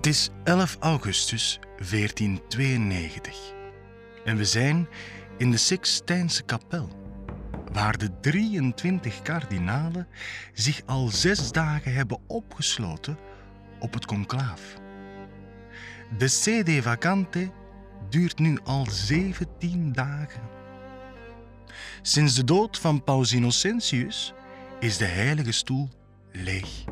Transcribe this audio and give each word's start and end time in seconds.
Het 0.00 0.08
is 0.08 0.30
11 0.44 0.76
augustus 0.78 1.58
1492 1.76 3.52
en 4.24 4.36
we 4.36 4.44
zijn 4.44 4.88
in 5.38 5.50
de 5.50 5.56
Sixtijnse 5.56 6.42
kapel, 6.42 6.88
waar 7.72 7.98
de 7.98 8.20
23 8.20 9.22
kardinalen 9.22 10.08
zich 10.52 10.82
al 10.86 11.08
zes 11.08 11.52
dagen 11.52 11.94
hebben 11.94 12.18
opgesloten 12.26 13.18
op 13.78 13.92
het 13.92 14.06
conclaaf. 14.06 14.60
De 16.18 16.28
sede 16.28 16.82
vacante 16.82 17.50
duurt 18.10 18.38
nu 18.38 18.58
al 18.64 18.86
17 18.90 19.92
dagen. 19.92 20.42
Sinds 22.02 22.34
de 22.34 22.44
dood 22.44 22.78
van 22.78 23.04
Paus 23.04 23.32
Innocentius 23.32 24.32
is 24.78 24.96
de 24.96 25.04
heilige 25.06 25.52
stoel 25.52 25.88
leeg. 26.32 26.84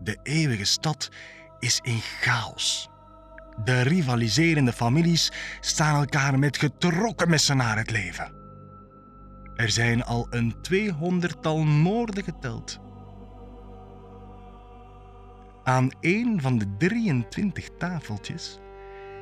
De 0.00 0.18
eeuwige 0.22 0.64
stad 0.64 1.10
is 1.62 1.80
in 1.82 2.00
chaos. 2.00 2.88
De 3.64 3.80
rivaliserende 3.80 4.72
families 4.72 5.32
staan 5.60 5.94
elkaar 5.94 6.38
met 6.38 6.56
getrokken 6.56 7.30
messen 7.30 7.56
naar 7.56 7.76
het 7.76 7.90
leven. 7.90 8.32
Er 9.54 9.70
zijn 9.70 10.04
al 10.04 10.26
een 10.30 10.54
tweehonderdtal 10.62 11.64
moorden 11.64 12.24
geteld. 12.24 12.80
Aan 15.64 15.90
een 16.00 16.40
van 16.40 16.58
de 16.58 16.76
23 16.78 17.68
tafeltjes 17.78 18.58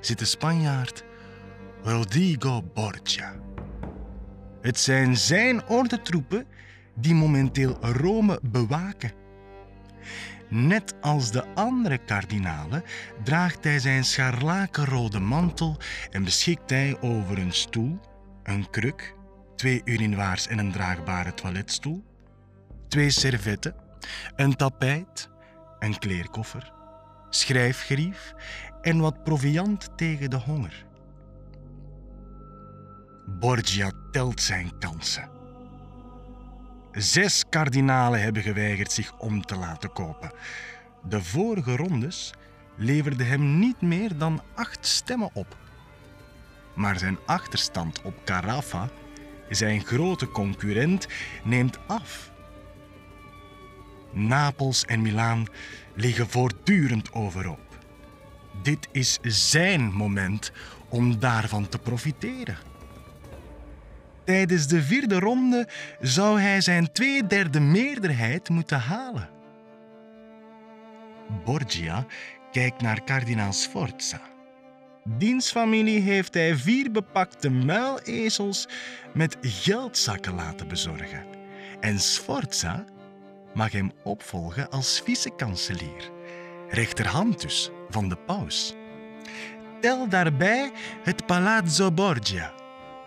zit 0.00 0.19
de 0.19 0.25
Spanjaard 0.25 1.04
Rodrigo 1.82 2.62
Borgia. 2.75 3.34
Het 4.60 4.78
zijn 4.78 5.16
zijn 5.16 5.69
ordentroepen 5.69 6.47
die 6.94 7.14
momenteel 7.14 7.78
Rome 7.80 8.41
bewaken. 8.42 9.12
Net 10.50 10.94
als 11.00 11.30
de 11.30 11.54
andere 11.54 11.98
kardinalen 11.98 12.82
draagt 13.24 13.64
hij 13.64 13.78
zijn 13.78 14.04
scharlakenrode 14.04 15.18
mantel 15.18 15.76
en 16.10 16.24
beschikt 16.24 16.70
hij 16.70 17.00
over 17.00 17.38
een 17.38 17.52
stoel, 17.52 18.00
een 18.42 18.70
kruk, 18.70 19.14
twee 19.56 19.82
urinoirs 19.84 20.46
en 20.46 20.58
een 20.58 20.72
draagbare 20.72 21.34
toiletstoel, 21.34 22.04
twee 22.88 23.10
servetten, 23.10 23.74
een 24.36 24.56
tapijt, 24.56 25.30
een 25.78 25.98
kleerkoffer, 25.98 26.72
schrijfgerief 27.28 28.34
en 28.82 28.98
wat 28.98 29.22
proviand 29.22 29.88
tegen 29.96 30.30
de 30.30 30.36
honger. 30.36 30.86
Borgia 33.26 33.92
telt 34.10 34.40
zijn 34.40 34.78
kansen. 34.78 35.39
Zes 36.92 37.44
kardinalen 37.48 38.22
hebben 38.22 38.42
geweigerd 38.42 38.92
zich 38.92 39.19
om 39.19 39.42
te 39.42 39.56
laten 39.56 39.92
kopen. 39.92 40.33
De 41.08 41.22
vorige 41.22 41.77
rondes 41.77 42.32
leverden 42.77 43.27
hem 43.27 43.58
niet 43.58 43.80
meer 43.80 44.19
dan 44.19 44.42
acht 44.55 44.86
stemmen 44.86 45.30
op. 45.32 45.56
Maar 46.74 46.98
zijn 46.98 47.19
achterstand 47.27 48.02
op 48.02 48.14
Carafa, 48.24 48.88
zijn 49.48 49.84
grote 49.84 50.28
concurrent, 50.28 51.06
neemt 51.44 51.78
af. 51.86 52.30
Napels 54.12 54.84
en 54.84 55.03
Milaan 55.03 55.47
liggen 55.94 56.28
voortdurend 56.28 57.12
overop. 57.12 57.78
Dit 58.62 58.88
is 58.93 59.19
zijn 59.22 59.93
moment 59.93 60.53
om 60.88 61.19
daarvan 61.19 61.69
te 61.69 61.78
profiteren. 61.78 62.69
Tijdens 64.30 64.66
de 64.66 64.82
vierde 64.82 65.18
ronde 65.18 65.68
zou 66.00 66.41
hij 66.41 66.60
zijn 66.60 66.92
tweederde 66.92 67.60
meerderheid 67.60 68.48
moeten 68.48 68.78
halen. 68.80 69.28
Borgia 71.44 72.06
kijkt 72.52 72.82
naar 72.82 73.04
kardinaal 73.04 73.52
Sforza. 73.52 74.20
Diens 75.04 75.50
familie 75.50 76.00
heeft 76.00 76.34
hij 76.34 76.56
vier 76.56 76.90
bepakte 76.90 77.50
muilezels 77.50 78.69
met 79.14 79.36
geldzakken 79.40 80.34
laten 80.34 80.69
bezorgen. 80.69 81.24
En 81.80 82.00
Sforza 82.00 82.84
mag 83.54 83.72
hem 83.72 83.92
opvolgen 84.04 84.70
als 84.70 85.02
vice-kanselier, 85.04 86.10
rechterhand 86.69 87.40
dus 87.40 87.70
van 87.88 88.08
de 88.08 88.16
paus. 88.16 88.74
Tel 89.80 90.08
daarbij 90.08 90.72
het 91.02 91.26
Palazzo 91.26 91.92
Borgia, 91.92 92.59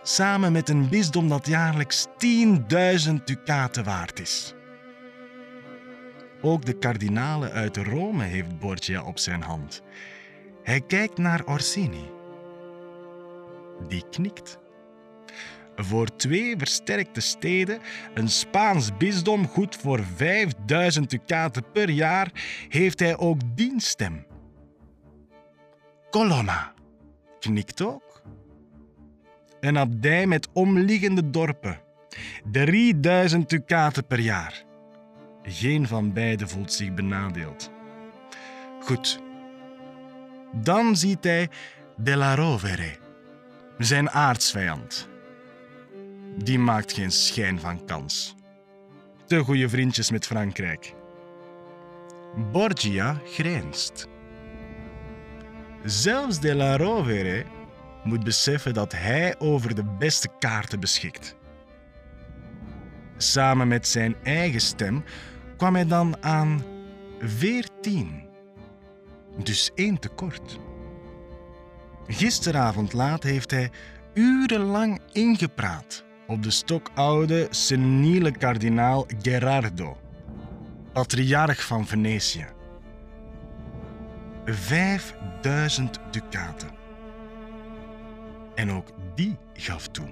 samen 0.03 0.51
met 0.51 0.69
een 0.69 0.89
bisdom 0.89 1.29
dat 1.29 1.47
jaarlijks 1.47 2.07
10.000 3.07 3.13
ducaten 3.25 3.83
waard 3.83 4.19
is. 4.19 4.53
Ook 6.41 6.65
de 6.65 6.73
kardinalen 6.73 7.51
uit 7.51 7.77
Rome 7.77 8.23
heeft 8.23 8.59
Borgia 8.59 9.03
op 9.03 9.19
zijn 9.19 9.41
hand. 9.41 9.81
Hij 10.63 10.81
kijkt 10.81 11.17
naar 11.17 11.45
Orsini. 11.45 12.11
Die 13.87 14.03
knikt. 14.09 14.57
Voor 15.75 16.15
twee 16.15 16.57
versterkte 16.57 17.21
steden, 17.21 17.79
een 18.13 18.29
Spaans 18.29 18.97
bisdom 18.97 19.47
goed 19.47 19.75
voor 19.75 20.03
5000 20.15 21.09
ducaten 21.09 21.71
per 21.71 21.89
jaar, 21.89 22.31
heeft 22.69 22.99
hij 22.99 23.17
ook 23.17 23.39
dienststem. 23.55 24.25
Colonna 26.09 26.73
knikt 27.39 27.81
ook. 27.81 28.12
Een 29.63 29.77
abdij 29.77 30.27
met 30.27 30.47
omliggende 30.53 31.29
dorpen. 31.29 31.79
3000 32.51 33.49
ducaten 33.49 34.05
per 34.05 34.19
jaar. 34.19 34.63
Geen 35.43 35.87
van 35.87 36.13
beiden 36.13 36.49
voelt 36.49 36.73
zich 36.73 36.93
benadeeld. 36.93 37.71
Goed. 38.79 39.21
Dan 40.51 40.95
ziet 40.95 41.23
hij 41.23 41.49
De 41.97 42.15
la 42.15 42.35
Rovere, 42.35 42.97
zijn 43.77 44.09
aardsvijand. 44.09 45.09
Die 46.37 46.59
maakt 46.59 46.93
geen 46.93 47.11
schijn 47.11 47.59
van 47.59 47.85
kans. 47.85 48.35
Te 49.25 49.39
goede 49.39 49.69
vriendjes 49.69 50.11
met 50.11 50.25
Frankrijk. 50.25 50.93
Borgia 52.51 53.21
grijnst. 53.25 54.07
Zelfs 55.83 56.39
De 56.39 56.55
la 56.55 56.77
Rovere 56.77 57.45
moet 58.03 58.23
beseffen 58.23 58.73
dat 58.73 58.91
hij 58.91 59.35
over 59.39 59.75
de 59.75 59.83
beste 59.83 60.27
kaarten 60.39 60.79
beschikt. 60.79 61.35
Samen 63.17 63.67
met 63.67 63.87
zijn 63.87 64.15
eigen 64.23 64.61
stem 64.61 65.03
kwam 65.57 65.73
hij 65.73 65.87
dan 65.87 66.23
aan 66.23 66.63
14. 67.19 68.27
Dus 69.43 69.71
één 69.75 69.99
tekort. 69.99 70.59
Gisteravond 72.07 72.93
laat 72.93 73.23
heeft 73.23 73.51
hij 73.51 73.71
urenlang 74.13 75.01
ingepraat 75.11 76.03
op 76.27 76.43
de 76.43 76.51
stokoude, 76.51 77.47
seniele 77.49 78.31
kardinaal 78.31 79.05
Gerardo, 79.21 79.97
patriarch 80.93 81.65
van 81.65 81.87
Venetië. 81.87 82.45
Vijfduizend 84.45 85.99
ducaten. 86.11 86.82
En 88.55 88.71
ook 88.71 88.87
die 89.15 89.37
gaf 89.53 89.87
toe. 89.87 90.07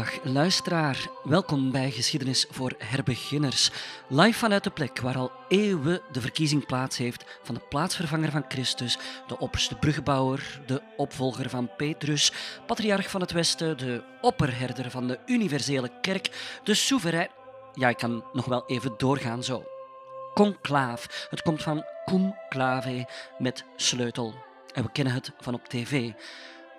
Dag 0.00 0.24
luisteraar, 0.24 1.10
welkom 1.22 1.70
bij 1.70 1.90
Geschiedenis 1.90 2.46
voor 2.50 2.72
Herbeginners. 2.78 3.70
Live 4.08 4.38
vanuit 4.38 4.64
de 4.64 4.70
plek 4.70 5.00
waar 5.00 5.16
al 5.16 5.32
eeuwen 5.48 6.00
de 6.12 6.20
verkiezing 6.20 6.66
plaats 6.66 6.96
heeft 6.96 7.38
van 7.42 7.54
de 7.54 7.60
plaatsvervanger 7.68 8.30
van 8.30 8.44
Christus, 8.48 8.98
de 9.26 9.38
opperste 9.38 9.76
bruggebouwer, 9.76 10.60
de 10.66 10.82
opvolger 10.96 11.50
van 11.50 11.70
Petrus, 11.76 12.32
patriarch 12.66 13.10
van 13.10 13.20
het 13.20 13.32
Westen, 13.32 13.78
de 13.78 14.02
opperherder 14.20 14.90
van 14.90 15.06
de 15.06 15.18
universele 15.26 15.90
kerk, 16.00 16.58
de 16.64 16.74
soeverein. 16.74 17.30
Ja, 17.74 17.88
ik 17.88 17.96
kan 17.96 18.24
nog 18.32 18.44
wel 18.44 18.66
even 18.66 18.94
doorgaan 18.96 19.44
zo. 19.44 19.64
Conclaaf. 20.34 21.26
Het 21.30 21.42
komt 21.42 21.62
van 21.62 21.84
cum 22.04 22.34
clave 22.48 23.08
met 23.38 23.64
sleutel. 23.76 24.34
En 24.74 24.82
we 24.82 24.92
kennen 24.92 25.14
het 25.14 25.32
van 25.40 25.54
op 25.54 25.68
tv. 25.68 26.12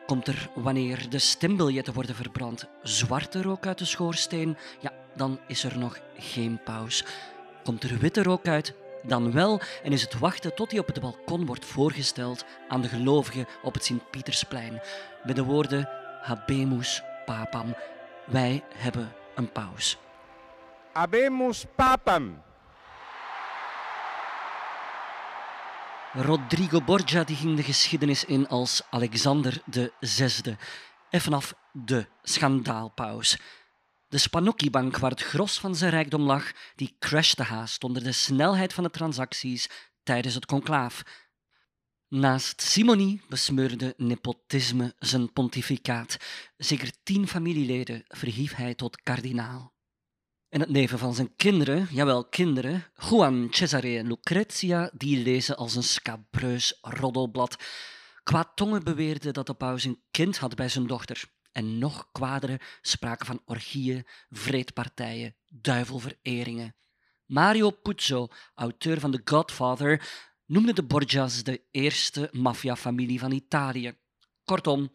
Komt 0.05 0.27
er 0.27 0.49
wanneer 0.55 1.09
de 1.09 1.19
stembiljetten 1.19 1.93
worden 1.93 2.15
verbrand 2.15 2.67
zwarte 2.83 3.41
rook 3.41 3.65
uit 3.65 3.77
de 3.77 3.85
schoorsteen, 3.85 4.57
ja, 4.79 4.91
dan 5.15 5.39
is 5.47 5.63
er 5.63 5.77
nog 5.77 5.99
geen 6.17 6.59
paus. 6.63 7.05
Komt 7.63 7.83
er 7.83 7.97
witte 7.97 8.23
rook 8.23 8.47
uit, 8.47 8.73
dan 9.03 9.31
wel 9.31 9.61
en 9.83 9.91
is 9.91 10.01
het 10.01 10.19
wachten 10.19 10.55
tot 10.55 10.71
hij 10.71 10.79
op 10.79 10.87
het 10.87 11.01
balkon 11.01 11.45
wordt 11.45 11.65
voorgesteld 11.65 12.45
aan 12.67 12.81
de 12.81 12.87
gelovigen 12.87 13.47
op 13.63 13.73
het 13.73 13.85
Sint-Pietersplein 13.85 14.81
met 15.23 15.35
de 15.35 15.43
woorden 15.43 15.89
Habemus 16.21 17.03
Papam. 17.25 17.75
Wij 18.25 18.63
hebben 18.75 19.13
een 19.35 19.51
paus. 19.51 19.97
Habemus 20.93 21.65
Papam. 21.75 22.41
Rodrigo 26.13 26.81
Borgia 26.81 27.23
die 27.23 27.35
ging 27.35 27.55
de 27.55 27.63
geschiedenis 27.63 28.25
in 28.25 28.47
als 28.47 28.81
Alexander 28.89 29.61
VI. 29.99 30.55
En 31.09 31.21
vanaf 31.21 31.53
de 31.71 32.07
schandaalpaus. 32.21 33.37
De 34.07 34.17
Spanocchi-bank, 34.17 34.97
waar 34.97 35.11
het 35.11 35.21
gros 35.21 35.59
van 35.59 35.75
zijn 35.75 35.91
rijkdom 35.91 36.21
lag, 36.21 36.51
die 36.75 36.95
crashte 36.99 37.43
haast 37.43 37.83
onder 37.83 38.03
de 38.03 38.11
snelheid 38.11 38.73
van 38.73 38.83
de 38.83 38.89
transacties 38.89 39.69
tijdens 40.03 40.35
het 40.35 40.45
conclaaf. 40.45 41.03
Naast 42.07 42.61
Simonie 42.61 43.21
besmeurde 43.29 43.93
nepotisme 43.97 44.93
zijn 44.99 45.33
pontificaat. 45.33 46.17
Zeker 46.57 46.91
tien 47.03 47.27
familieleden 47.27 48.03
verhief 48.07 48.55
hij 48.55 48.75
tot 48.75 49.01
kardinaal. 49.01 49.70
En 50.51 50.59
het 50.59 50.69
neven 50.69 50.99
van 50.99 51.13
zijn 51.13 51.35
kinderen, 51.35 51.87
jawel 51.91 52.25
kinderen, 52.25 52.83
Juan, 53.09 53.47
Cesare 53.51 53.97
en 53.97 54.07
Lucrezia, 54.07 54.91
die 54.93 55.23
lezen 55.23 55.57
als 55.57 55.75
een 55.75 55.83
scabreus 55.83 56.77
roddelblad. 56.81 57.63
Kwaadtongen 58.23 58.83
beweerden 58.83 59.33
dat 59.33 59.47
de 59.47 59.53
paus 59.53 59.83
een 59.83 60.01
kind 60.11 60.37
had 60.37 60.55
bij 60.55 60.69
zijn 60.69 60.87
dochter. 60.87 61.23
En 61.51 61.77
nog 61.77 62.09
kwadere 62.11 62.59
spraken 62.81 63.25
van 63.25 63.41
orgieën, 63.45 64.05
vreedpartijen, 64.29 65.35
duivelvereringen. 65.45 66.75
Mario 67.25 67.69
Puzo, 67.69 68.27
auteur 68.55 68.99
van 68.99 69.11
The 69.11 69.21
Godfather, 69.23 70.09
noemde 70.45 70.73
de 70.73 70.83
Borgias 70.83 71.43
de 71.43 71.61
eerste 71.71 72.29
maffiafamilie 72.31 73.19
van 73.19 73.31
Italië. 73.31 73.97
Kortom, 74.43 74.91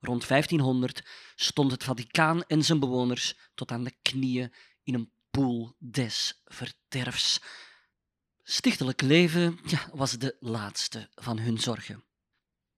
rond 0.00 0.28
1500 0.28 1.04
stond 1.34 1.70
het 1.70 1.84
Vaticaan 1.84 2.44
en 2.44 2.62
zijn 2.62 2.80
bewoners 2.80 3.36
tot 3.54 3.70
aan 3.70 3.84
de 3.84 3.94
knieën 4.02 4.52
in 4.82 4.94
een 4.94 5.12
poel 5.30 5.76
des 5.78 6.42
verderfs. 6.44 7.40
Stichtelijk 8.42 9.00
leven 9.00 9.58
ja, 9.64 9.88
was 9.92 10.18
de 10.18 10.36
laatste 10.40 11.08
van 11.14 11.38
hun 11.38 11.58
zorgen. 11.58 12.04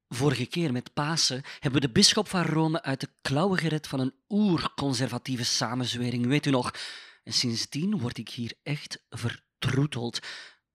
Vorige 0.09 0.47
keer 0.47 0.73
met 0.73 0.93
Pasen 0.93 1.43
hebben 1.61 1.81
we 1.81 1.87
de 1.87 1.93
bisschop 1.93 2.29
van 2.29 2.43
Rome 2.43 2.83
uit 2.83 3.01
de 3.01 3.09
klauwen 3.23 3.59
gered 3.59 3.87
van 3.87 4.01
een 4.01 4.15
oerconservatieve 4.29 5.45
samenzwering, 5.45 6.27
weet 6.27 6.47
u 6.47 6.51
nog? 6.51 6.75
En 7.23 7.33
sindsdien 7.33 7.99
word 7.99 8.19
ik 8.19 8.29
hier 8.29 8.53
echt 8.63 9.05
vertroeteld. 9.09 10.19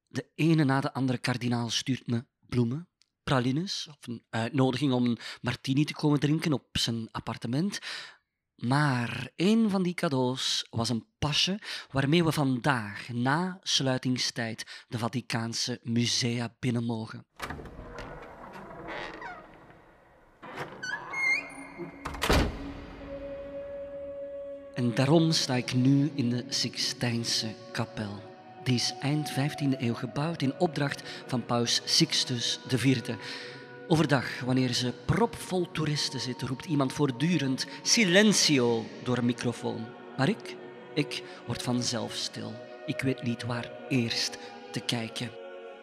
De 0.07 0.31
ene 0.35 0.63
na 0.63 0.81
de 0.81 0.93
andere 0.93 1.17
kardinaal 1.17 1.69
stuurt 1.69 2.07
me 2.07 2.25
bloemen, 2.39 2.89
pralines 3.23 3.87
of 3.89 4.07
een 4.07 4.23
uitnodiging 4.29 4.91
om 4.91 5.05
een 5.05 5.19
martini 5.41 5.85
te 5.85 5.93
komen 5.93 6.19
drinken 6.19 6.53
op 6.53 6.67
zijn 6.71 7.11
appartement. 7.11 7.79
Maar 8.59 9.29
een 9.35 9.69
van 9.69 9.83
die 9.83 9.93
cadeaus 9.93 10.65
was 10.69 10.89
een 10.89 11.05
pasje 11.19 11.59
waarmee 11.91 12.23
we 12.23 12.31
vandaag, 12.31 13.09
na 13.13 13.59
sluitingstijd, 13.61 14.85
de 14.87 14.97
Vaticaanse 14.97 15.79
musea 15.83 16.55
binnen 16.59 16.83
mogen. 16.83 17.25
En 24.73 24.95
daarom 24.95 25.31
sta 25.31 25.55
ik 25.55 25.73
nu 25.73 26.11
in 26.15 26.29
de 26.29 26.45
Sixtijnse 26.49 27.53
kapel. 27.71 28.23
Die 28.63 28.75
is 28.75 28.93
eind 28.99 29.31
15e 29.31 29.79
eeuw 29.79 29.93
gebouwd 29.93 30.41
in 30.41 30.59
opdracht 30.59 31.03
van 31.27 31.45
paus 31.45 31.81
Sixtus 31.85 32.59
IV. 32.71 33.15
Overdag, 33.91 34.39
wanneer 34.45 34.73
ze 34.73 34.93
propvol 35.05 35.71
toeristen 35.71 36.19
zit, 36.19 36.41
roept 36.41 36.65
iemand 36.65 36.93
voortdurend 36.93 37.65
silencio 37.81 38.85
door 39.03 39.17
een 39.17 39.25
microfoon. 39.25 39.85
Maar 40.17 40.29
ik, 40.29 40.55
ik 40.93 41.23
word 41.45 41.61
vanzelf 41.61 42.13
stil. 42.13 42.53
Ik 42.85 43.01
weet 43.01 43.23
niet 43.23 43.43
waar 43.43 43.71
eerst 43.87 44.37
te 44.71 44.79
kijken. 44.79 45.31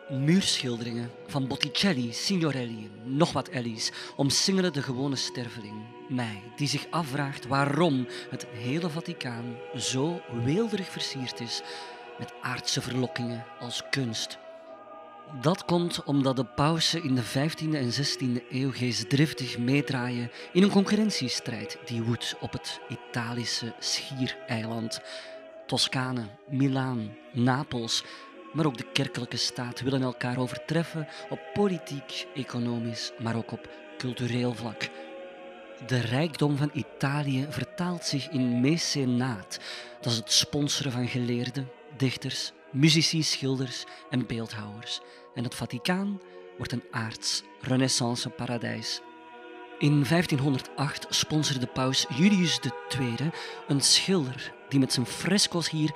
Muurschilderingen 0.08 1.10
van 1.26 1.46
Botticelli, 1.46 2.12
Signorelli 2.12 2.90
nog 3.02 3.32
wat 3.32 3.48
Ellies 3.48 3.92
omsingelen 4.16 4.72
de 4.72 4.82
gewone 4.82 5.16
sterveling. 5.16 5.84
Mij, 6.08 6.42
die 6.56 6.68
zich 6.68 6.86
afvraagt 6.90 7.46
waarom 7.46 8.06
het 8.30 8.46
hele 8.52 8.90
Vaticaan 8.90 9.56
zo 9.76 10.20
weelderig 10.44 10.88
versierd 10.90 11.40
is 11.40 11.62
met 12.18 12.32
aardse 12.40 12.82
verlokkingen 12.82 13.44
als 13.58 13.82
kunst. 13.90 14.38
Dat 15.32 15.64
komt 15.64 16.04
omdat 16.04 16.36
de 16.36 16.44
pausen 16.44 17.02
in 17.02 17.14
de 17.14 17.24
15e 17.24 17.72
en 17.72 17.92
16e 17.92 18.48
eeuw 18.50 18.72
geestdriftig 18.72 19.58
meedraaien 19.58 20.30
in 20.52 20.62
een 20.62 20.70
concurrentiestrijd 20.70 21.78
die 21.84 22.02
woedt 22.02 22.36
op 22.40 22.52
het 22.52 22.80
Italische 22.88 23.74
schiereiland. 23.78 25.00
Toscane, 25.66 26.26
Milaan, 26.48 27.16
Napels, 27.32 28.04
maar 28.52 28.66
ook 28.66 28.76
de 28.76 28.90
kerkelijke 28.92 29.36
staat 29.36 29.80
willen 29.80 30.02
elkaar 30.02 30.38
overtreffen 30.38 31.08
op 31.28 31.40
politiek, 31.52 32.26
economisch, 32.34 33.12
maar 33.18 33.36
ook 33.36 33.52
op 33.52 33.68
cultureel 33.98 34.54
vlak. 34.54 34.88
De 35.86 36.00
rijkdom 36.00 36.56
van 36.56 36.70
Italië 36.72 37.46
vertaalt 37.48 38.04
zich 38.04 38.28
in 38.28 38.60
mecenaat. 38.60 39.58
Dat 40.00 40.12
is 40.12 40.18
het 40.18 40.32
sponsoren 40.32 40.92
van 40.92 41.08
geleerden, 41.08 41.68
dichters, 41.96 42.52
muzici, 42.76 43.22
schilders 43.22 43.84
en 44.10 44.26
beeldhouwers. 44.26 45.00
En 45.34 45.44
het 45.44 45.54
Vaticaan 45.54 46.20
wordt 46.56 46.72
een 46.72 46.84
aards 46.90 47.42
renaissance 47.60 48.30
paradijs. 48.30 49.00
In 49.78 50.04
1508 50.08 51.06
sponsorde 51.08 51.66
paus 51.66 52.06
Julius 52.16 52.60
II 52.98 53.30
een 53.68 53.80
schilder 53.80 54.54
die 54.68 54.78
met 54.78 54.92
zijn 54.92 55.06
fresco's 55.06 55.70
hier 55.70 55.90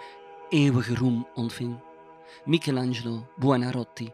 eeuwige 0.48 0.94
roem 0.94 1.28
ontving. 1.34 1.80
Michelangelo 2.44 3.28
Buonarroti. 3.36 4.12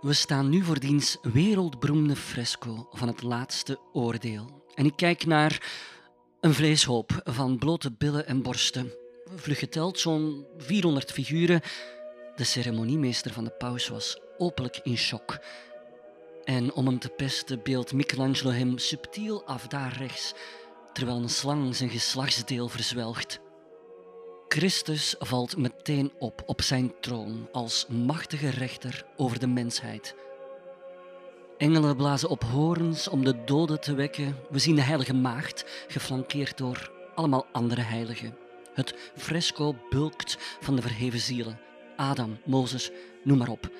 We 0.00 0.12
staan 0.12 0.48
nu 0.48 0.62
voor 0.62 0.80
diens 0.80 1.18
wereldberoemde 1.22 2.16
fresco 2.16 2.88
van 2.90 3.08
het 3.08 3.22
laatste 3.22 3.78
oordeel. 3.92 4.62
En 4.74 4.84
ik 4.84 4.96
kijk 4.96 5.26
naar 5.26 5.72
een 6.40 6.54
vleeshoop 6.54 7.20
van 7.24 7.58
blote 7.58 7.92
billen 7.92 8.26
en 8.26 8.42
borsten. 8.42 9.03
Vlug 9.24 9.58
geteld 9.58 9.98
zo'n 9.98 10.46
400 10.58 11.12
figuren. 11.12 11.60
De 12.36 12.44
ceremoniemeester 12.44 13.32
van 13.32 13.44
de 13.44 13.50
paus 13.50 13.88
was 13.88 14.20
openlijk 14.38 14.80
in 14.82 14.96
shock. 14.96 15.38
En 16.44 16.72
om 16.72 16.86
hem 16.86 16.98
te 16.98 17.08
pesten 17.08 17.60
beeldt 17.62 17.92
Michelangelo 17.92 18.50
hem 18.50 18.78
subtiel 18.78 19.44
af 19.44 19.66
daar 19.66 19.96
rechts, 19.96 20.34
terwijl 20.92 21.16
een 21.16 21.28
slang 21.28 21.76
zijn 21.76 21.90
geslachtsdeel 21.90 22.68
verzwelgt. 22.68 23.40
Christus 24.48 25.14
valt 25.18 25.56
meteen 25.56 26.12
op 26.18 26.42
op 26.46 26.62
zijn 26.62 26.94
troon 27.00 27.48
als 27.52 27.86
machtige 27.86 28.50
rechter 28.50 29.06
over 29.16 29.38
de 29.38 29.46
mensheid. 29.46 30.14
Engelen 31.56 31.96
blazen 31.96 32.28
op 32.28 32.44
horens 32.44 33.08
om 33.08 33.24
de 33.24 33.44
doden 33.44 33.80
te 33.80 33.94
wekken. 33.94 34.36
We 34.50 34.58
zien 34.58 34.74
de 34.74 34.82
heilige 34.82 35.14
maagd, 35.14 35.64
geflankeerd 35.88 36.58
door 36.58 36.92
allemaal 37.14 37.46
andere 37.52 37.80
heiligen. 37.80 38.43
Het 38.74 38.94
fresco 39.16 39.76
bulkt 39.90 40.36
van 40.60 40.76
de 40.76 40.82
verheven 40.82 41.20
zielen. 41.20 41.60
Adam, 41.96 42.38
Mozes, 42.44 42.90
noem 43.22 43.38
maar 43.38 43.48
op. 43.48 43.70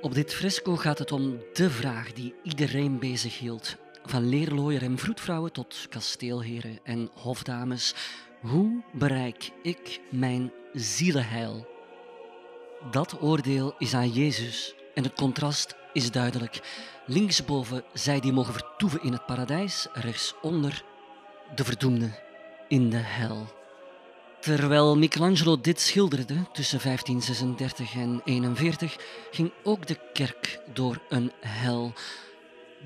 Op 0.00 0.14
dit 0.14 0.34
fresco 0.34 0.76
gaat 0.76 0.98
het 0.98 1.12
om 1.12 1.38
de 1.52 1.70
vraag 1.70 2.12
die 2.12 2.34
iedereen 2.42 2.98
bezighield. 2.98 3.76
Van 4.04 4.28
leerlooier 4.28 4.82
en 4.82 4.98
vroedvrouwen 4.98 5.52
tot 5.52 5.86
kasteelheren 5.88 6.78
en 6.82 7.10
hofdames. 7.14 7.94
Hoe 8.40 8.82
bereik 8.92 9.50
ik 9.62 10.00
mijn 10.10 10.52
zielenheil? 10.72 11.66
Dat 12.90 13.22
oordeel 13.22 13.74
is 13.78 13.94
aan 13.94 14.10
Jezus 14.10 14.74
en 14.94 15.02
het 15.02 15.14
contrast 15.14 15.74
is 15.92 16.10
duidelijk. 16.10 16.60
Linksboven 17.06 17.84
zij 17.92 18.20
die 18.20 18.32
mogen 18.32 18.52
vertoeven 18.52 19.02
in 19.02 19.12
het 19.12 19.26
paradijs, 19.26 19.88
rechtsonder 19.92 20.84
de 21.54 21.64
verdoemden 21.64 22.14
in 22.68 22.90
de 22.90 22.96
hel. 22.96 23.46
Terwijl 24.42 24.96
Michelangelo 24.96 25.60
dit 25.60 25.80
schilderde 25.80 26.34
tussen 26.52 26.80
1536 26.82 27.94
en 27.94 28.20
41, 28.24 28.96
ging 29.30 29.52
ook 29.62 29.86
de 29.86 29.98
kerk 30.12 30.60
door 30.72 31.02
een 31.08 31.32
hel. 31.40 31.92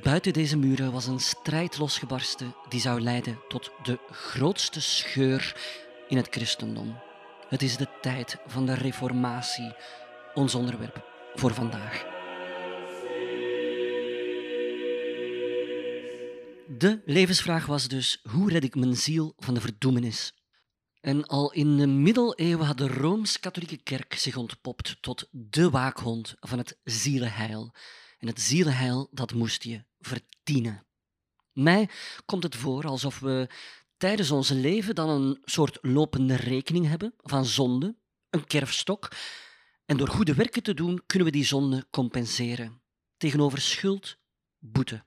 Buiten 0.03 0.33
deze 0.33 0.57
muren 0.57 0.93
was 0.93 1.07
een 1.07 1.21
strijd 1.21 1.79
losgebarsten 1.79 2.55
die 2.69 2.81
zou 2.81 3.01
leiden 3.01 3.39
tot 3.49 3.71
de 3.83 3.99
grootste 4.11 4.81
scheur 4.81 5.57
in 6.09 6.17
het 6.17 6.29
christendom. 6.31 6.99
Het 7.49 7.63
is 7.63 7.77
de 7.77 7.89
tijd 8.01 8.37
van 8.47 8.67
de 8.67 8.75
reformatie, 8.75 9.75
ons 10.35 10.55
onderwerp 10.55 11.05
voor 11.35 11.55
vandaag. 11.55 12.05
De 16.79 17.01
levensvraag 17.05 17.67
was 17.67 17.89
dus: 17.89 18.21
hoe 18.31 18.51
red 18.51 18.65
ik 18.65 18.75
mijn 18.75 18.97
ziel 18.97 19.35
van 19.39 19.55
de 19.55 19.61
verdoemenis? 19.61 20.35
En 21.07 21.27
al 21.27 21.53
in 21.53 21.77
de 21.77 21.87
middeleeuwen 21.87 22.67
had 22.67 22.79
de 22.79 22.89
Rooms-Katholieke 22.89 23.77
Kerk 23.77 24.15
zich 24.15 24.37
ontpopt 24.37 24.97
tot 25.01 25.29
de 25.31 25.71
waakhond 25.71 26.35
van 26.41 26.59
het 26.59 26.79
zielenheil. 26.85 27.75
En 28.19 28.27
het 28.27 28.41
zielenheil, 28.41 29.09
dat 29.11 29.35
moest 29.35 29.63
je 29.63 29.85
verdienen. 30.01 30.87
Mij 31.53 31.89
komt 32.25 32.43
het 32.43 32.57
voor 32.57 32.87
alsof 32.87 33.19
we 33.19 33.49
tijdens 33.97 34.31
ons 34.31 34.49
leven 34.49 34.95
dan 34.95 35.09
een 35.09 35.39
soort 35.45 35.79
lopende 35.81 36.37
rekening 36.37 36.87
hebben 36.87 37.15
van 37.17 37.45
zonde, 37.45 37.97
een 38.31 38.47
kerfstok, 38.47 39.09
En 39.85 39.97
door 39.97 40.09
goede 40.09 40.35
werken 40.35 40.63
te 40.63 40.75
doen, 40.75 41.03
kunnen 41.07 41.27
we 41.29 41.35
die 41.35 41.45
zonde 41.45 41.87
compenseren. 41.91 42.83
Tegenover 43.17 43.61
schuld, 43.61 44.17
boete. 44.59 45.05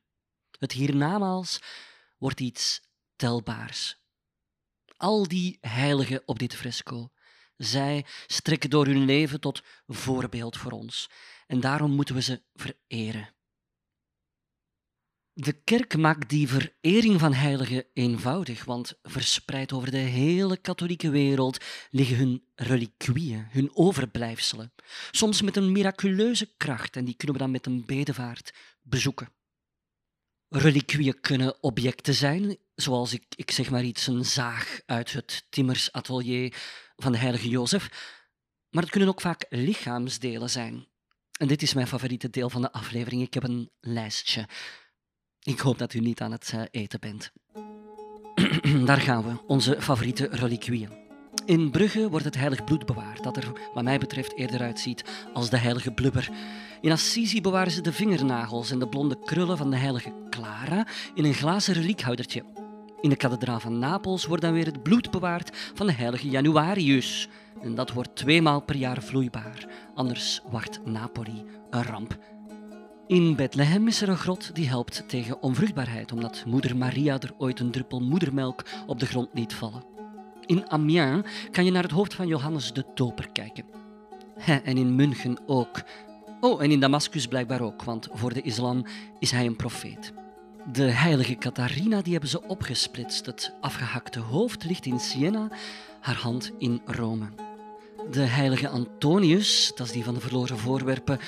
Het 0.60 0.72
hiernamaals 0.72 1.60
wordt 2.18 2.40
iets 2.40 2.82
telbaars. 3.16 3.99
Al 5.00 5.28
die 5.28 5.58
heiligen 5.62 6.22
op 6.26 6.40
dit 6.40 6.56
fresco, 6.56 7.10
zij 7.56 8.06
strekken 8.28 8.70
door 8.70 8.86
hun 8.86 9.06
leven 9.06 9.40
tot 9.40 9.64
voorbeeld 9.88 10.58
voor 10.58 10.72
ons. 10.72 11.10
En 11.48 11.60
daarom 11.60 11.92
moeten 11.92 12.16
we 12.16 12.22
ze 12.22 12.42
vereren. 12.54 13.34
De 15.34 15.54
kerk 15.54 15.98
maakt 15.98 16.30
die 16.30 16.48
verering 16.48 17.20
van 17.20 17.34
heiligen 17.34 17.86
eenvoudig, 17.94 18.66
want 18.66 19.00
verspreid 19.02 19.74
over 19.74 19.92
de 19.92 19.98
hele 19.98 20.58
katholieke 20.58 21.10
wereld 21.10 21.66
liggen 21.90 22.18
hun 22.18 22.44
reliquieën, 22.56 23.48
hun 23.50 23.76
overblijfselen, 23.76 24.74
soms 25.12 25.42
met 25.42 25.56
een 25.56 25.72
miraculeuze 25.72 26.54
kracht 26.58 26.96
en 26.96 27.06
die 27.06 27.16
kunnen 27.16 27.36
we 27.36 27.42
dan 27.42 27.52
met 27.52 27.66
een 27.66 27.86
bedevaart 27.86 28.54
bezoeken. 28.82 29.30
Reliquieën 30.50 31.20
kunnen 31.20 31.64
objecten 31.64 32.14
zijn, 32.14 32.58
zoals 32.82 33.14
ik, 33.14 33.24
ik 33.36 33.52
zeg 33.52 33.70
maar 33.70 33.84
iets, 33.84 34.08
een 34.08 34.26
zaag 34.26 34.80
uit 34.86 35.14
het 35.14 35.46
timmersatelier 35.50 36.54
van 36.96 37.12
de 37.12 37.18
heilige 37.18 37.50
Jozef, 37.50 37.90
maar 38.70 38.84
het 38.84 38.92
kunnen 38.92 39.10
ook 39.10 39.22
vaak 39.22 39.46
lichaamsdelen 39.50 40.50
zijn. 40.50 40.88
En 41.40 41.48
dit 41.48 41.62
is 41.62 41.74
mijn 41.74 41.88
favoriete 41.88 42.30
deel 42.30 42.50
van 42.50 42.62
de 42.62 42.72
aflevering. 42.72 43.22
Ik 43.22 43.34
heb 43.34 43.44
een 43.44 43.70
lijstje. 43.80 44.48
Ik 45.40 45.60
hoop 45.60 45.78
dat 45.78 45.94
u 45.94 46.00
niet 46.00 46.22
aan 46.22 46.32
het 46.32 46.52
eh, 46.54 46.62
eten 46.72 47.00
bent. 47.00 47.32
Daar 48.86 49.02
gaan 49.02 49.24
we, 49.24 49.46
onze 49.48 49.82
favoriete 49.82 50.28
reliquieën. 50.32 51.08
In 51.46 51.72
Brugge 51.72 52.10
wordt 52.10 52.26
het 52.26 52.36
heilig 52.36 52.64
bloed 52.64 52.86
bewaard, 52.86 53.24
dat 53.24 53.38
er 53.38 53.52
wat 53.74 53.84
mij 53.84 53.98
betreft 53.98 54.38
eerder 54.38 54.62
uitziet 54.62 55.04
als 55.34 55.50
de 55.50 55.58
heilige 55.58 55.92
blubber. 55.92 56.30
In 56.82 56.92
Assisi 56.92 57.42
bewaren 57.42 57.72
ze 57.72 57.82
de 57.82 57.94
vingernagels 57.94 58.72
en 58.72 58.80
de 58.80 58.88
blonde 58.88 59.20
krullen 59.24 59.58
van 59.58 59.70
de 59.70 59.78
heilige 59.78 60.14
Clara 60.30 60.88
in 61.14 61.26
een 61.26 61.34
glazen 61.34 61.74
reliekhoudertje. 61.74 62.59
In 63.02 63.10
de 63.10 63.16
kathedraal 63.16 63.60
van 63.60 63.80
Napels 63.80 64.26
wordt 64.26 64.44
dan 64.44 64.54
weer 64.54 64.66
het 64.66 64.84
bloed 64.84 65.12
bewaard 65.12 65.72
van 65.74 65.88
de 65.88 65.94
heilige 65.94 66.30
Januarius. 66.30 67.30
En 67.62 67.76
dat 67.76 67.92
wordt 67.92 68.16
tweemaal 68.16 68.62
per 68.62 68.76
jaar 68.76 69.02
vloeibaar, 69.02 69.68
anders 69.96 70.42
wacht 70.50 70.80
Napoli 70.86 71.46
een 71.70 71.84
ramp. 71.84 72.18
In 73.08 73.36
Bethlehem 73.36 73.88
is 73.88 74.02
er 74.02 74.10
een 74.10 74.18
grot 74.18 74.56
die 74.56 74.68
helpt 74.68 75.04
tegen 75.08 75.42
onvruchtbaarheid, 75.42 76.12
omdat 76.12 76.44
moeder 76.46 76.78
Maria 76.78 77.20
er 77.20 77.34
ooit 77.38 77.60
een 77.60 77.72
druppel 77.72 78.00
moedermelk 78.00 78.64
op 78.88 79.00
de 79.00 79.06
grond 79.06 79.30
liet 79.34 79.54
vallen. 79.54 79.84
In 80.46 80.70
Amiens 80.70 81.28
kan 81.52 81.66
je 81.66 81.72
naar 81.72 81.84
het 81.84 81.92
hoofd 81.92 82.14
van 82.14 82.28
Johannes 82.28 82.74
de 82.74 82.86
Doper 82.96 83.30
kijken. 83.32 83.66
en 84.46 84.78
in 84.78 84.96
München 84.96 85.38
ook. 85.46 85.82
Oh, 86.40 86.64
en 86.64 86.72
in 86.72 86.80
Damascus 86.80 87.28
blijkbaar 87.28 87.62
ook, 87.62 87.84
want 87.84 88.08
voor 88.12 88.34
de 88.34 88.42
islam 88.42 88.86
is 89.20 89.32
hij 89.32 89.46
een 89.46 89.56
profeet. 89.56 90.14
De 90.72 90.84
heilige 90.84 91.36
Catharina 91.36 92.02
die 92.02 92.12
hebben 92.12 92.30
ze 92.30 92.48
opgesplitst. 92.48 93.26
Het 93.26 93.54
afgehakte 93.62 94.20
hoofd 94.20 94.64
ligt 94.64 94.86
in 94.86 95.00
Siena, 95.00 95.50
haar 96.00 96.16
hand 96.16 96.52
in 96.58 96.82
Rome. 96.86 97.26
De 98.12 98.22
heilige 98.22 98.70
Antonius, 98.70 99.72
dat 99.76 99.88
is 99.88 99.94
die 99.94 100.04
van 100.04 100.14
de 100.14 100.20
verloren 100.20 100.58
voorwerpen, 100.58 101.20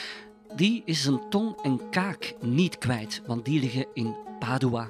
die 0.56 0.82
is 0.86 1.02
zijn 1.02 1.30
tong 1.30 1.62
en 1.62 1.90
kaak 1.90 2.34
niet 2.42 2.78
kwijt, 2.78 3.22
want 3.26 3.46
die 3.46 3.60
liggen 3.60 3.86
in 3.94 4.16
Padua. 4.40 4.88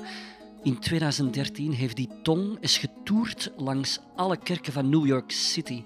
In 0.64 0.80
2013 0.80 1.72
heeft 1.72 1.96
die 1.96 2.10
tong 2.24 2.58
eens 2.60 2.78
getoerd 2.78 3.52
langs 3.58 4.00
alle 4.16 4.38
kerken 4.38 4.74
van 4.74 4.90
New 4.90 5.06
York 5.06 5.32
City. 5.32 5.84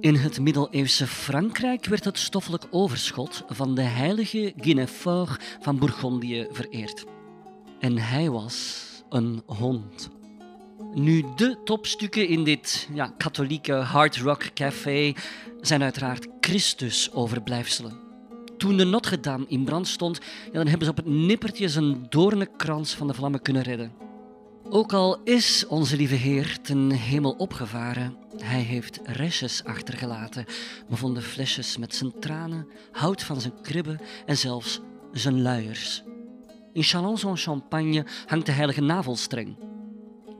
In 0.00 0.14
het 0.14 0.40
middeleeuwse 0.40 1.06
Frankrijk 1.06 1.86
werd 1.86 2.04
het 2.04 2.18
stoffelijk 2.18 2.66
overschot 2.70 3.44
van 3.48 3.74
de 3.74 3.82
heilige 3.82 4.52
Guinefort 4.56 5.58
van 5.60 5.78
Bourgondië 5.78 6.46
vereerd. 6.50 7.13
En 7.84 7.98
hij 7.98 8.30
was 8.30 8.84
een 9.08 9.42
hond. 9.46 10.10
Nu, 10.94 11.24
de 11.36 11.56
topstukken 11.64 12.28
in 12.28 12.44
dit 12.44 12.88
ja, 12.94 13.14
katholieke 13.16 13.72
hard 13.72 14.16
rock 14.16 14.50
café 14.54 15.12
zijn 15.60 15.82
uiteraard 15.82 16.26
Christus 16.40 17.12
overblijfselen. 17.12 18.00
Toen 18.56 18.76
de 18.76 18.84
Notre 18.84 19.20
Dame 19.20 19.44
in 19.48 19.64
brand 19.64 19.88
stond, 19.88 20.20
dan 20.52 20.66
hebben 20.66 20.84
ze 20.84 20.90
op 20.90 20.96
het 20.96 21.06
nippertje 21.06 21.68
zijn 21.68 22.06
doornenkrans 22.08 22.94
van 22.94 23.06
de 23.06 23.14
vlammen 23.14 23.42
kunnen 23.42 23.62
redden. 23.62 23.92
Ook 24.70 24.92
al 24.92 25.22
is 25.22 25.66
onze 25.66 25.96
lieve 25.96 26.14
Heer 26.14 26.60
ten 26.62 26.90
hemel 26.90 27.32
opgevaren, 27.32 28.16
hij 28.36 28.60
heeft 28.60 29.00
restjes 29.04 29.64
achtergelaten. 29.64 30.44
We 30.88 30.96
vonden 30.96 31.22
flesjes 31.22 31.76
met 31.76 31.94
zijn 31.94 32.18
tranen, 32.20 32.68
hout 32.92 33.22
van 33.22 33.40
zijn 33.40 33.60
kribben 33.62 34.00
en 34.26 34.36
zelfs 34.36 34.80
zijn 35.12 35.42
luiers. 35.42 36.02
In 36.74 36.82
Chalons-en-Champagne 36.82 38.06
hangt 38.26 38.46
de 38.46 38.52
heilige 38.52 38.80
navelstreng. 38.80 39.56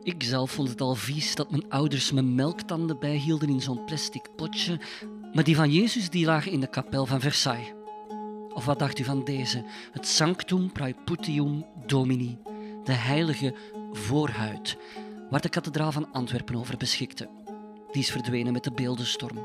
Ik 0.03 0.23
zelf 0.23 0.51
vond 0.51 0.69
het 0.69 0.81
al 0.81 0.95
vies 0.95 1.35
dat 1.35 1.51
mijn 1.51 1.71
ouders 1.71 2.13
mijn 2.13 2.35
melktanden 2.35 2.99
bijhielden 2.99 3.49
in 3.49 3.61
zo'n 3.61 3.85
plastic 3.85 4.29
potje, 4.37 4.81
maar 5.33 5.45
die 5.45 5.57
van 5.57 5.71
Jezus 5.71 6.11
die 6.11 6.27
lagen 6.27 6.53
in 6.53 6.61
de 6.61 6.67
kapel 6.67 7.07
van 7.07 7.21
Versailles. 7.21 7.73
Of 8.55 8.65
wat 8.65 8.79
dacht 8.79 8.99
u 8.99 9.05
van 9.05 9.25
deze? 9.25 9.65
Het 9.93 10.07
Sanctum 10.07 10.73
Praeputium 10.73 11.65
Domini, 11.87 12.39
de 12.85 12.93
heilige 12.93 13.55
voorhuid, 13.93 14.77
waar 15.31 15.41
de 15.41 15.49
kathedraal 15.49 15.93
van 15.93 16.13
Antwerpen 16.13 16.57
over 16.57 16.77
beschikte. 16.77 17.29
Die 17.93 18.03
is 18.03 18.11
verdwenen 18.11 18.53
met 18.53 18.65
de 18.65 18.73
beeldenstorm. 18.73 19.39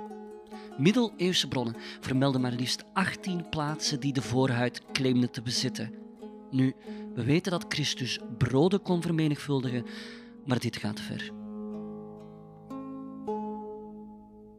Middeleeuwse 0.78 1.48
bronnen 1.48 1.76
vermelden 2.00 2.42
maar 2.42 2.52
liefst 2.52 2.84
18 2.94 3.50
plaatsen 3.50 4.00
die 4.00 4.14
de 4.14 4.22
voorhuid 4.22 4.82
claimden 4.92 5.32
te 5.32 5.42
bezitten. 5.42 6.08
Nu, 6.52 6.76
we 7.14 7.24
weten 7.24 7.52
dat 7.52 7.66
Christus 7.68 8.20
broden 8.38 8.82
kon 8.82 9.02
vermenigvuldigen, 9.02 9.86
maar 10.46 10.60
dit 10.60 10.78
gaat 10.78 11.00
ver. 11.00 11.32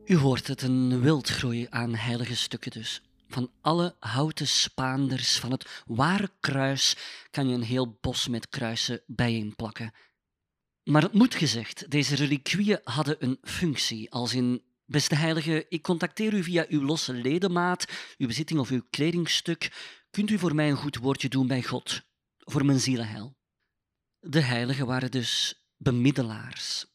U 0.05 0.17
hoort 0.17 0.47
het, 0.47 0.63
een 0.63 1.01
wildgroei 1.01 1.67
aan 1.71 1.95
heilige 1.95 2.37
stukken 2.37 2.71
dus. 2.71 3.03
Van 3.29 3.51
alle 3.61 3.95
houten 3.99 4.49
spaanders 4.49 5.39
van 5.39 5.51
het 5.51 5.83
ware 5.87 6.31
kruis 6.41 6.97
kan 7.31 7.49
je 7.49 7.55
een 7.55 7.63
heel 7.63 7.99
bos 8.01 8.29
met 8.29 8.49
kruisen 8.49 9.03
bijeenplakken. 9.07 9.95
Maar 10.85 11.03
het 11.03 11.13
moet 11.13 11.35
gezegd, 11.35 11.91
deze 11.91 12.15
reliquieën 12.15 12.81
hadden 12.85 13.17
een 13.19 13.39
functie, 13.43 14.11
als 14.11 14.35
in 14.35 14.63
Beste 14.91 15.15
heilige, 15.15 15.67
ik 15.69 15.83
contacteer 15.83 16.35
u 16.35 16.43
via 16.43 16.67
uw 16.69 16.83
losse 16.83 17.13
ledemaat, 17.13 17.85
uw 18.19 18.27
bezitting 18.27 18.61
of 18.61 18.71
uw 18.71 18.83
kledingstuk. 18.91 19.71
Kunt 20.11 20.31
u 20.31 20.39
voor 20.39 20.55
mij 20.55 20.71
een 20.71 20.77
goed 20.77 20.97
woordje 20.97 21.29
doen 21.29 21.47
bij 21.47 21.63
God, 21.63 22.03
voor 22.39 22.65
mijn 22.65 22.81
zielenheil? 22.81 23.37
De 24.21 24.41
heiligen 24.41 24.87
waren 24.87 25.11
dus 25.11 25.65
bemiddelaars. 25.77 26.87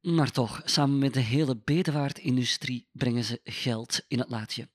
Maar 0.00 0.30
toch, 0.30 0.62
samen 0.64 0.98
met 0.98 1.14
de 1.14 1.20
hele 1.20 1.56
bedevaartindustrie 1.56 2.88
brengen 2.92 3.24
ze 3.24 3.40
geld 3.44 4.04
in 4.08 4.18
het 4.18 4.30
laadje. 4.30 4.68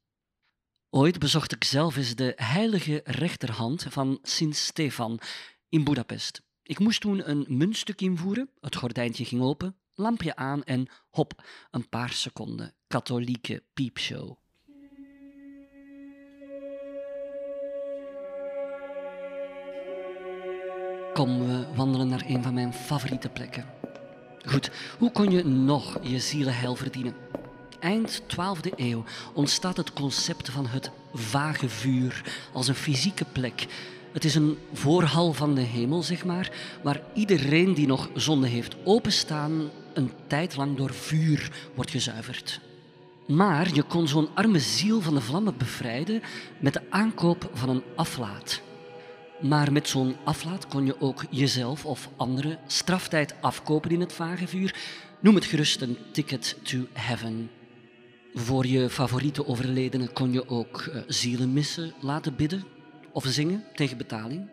Ooit 0.90 1.20
bezocht 1.20 1.52
ik 1.52 1.64
zelf 1.64 1.96
eens 1.96 2.16
de 2.16 2.34
heilige 2.36 3.02
rechterhand 3.04 3.86
van 3.90 4.20
Sint 4.22 4.56
Stefan 4.56 5.20
in 5.70 5.84
Budapest. 5.84 6.42
Ik 6.64 6.80
moest 6.80 7.02
toen 7.02 7.30
een 7.30 7.46
muntstuk 7.48 8.02
invoeren, 8.02 8.50
het 8.60 8.76
gordijntje 8.76 9.26
ging 9.26 9.42
open, 9.42 9.76
lampje 9.94 10.36
aan 10.36 10.64
en 10.64 10.88
hop, 11.10 11.44
een 11.72 11.90
paar 11.90 12.12
seconden. 12.12 12.76
Katholieke 12.88 13.64
piepshow. 13.74 14.38
Wandelen 21.76 22.08
naar 22.08 22.24
een 22.28 22.44
van 22.44 22.54
mijn 22.54 22.74
favoriete 22.74 23.30
plekken. 23.30 23.66
Goed, 24.46 24.72
hoe 24.98 25.12
kon 25.12 25.32
je 25.32 25.46
nog 25.46 26.00
je 26.02 26.20
zielenheil 26.20 26.76
verdienen? 26.76 27.16
Eind 27.80 28.22
12e 28.22 28.76
eeuw 28.76 29.04
ontstaat 29.34 29.78
het 29.78 29.94
concept 29.94 30.50
van 30.50 30.66
het 30.66 30.92
vage 31.14 31.70
vuur 31.70 32.24
als 32.54 32.68
een 32.68 32.76
fysieke 32.76 33.26
plek. 33.32 33.68
Het 34.14 34.26
is 34.26 34.36
een 34.36 34.58
voorhal 34.74 35.34
van 35.34 35.56
de 35.56 35.62
hemel, 35.62 36.04
zeg 36.04 36.26
maar, 36.26 36.52
waar 36.84 37.02
iedereen 37.14 37.74
die 37.74 37.88
nog 37.88 38.10
zonde 38.14 38.48
heeft 38.48 38.76
openstaan, 38.84 39.70
een 39.94 40.12
tijd 40.28 40.56
lang 40.56 40.78
door 40.78 40.94
vuur 40.94 41.52
wordt 41.76 41.92
gezuiverd. 41.92 42.60
Maar 43.28 43.74
je 43.74 43.84
kon 43.84 44.08
zo'n 44.08 44.30
arme 44.36 44.60
ziel 44.60 45.02
van 45.02 45.14
de 45.14 45.22
vlammen 45.22 45.58
bevrijden 45.58 46.22
met 46.60 46.74
de 46.74 46.82
aankoop 46.90 47.50
van 47.54 47.70
een 47.70 47.84
aflaat. 47.96 48.62
Maar 49.42 49.72
met 49.72 49.88
zo'n 49.88 50.16
aflaat 50.24 50.68
kon 50.68 50.86
je 50.86 51.02
ook 51.02 51.26
jezelf 51.30 51.86
of 51.86 52.10
anderen 52.16 52.60
straftijd 52.68 53.36
afkopen 53.42 53.92
in 53.92 54.00
het 54.00 54.14
vage 54.14 54.48
vuur. 54.48 54.76
Noem 55.20 55.36
het 55.36 55.46
gerust 55.46 55.82
een 55.82 55.98
ticket 56.12 56.58
to 56.64 56.88
heaven. 56.94 57.50
Voor 58.34 58.66
je 58.66 58.90
favoriete 58.90 59.48
overledene 59.48 60.08
kon 60.08 60.32
je 60.32 60.50
ook 60.50 60.86
uh, 60.86 61.02
zielenmissen 61.08 61.94
laten 62.00 62.36
bidden 62.36 62.64
of 63.12 63.26
zingen 63.28 63.64
tegen 63.74 63.98
betaling. 63.98 64.50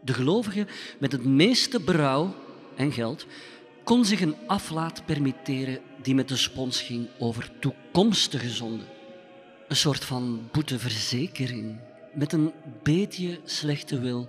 De 0.00 0.14
gelovige 0.14 0.66
met 0.98 1.12
het 1.12 1.24
meeste 1.24 1.80
berouw 1.80 2.34
en 2.76 2.92
geld 2.92 3.26
kon 3.84 4.04
zich 4.04 4.20
een 4.20 4.36
aflaat 4.46 5.02
permitteren 5.06 5.80
die 6.02 6.14
met 6.14 6.28
de 6.28 6.36
spons 6.36 6.82
ging 6.82 7.08
over 7.18 7.50
toekomstige 7.60 8.50
zonden. 8.50 8.86
Een 9.68 9.76
soort 9.76 10.04
van 10.04 10.48
boeteverzekering. 10.52 11.78
Met 12.18 12.32
een 12.32 12.52
beetje 12.82 13.40
slechte 13.44 14.00
wil 14.00 14.28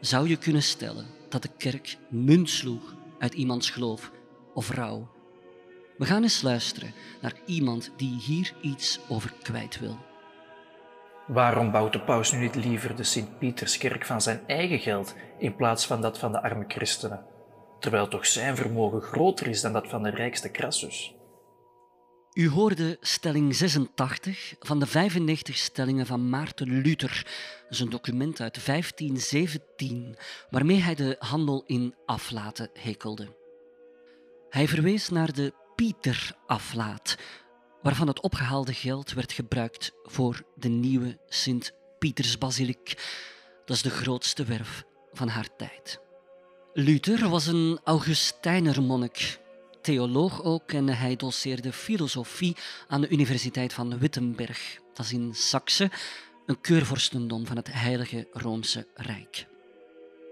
zou 0.00 0.28
je 0.28 0.36
kunnen 0.36 0.62
stellen 0.62 1.06
dat 1.28 1.42
de 1.42 1.50
kerk 1.56 1.96
munt 2.08 2.50
sloeg 2.50 2.96
uit 3.18 3.34
iemands 3.34 3.70
geloof 3.70 4.10
of 4.54 4.70
rouw. 4.70 5.08
We 5.98 6.04
gaan 6.04 6.22
eens 6.22 6.42
luisteren 6.42 6.92
naar 7.20 7.34
iemand 7.46 7.90
die 7.96 8.20
hier 8.20 8.52
iets 8.60 9.00
over 9.08 9.32
kwijt 9.42 9.78
wil. 9.78 9.98
Waarom 11.26 11.70
bouwt 11.70 11.92
de 11.92 12.00
paus 12.00 12.32
nu 12.32 12.38
niet 12.38 12.54
liever 12.54 12.96
de 12.96 13.04
Sint-Pieterskerk 13.04 14.06
van 14.06 14.20
zijn 14.20 14.40
eigen 14.46 14.78
geld 14.78 15.14
in 15.38 15.56
plaats 15.56 15.86
van 15.86 16.00
dat 16.00 16.18
van 16.18 16.32
de 16.32 16.42
arme 16.42 16.64
christenen? 16.68 17.24
Terwijl 17.78 18.08
toch 18.08 18.26
zijn 18.26 18.56
vermogen 18.56 19.00
groter 19.00 19.46
is 19.46 19.60
dan 19.60 19.72
dat 19.72 19.88
van 19.88 20.02
de 20.02 20.10
rijkste 20.10 20.50
Crassus. 20.50 21.17
U 22.38 22.48
hoorde 22.48 22.96
stelling 23.00 23.54
86 23.54 24.54
van 24.60 24.78
de 24.78 24.86
95 24.86 25.56
stellingen 25.56 26.06
van 26.06 26.28
Maarten 26.28 26.80
Luther. 26.80 27.26
Dat 27.62 27.70
is 27.70 27.80
een 27.80 27.90
document 27.90 28.40
uit 28.40 28.66
1517 28.66 30.16
waarmee 30.50 30.80
hij 30.80 30.94
de 30.94 31.16
handel 31.18 31.62
in 31.66 31.94
aflaten 32.06 32.70
hekelde. 32.72 33.36
Hij 34.48 34.68
verwees 34.68 35.08
naar 35.08 35.32
de 35.32 35.52
Pieteraflaat, 35.74 37.16
waarvan 37.82 38.06
het 38.08 38.20
opgehaalde 38.20 38.74
geld 38.74 39.12
werd 39.12 39.32
gebruikt 39.32 39.92
voor 40.02 40.42
de 40.54 40.68
nieuwe 40.68 41.18
Sint-Pietersbasiliek. 41.26 42.94
Dat 43.64 43.76
is 43.76 43.82
de 43.82 43.90
grootste 43.90 44.44
werf 44.44 44.84
van 45.12 45.28
haar 45.28 45.56
tijd. 45.56 46.00
Luther 46.72 47.28
was 47.28 47.46
een 47.46 47.80
Augustijnermonnik, 47.84 49.38
theoloog 49.80 50.42
ook 50.42 50.72
en 50.72 50.88
hij 50.88 51.16
doseerde 51.16 51.72
filosofie 51.72 52.56
aan 52.88 53.00
de 53.00 53.08
Universiteit 53.08 53.72
van 53.72 53.98
Wittenberg. 53.98 54.80
Dat 54.94 55.06
is 55.06 55.12
in 55.12 55.34
Saxe, 55.34 55.90
een 56.46 56.60
keurvorstendom 56.60 57.46
van 57.46 57.56
het 57.56 57.72
Heilige 57.72 58.28
Roomse 58.32 58.86
Rijk. 58.94 59.46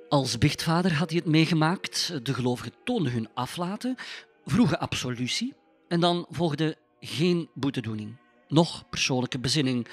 Als 0.08 0.38
bichtvader 0.38 0.94
had 0.94 1.10
hij 1.10 1.18
het 1.18 1.28
meegemaakt. 1.28 2.24
De 2.26 2.34
gelovigen 2.34 2.72
toonden 2.84 3.12
hun 3.12 3.28
aflaten, 3.34 3.96
vroegen 4.44 4.78
absolutie 4.78 5.54
en 5.88 6.00
dan 6.00 6.26
volgde 6.30 6.76
geen 7.00 7.48
boetedoening, 7.54 8.16
nog 8.48 8.88
persoonlijke 8.88 9.38
bezinning. 9.38 9.88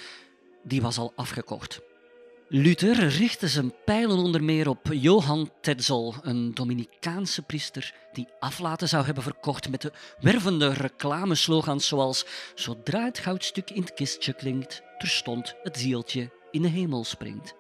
Die 0.64 0.82
was 0.82 0.98
al 0.98 1.14
afgekocht. 1.16 1.82
Luther 2.56 3.08
richtte 3.08 3.48
zijn 3.48 3.74
pijlen 3.86 4.18
onder 4.18 4.44
meer 4.44 4.70
op 4.70 4.80
Johan 4.92 5.50
Tetzel, 5.62 6.14
een 6.22 6.54
Dominicaanse 6.54 7.42
priester 7.42 7.94
die 8.12 8.28
aflaten 8.40 8.88
zou 8.88 9.06
hebben 9.06 9.24
verkocht 9.24 9.70
met 9.70 9.82
de 9.82 9.92
wervende 10.20 10.74
reclameslogans 10.74 11.88
zoals 11.88 12.26
Zodra 12.56 13.06
het 13.06 13.20
goudstuk 13.20 13.70
in 13.70 13.82
het 13.82 13.94
kistje 13.94 14.34
klinkt, 14.34 14.84
terstond 14.98 15.56
het 15.64 15.78
zieltje 15.78 16.30
in 16.52 16.62
de 16.62 16.68
hemel 16.68 17.04
springt. 17.04 17.56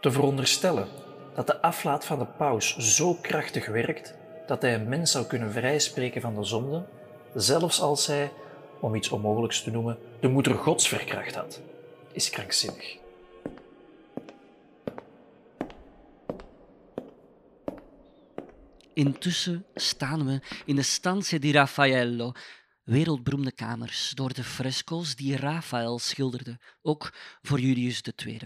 Te 0.00 0.10
veronderstellen 0.10 0.88
dat 1.34 1.46
de 1.46 1.62
aflaat 1.62 2.04
van 2.04 2.18
de 2.18 2.26
paus 2.26 2.76
zo 2.76 3.14
krachtig 3.14 3.66
werkt 3.66 4.14
dat 4.46 4.62
hij 4.62 4.74
een 4.74 4.88
mens 4.88 5.10
zou 5.10 5.24
kunnen 5.24 5.52
vrijspreken 5.52 6.20
van 6.20 6.34
de 6.34 6.44
zonde, 6.44 6.86
zelfs 7.34 7.80
als 7.80 8.06
hij, 8.06 8.32
om 8.80 8.94
iets 8.94 9.08
onmogelijks 9.08 9.62
te 9.62 9.70
noemen, 9.70 9.98
de 10.20 10.28
moeder 10.28 10.54
gods 10.54 10.88
verkracht 10.88 11.34
had, 11.34 11.60
is 12.12 12.30
krankzinnig. 12.30 13.04
Intussen 18.96 19.66
staan 19.74 20.26
we 20.26 20.40
in 20.64 20.76
de 20.76 20.82
Stanze 20.82 21.38
di 21.38 21.52
Raffaello, 21.52 22.32
wereldberoemde 22.82 23.52
kamers 23.52 24.10
door 24.14 24.32
de 24.32 24.44
fresco's 24.44 25.16
die 25.16 25.36
Raphaël 25.36 25.98
schilderde, 25.98 26.58
ook 26.82 27.12
voor 27.42 27.60
Julius 27.60 28.02
II. 28.24 28.38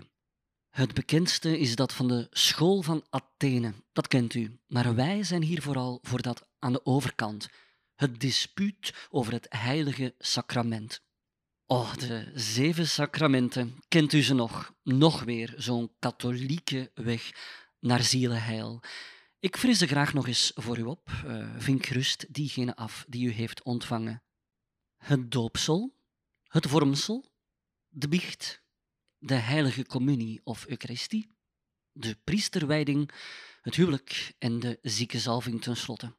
Het 0.70 0.94
bekendste 0.94 1.58
is 1.58 1.76
dat 1.76 1.92
van 1.92 2.08
de 2.08 2.26
School 2.30 2.82
van 2.82 3.06
Athene, 3.10 3.74
dat 3.92 4.08
kent 4.08 4.34
u, 4.34 4.58
maar 4.66 4.94
wij 4.94 5.22
zijn 5.22 5.42
hier 5.42 5.62
vooral 5.62 5.98
voor 6.02 6.22
dat 6.22 6.48
aan 6.58 6.72
de 6.72 6.86
overkant, 6.86 7.48
het 7.94 8.20
dispuut 8.20 8.94
over 9.10 9.32
het 9.32 9.46
heilige 9.48 10.14
sacrament. 10.18 11.02
Oh, 11.66 11.94
de 11.94 12.30
zeven 12.34 12.88
sacramenten, 12.88 13.78
kent 13.88 14.12
u 14.12 14.22
ze 14.22 14.34
nog? 14.34 14.74
Nog 14.82 15.22
weer 15.22 15.54
zo'n 15.56 15.92
katholieke 15.98 16.90
weg 16.94 17.30
naar 17.80 18.02
zielenheil. 18.02 18.82
Ik 19.40 19.56
fris 19.56 19.78
ze 19.78 19.86
graag 19.86 20.12
nog 20.12 20.26
eens 20.26 20.52
voor 20.54 20.78
u 20.78 20.82
op. 20.82 21.10
Uh, 21.26 21.54
vink 21.56 21.86
gerust 21.86 22.34
diegene 22.34 22.76
af 22.76 23.04
die 23.08 23.26
u 23.26 23.30
heeft 23.30 23.62
ontvangen. 23.62 24.22
Het 24.96 25.32
doopsel, 25.32 25.94
het 26.44 26.66
vormsel, 26.66 27.32
de 27.88 28.08
biecht, 28.08 28.62
de 29.18 29.34
heilige 29.34 29.86
communie 29.86 30.40
of 30.44 30.66
eucharistie, 30.66 31.30
de 31.92 32.16
priesterwijding, 32.24 33.10
het 33.62 33.74
huwelijk 33.74 34.34
en 34.38 34.60
de 34.60 34.78
ziekenzalving 34.82 35.62
tenslotte. 35.62 36.14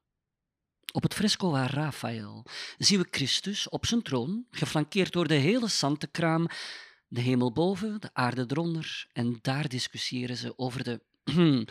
Op 0.91 1.03
het 1.03 1.13
fresco 1.13 1.51
waar 1.51 1.73
Raphaël 1.73 2.45
zien 2.77 2.99
we 2.99 3.07
Christus 3.11 3.69
op 3.69 3.85
zijn 3.85 4.01
troon, 4.01 4.45
geflankeerd 4.51 5.11
door 5.11 5.27
de 5.27 5.33
hele 5.33 5.67
Santekraam, 5.67 6.47
de 7.07 7.21
hemel 7.21 7.51
boven, 7.51 8.01
de 8.01 8.09
aarde 8.13 8.45
eronder, 8.47 9.07
en 9.13 9.39
daar 9.41 9.67
discussiëren 9.67 10.37
ze 10.37 10.57
over 10.57 10.83
de 10.83 11.01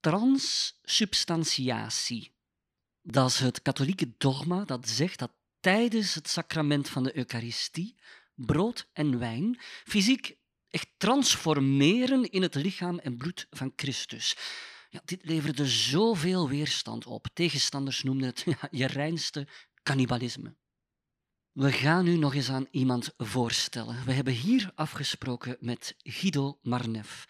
transsubstantiatie. 0.00 2.32
Dat 3.02 3.30
is 3.30 3.38
het 3.38 3.62
katholieke 3.62 4.12
dogma 4.18 4.64
dat 4.64 4.88
zegt 4.88 5.18
dat 5.18 5.32
tijdens 5.60 6.14
het 6.14 6.28
sacrament 6.28 6.88
van 6.88 7.02
de 7.02 7.16
Eucharistie 7.16 7.94
brood 8.34 8.88
en 8.92 9.18
wijn 9.18 9.60
fysiek 9.84 10.36
echt 10.68 10.88
transformeren 10.96 12.30
in 12.30 12.42
het 12.42 12.54
lichaam 12.54 12.98
en 12.98 13.16
bloed 13.16 13.46
van 13.50 13.72
Christus. 13.76 14.36
Ja, 14.88 15.00
dit 15.04 15.24
leverde 15.24 15.66
zoveel 15.66 16.48
weerstand 16.48 17.06
op. 17.06 17.26
Tegenstanders 17.32 18.02
noemden 18.02 18.28
het 18.28 18.42
ja, 18.46 18.68
je 18.70 18.86
reinste 18.86 19.46
cannibalisme. 19.82 20.54
We 21.52 21.72
gaan 21.72 22.04
nu 22.04 22.16
nog 22.16 22.34
eens 22.34 22.50
aan 22.50 22.66
iemand 22.70 23.12
voorstellen. 23.16 24.04
We 24.04 24.12
hebben 24.12 24.32
hier 24.32 24.72
afgesproken 24.74 25.56
met 25.60 25.94
Guido 25.98 26.58
Marnef 26.62 27.26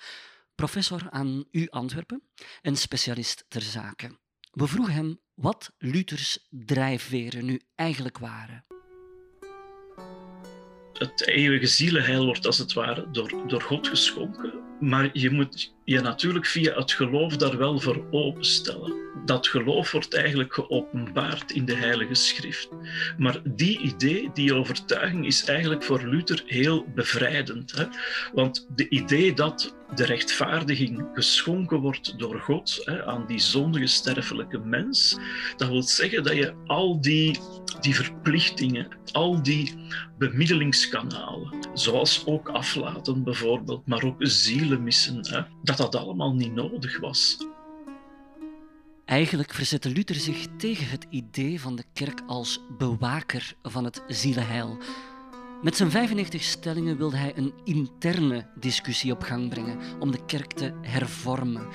professor 0.60 1.10
aan 1.10 1.44
U 1.50 1.66
Antwerpen 1.68 2.22
en 2.62 2.76
specialist 2.76 3.44
ter 3.48 3.60
zake. 3.60 4.10
We 4.50 4.66
vroegen 4.66 4.94
hem 4.94 5.20
wat 5.34 5.72
Luthers 5.78 6.46
drijfveren 6.50 7.44
nu 7.44 7.60
eigenlijk 7.74 8.18
waren. 8.18 8.64
Het 10.92 11.26
eeuwige 11.26 11.66
zielenheil 11.66 12.24
wordt 12.24 12.46
als 12.46 12.58
het 12.58 12.72
ware 12.72 13.10
door, 13.10 13.48
door 13.48 13.62
God 13.62 13.88
geschonken, 13.88 14.52
maar 14.80 15.10
je 15.12 15.30
moet 15.30 15.72
je 15.84 16.00
natuurlijk 16.00 16.46
via 16.46 16.74
het 16.74 16.92
geloof 16.92 17.36
daar 17.36 17.56
wel 17.56 17.80
voor 17.80 18.04
openstellen. 18.10 18.92
Dat 19.24 19.48
geloof 19.48 19.92
wordt 19.92 20.14
eigenlijk 20.14 20.54
geopenbaard 20.54 21.50
in 21.50 21.64
de 21.64 21.74
Heilige 21.74 22.14
Schrift. 22.14 22.68
Maar 23.18 23.40
die 23.44 23.78
idee, 23.78 24.30
die 24.34 24.54
overtuiging, 24.54 25.26
is 25.26 25.44
eigenlijk 25.44 25.82
voor 25.82 26.02
Luther 26.06 26.42
heel 26.46 26.86
bevrijdend. 26.94 27.72
Hè? 27.72 27.84
Want 28.32 28.66
de 28.74 28.88
idee 28.88 29.34
dat 29.34 29.74
de 29.94 30.04
rechtvaardiging 30.04 31.08
geschonken 31.12 31.80
wordt 31.80 32.18
door 32.18 32.40
God 32.40 32.82
hè, 32.84 33.04
aan 33.06 33.26
die 33.26 33.38
zondige 33.38 33.86
sterfelijke 33.86 34.58
mens, 34.58 35.18
dat 35.56 35.68
wil 35.68 35.82
zeggen 35.82 36.22
dat 36.22 36.34
je 36.34 36.54
al 36.66 37.00
die, 37.00 37.38
die 37.80 37.94
verplichtingen, 37.94 38.88
al 39.12 39.42
die 39.42 39.74
bemiddelingskanalen, 40.18 41.68
zoals 41.74 42.22
ook 42.26 42.48
aflaten 42.48 43.24
bijvoorbeeld, 43.24 43.86
maar 43.86 44.02
ook 44.04 44.22
hè, 44.70 45.42
dat 45.62 45.76
dat 45.76 45.94
allemaal 45.94 46.34
niet 46.34 46.54
nodig 46.54 47.00
was. 47.00 47.36
Eigenlijk 49.04 49.54
verzette 49.54 49.90
Luther 49.90 50.14
zich 50.14 50.46
tegen 50.58 50.88
het 50.88 51.06
idee 51.08 51.60
van 51.60 51.76
de 51.76 51.84
kerk 51.92 52.22
als 52.26 52.60
bewaker 52.78 53.54
van 53.62 53.84
het 53.84 54.02
zielenheil. 54.06 54.78
Met 55.62 55.76
zijn 55.76 55.90
95 55.90 56.42
stellingen 56.42 56.96
wilde 56.96 57.16
hij 57.16 57.36
een 57.36 57.52
interne 57.64 58.46
discussie 58.54 59.12
op 59.12 59.22
gang 59.22 59.48
brengen 59.48 59.78
om 59.98 60.10
de 60.10 60.24
kerk 60.26 60.52
te 60.52 60.72
hervormen. 60.82 61.68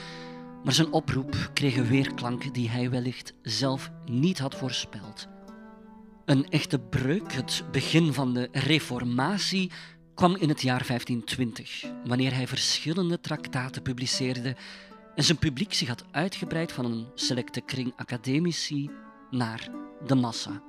Maar 0.63 0.73
zijn 0.73 0.91
oproep 0.91 1.49
kreeg 1.53 1.75
een 1.75 1.87
weerklank 1.87 2.53
die 2.53 2.69
hij 2.69 2.89
wellicht 2.89 3.33
zelf 3.41 3.91
niet 4.05 4.39
had 4.39 4.55
voorspeld. 4.55 5.27
Een 6.25 6.49
echte 6.49 6.79
breuk, 6.79 7.33
het 7.33 7.63
begin 7.71 8.13
van 8.13 8.33
de 8.33 8.49
reformatie, 8.51 9.71
kwam 10.15 10.35
in 10.35 10.49
het 10.49 10.61
jaar 10.61 10.87
1520, 10.87 11.83
wanneer 12.05 12.33
hij 12.33 12.47
verschillende 12.47 13.19
traktaten 13.19 13.81
publiceerde 13.81 14.55
en 15.15 15.23
zijn 15.23 15.37
publiek 15.37 15.73
zich 15.73 15.87
had 15.87 16.03
uitgebreid 16.11 16.71
van 16.71 16.85
een 16.85 17.07
selecte 17.15 17.61
kring 17.61 17.93
academici 17.95 18.89
naar 19.29 19.69
de 20.05 20.15
massa. 20.15 20.61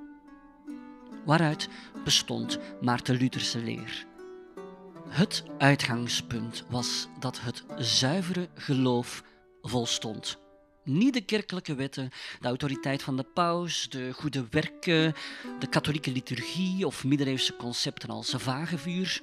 Waaruit 1.25 1.69
bestond 2.03 2.59
Maarten 2.81 3.15
Lutherse 3.15 3.59
leer. 3.59 4.05
Het 5.07 5.43
uitgangspunt 5.57 6.65
was 6.69 7.07
dat 7.19 7.39
het 7.41 7.63
zuivere 7.77 8.49
geloof 8.55 9.23
volstond. 9.61 10.37
Niet 10.83 11.13
de 11.13 11.21
kerkelijke 11.21 11.75
wetten, 11.75 12.09
de 12.39 12.47
autoriteit 12.47 13.03
van 13.03 13.17
de 13.17 13.23
paus, 13.23 13.89
de 13.89 14.13
goede 14.13 14.45
werken, 14.49 15.13
de 15.59 15.67
katholieke 15.67 16.11
liturgie 16.11 16.85
of 16.85 17.03
middeleeuwse 17.03 17.55
concepten 17.55 18.09
als 18.09 18.33
vagevuur. 18.37 19.21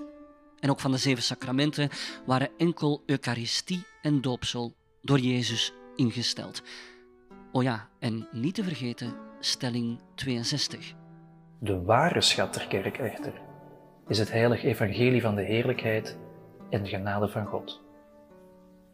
En 0.65 0.71
ook 0.71 0.81
van 0.81 0.91
de 0.91 0.97
zeven 0.97 1.23
sacramenten 1.23 1.89
waren 2.27 2.51
enkel 2.57 3.03
Eucharistie 3.07 3.87
en 4.03 4.21
doopsel 4.21 4.75
door 5.03 5.19
Jezus 5.19 5.73
ingesteld. 5.97 6.63
Oh 7.53 7.63
ja, 7.63 7.89
en 7.99 8.29
niet 8.33 8.55
te 8.55 8.65
vergeten 8.65 9.15
stelling 9.41 10.01
62. 10.15 10.95
De 11.59 11.83
ware 11.83 12.21
schat 12.21 12.55
der 12.55 12.67
kerk 12.67 12.99
echter 12.99 13.33
is 14.09 14.19
het 14.19 14.31
heilig 14.31 14.63
evangelie 14.63 15.21
van 15.21 15.35
de 15.35 15.43
heerlijkheid 15.43 16.19
en 16.71 16.87
genade 16.87 17.29
van 17.29 17.47
God. 17.47 17.83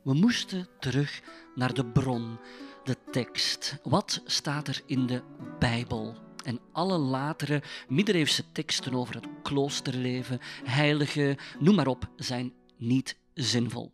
We 0.03 0.15
moesten 0.15 0.69
terug 0.79 1.23
naar 1.55 1.75
de 1.75 1.87
bron, 1.87 2.39
de 2.85 2.97
tekst. 3.11 3.79
Wat 3.83 4.23
staat 4.25 4.69
er 4.69 4.83
in 4.87 5.07
de 5.07 5.23
Bijbel? 5.59 6.15
En 6.45 6.61
alle 6.73 6.99
latere 6.99 7.63
middeleeuwse 7.89 8.45
teksten 8.53 8.95
over 8.95 9.15
het 9.15 9.27
kloosterleven, 9.43 10.39
heilige, 10.65 11.39
noem 11.59 11.75
maar 11.75 11.87
op, 11.87 12.11
zijn 12.17 12.53
niet 12.77 13.17
zinvol. 13.35 13.93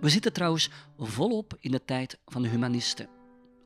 We 0.00 0.08
zitten 0.08 0.32
trouwens 0.32 0.70
volop 0.98 1.56
in 1.60 1.70
de 1.70 1.84
tijd 1.84 2.18
van 2.26 2.42
de 2.42 2.48
humanisten. 2.48 3.08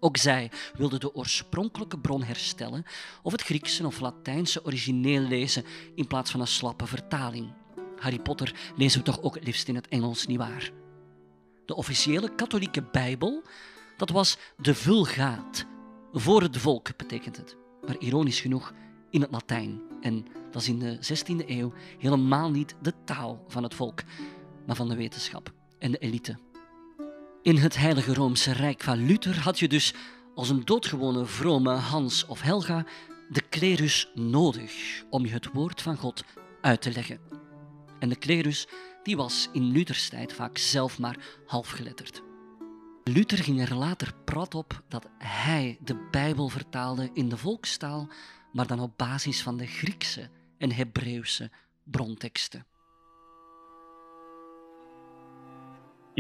Ook 0.01 0.17
zij 0.17 0.51
wilden 0.77 1.01
de 1.01 1.15
oorspronkelijke 1.15 1.99
bron 1.99 2.23
herstellen 2.23 2.85
of 3.23 3.33
het 3.33 3.43
Griekse 3.43 3.87
of 3.87 4.01
Latijnse 4.01 4.65
origineel 4.65 5.23
lezen 5.23 5.65
in 5.95 6.07
plaats 6.07 6.31
van 6.31 6.41
een 6.41 6.47
slappe 6.47 6.87
vertaling. 6.87 7.53
Harry 7.97 8.19
Potter 8.19 8.55
lezen 8.77 8.99
we 8.99 9.05
toch 9.05 9.23
ook 9.23 9.45
liefst 9.45 9.69
in 9.69 9.75
het 9.75 9.89
Engels, 9.89 10.27
nietwaar? 10.27 10.71
De 11.67 11.75
officiële 11.75 12.35
katholieke 12.35 12.83
Bijbel, 12.83 13.43
dat 13.97 14.11
was 14.11 14.37
de 14.57 14.75
Vulgaat. 14.75 15.67
Voor 16.13 16.43
het 16.43 16.57
volk 16.57 16.97
betekent 16.97 17.37
het. 17.37 17.60
Maar 17.87 17.97
ironisch 17.99 18.41
genoeg 18.41 18.73
in 19.11 19.21
het 19.21 19.31
Latijn. 19.31 19.81
En 20.01 20.27
dat 20.51 20.63
is 20.63 20.69
in 20.69 20.79
de 20.79 20.97
16e 20.97 21.49
eeuw 21.49 21.73
helemaal 21.99 22.51
niet 22.51 22.75
de 22.83 22.93
taal 23.05 23.45
van 23.49 23.63
het 23.63 23.75
volk, 23.75 24.03
maar 24.67 24.77
van 24.77 24.89
de 24.89 24.97
wetenschap 24.97 25.53
en 25.79 25.91
de 25.91 25.99
elite. 25.99 26.39
In 27.43 27.57
het 27.57 27.77
Heilige 27.77 28.15
Roomse 28.15 28.53
Rijk 28.53 28.83
van 28.83 29.07
Luther 29.07 29.39
had 29.39 29.59
je 29.59 29.69
dus 29.69 29.95
als 30.35 30.49
een 30.49 30.65
doodgewone 30.65 31.25
vrome 31.25 31.73
Hans 31.73 32.27
of 32.27 32.41
Helga 32.41 32.85
de 33.29 33.43
klerus 33.49 34.11
nodig 34.15 35.03
om 35.11 35.27
je 35.27 35.33
het 35.33 35.53
woord 35.53 35.83
van 35.83 35.97
God 35.97 36.25
uit 36.61 36.83
te 36.83 36.93
leggen. 36.93 37.21
En 37.99 38.09
de 38.09 38.17
klerus 38.17 38.67
die 39.03 39.17
was 39.17 39.49
in 39.53 39.63
Luthers 39.63 40.09
tijd 40.09 40.33
vaak 40.33 40.59
zelf 40.59 40.99
maar 40.99 41.17
halfgeletterd. 41.47 42.23
Luther 43.05 43.39
ging 43.39 43.61
er 43.61 43.75
later 43.75 44.15
prat 44.25 44.55
op 44.55 44.83
dat 44.89 45.07
hij 45.19 45.79
de 45.81 46.09
Bijbel 46.11 46.49
vertaalde 46.49 47.11
in 47.13 47.29
de 47.29 47.37
volkstaal, 47.37 48.09
maar 48.53 48.67
dan 48.67 48.81
op 48.81 48.99
basis 48.99 49.43
van 49.43 49.57
de 49.57 49.67
Griekse 49.67 50.31
en 50.59 50.73
Hebreeuwse 50.73 51.51
bronteksten. 51.85 52.67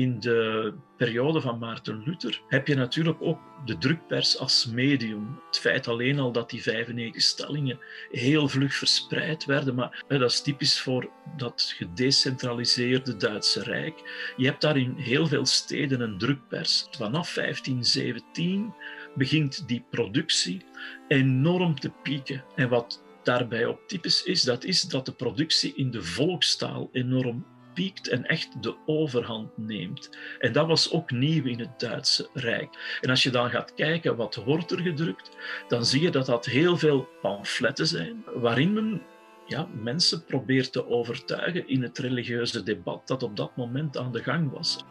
In 0.00 0.20
de 0.20 0.72
periode 0.96 1.40
van 1.40 1.58
Maarten 1.58 2.02
Luther 2.04 2.42
heb 2.48 2.66
je 2.66 2.74
natuurlijk 2.74 3.16
ook 3.20 3.38
de 3.64 3.78
drukpers 3.78 4.38
als 4.38 4.66
medium. 4.66 5.40
Het 5.46 5.58
feit 5.58 5.88
alleen 5.88 6.18
al 6.18 6.32
dat 6.32 6.50
die 6.50 6.62
95 6.62 7.22
stellingen 7.22 7.78
heel 8.10 8.48
vlug 8.48 8.74
verspreid 8.74 9.44
werden, 9.44 9.74
maar 9.74 10.04
dat 10.08 10.30
is 10.30 10.40
typisch 10.40 10.80
voor 10.80 11.10
dat 11.36 11.74
gedecentraliseerde 11.76 13.16
Duitse 13.16 13.62
Rijk. 13.62 14.32
Je 14.36 14.46
hebt 14.46 14.60
daar 14.60 14.76
in 14.76 14.94
heel 14.96 15.26
veel 15.26 15.46
steden 15.46 16.00
een 16.00 16.18
drukpers. 16.18 16.86
Vanaf 16.90 17.34
1517 17.34 18.74
begint 19.14 19.68
die 19.68 19.84
productie 19.90 20.64
enorm 21.08 21.80
te 21.80 21.90
pieken. 22.02 22.44
En 22.54 22.68
wat 22.68 23.02
daarbij 23.22 23.66
op 23.66 23.80
typisch 23.86 24.22
is, 24.22 24.42
dat 24.42 24.64
is 24.64 24.82
dat 24.82 25.06
de 25.06 25.12
productie 25.12 25.74
in 25.74 25.90
de 25.90 26.02
volkstaal 26.02 26.88
enorm 26.92 27.44
piekt 27.74 28.08
en 28.08 28.26
echt 28.26 28.62
de 28.62 28.76
overhand 28.86 29.56
neemt. 29.56 30.18
En 30.38 30.52
dat 30.52 30.66
was 30.66 30.92
ook 30.92 31.10
nieuw 31.10 31.44
in 31.44 31.58
het 31.58 31.80
Duitse 31.80 32.28
Rijk. 32.34 32.98
En 33.00 33.10
als 33.10 33.22
je 33.22 33.30
dan 33.30 33.50
gaat 33.50 33.74
kijken 33.74 34.16
wat 34.16 34.34
wordt 34.34 34.70
er 34.70 34.80
gedrukt, 34.80 35.36
dan 35.68 35.84
zie 35.84 36.02
je 36.02 36.10
dat 36.10 36.26
dat 36.26 36.46
heel 36.46 36.76
veel 36.76 37.08
pamfletten 37.22 37.86
zijn, 37.86 38.24
waarin 38.34 38.72
men 38.72 39.02
ja, 39.46 39.68
mensen 39.82 40.24
probeert 40.24 40.72
te 40.72 40.86
overtuigen 40.86 41.68
in 41.68 41.82
het 41.82 41.98
religieuze 41.98 42.62
debat 42.62 43.08
dat 43.08 43.22
op 43.22 43.36
dat 43.36 43.56
moment 43.56 43.96
aan 43.96 44.12
de 44.12 44.22
gang 44.22 44.50
was. 44.50 44.84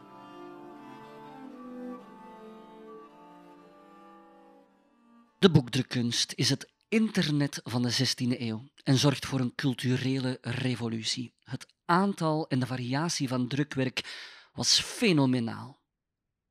De 5.40 5.50
boekdrukkunst 5.50 6.34
is 6.36 6.50
het 6.50 6.70
internet 6.88 7.62
van 7.64 7.82
de 7.82 7.92
16e 7.92 8.40
eeuw 8.40 8.64
en 8.84 8.98
zorgt 8.98 9.26
voor 9.26 9.40
een 9.40 9.56
culturele 9.56 10.38
revolutie. 10.42 11.34
Het 11.44 11.68
aantal 11.90 12.48
en 12.48 12.60
de 12.60 12.66
variatie 12.66 13.28
van 13.28 13.48
drukwerk 13.48 14.28
was 14.54 14.80
fenomenaal. 14.80 15.82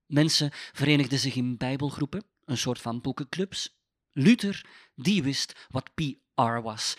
Mensen 0.07 0.51
verenigden 0.53 1.19
zich 1.19 1.35
in 1.35 1.57
bijbelgroepen, 1.57 2.25
een 2.45 2.59
soort 2.59 2.81
van 2.81 3.01
boekenclubs. 3.01 3.79
Luther, 4.13 4.67
die 4.95 5.23
wist 5.23 5.67
wat 5.69 5.91
PR 5.95 6.61
was. 6.63 6.97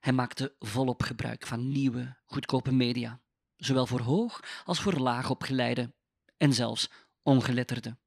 Hij 0.00 0.12
maakte 0.12 0.54
volop 0.58 1.02
gebruik 1.02 1.46
van 1.46 1.68
nieuwe, 1.68 2.16
goedkope 2.24 2.72
media, 2.72 3.20
zowel 3.56 3.86
voor 3.86 4.00
hoog 4.00 4.40
als 4.64 4.80
voor 4.80 4.94
laag 4.94 5.30
opgeleide 5.30 5.94
en 6.36 6.52
zelfs 6.52 6.90
ongeletterden. 7.22 7.98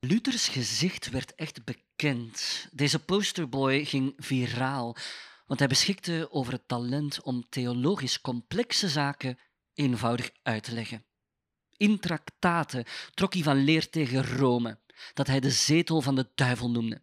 Luthers 0.00 0.48
gezicht 0.48 1.10
werd 1.10 1.34
echt 1.34 1.64
bekend. 1.64 2.68
Deze 2.72 2.98
posterboy 2.98 3.84
ging 3.84 4.12
viraal, 4.16 4.96
want 5.48 5.60
hij 5.60 5.68
beschikte 5.68 6.28
over 6.30 6.52
het 6.52 6.68
talent 6.68 7.22
om 7.22 7.46
theologisch 7.48 8.20
complexe 8.20 8.88
zaken 8.88 9.38
eenvoudig 9.74 10.30
uit 10.42 10.62
te 10.62 10.72
leggen. 10.72 11.04
In 11.76 11.98
traktaten 11.98 12.84
trok 13.14 13.34
hij 13.34 13.42
van 13.42 13.64
leer 13.64 13.90
tegen 13.90 14.24
Rome, 14.24 14.78
dat 15.14 15.26
hij 15.26 15.40
de 15.40 15.50
zetel 15.50 16.00
van 16.00 16.14
de 16.14 16.28
duivel 16.34 16.70
noemde. 16.70 17.00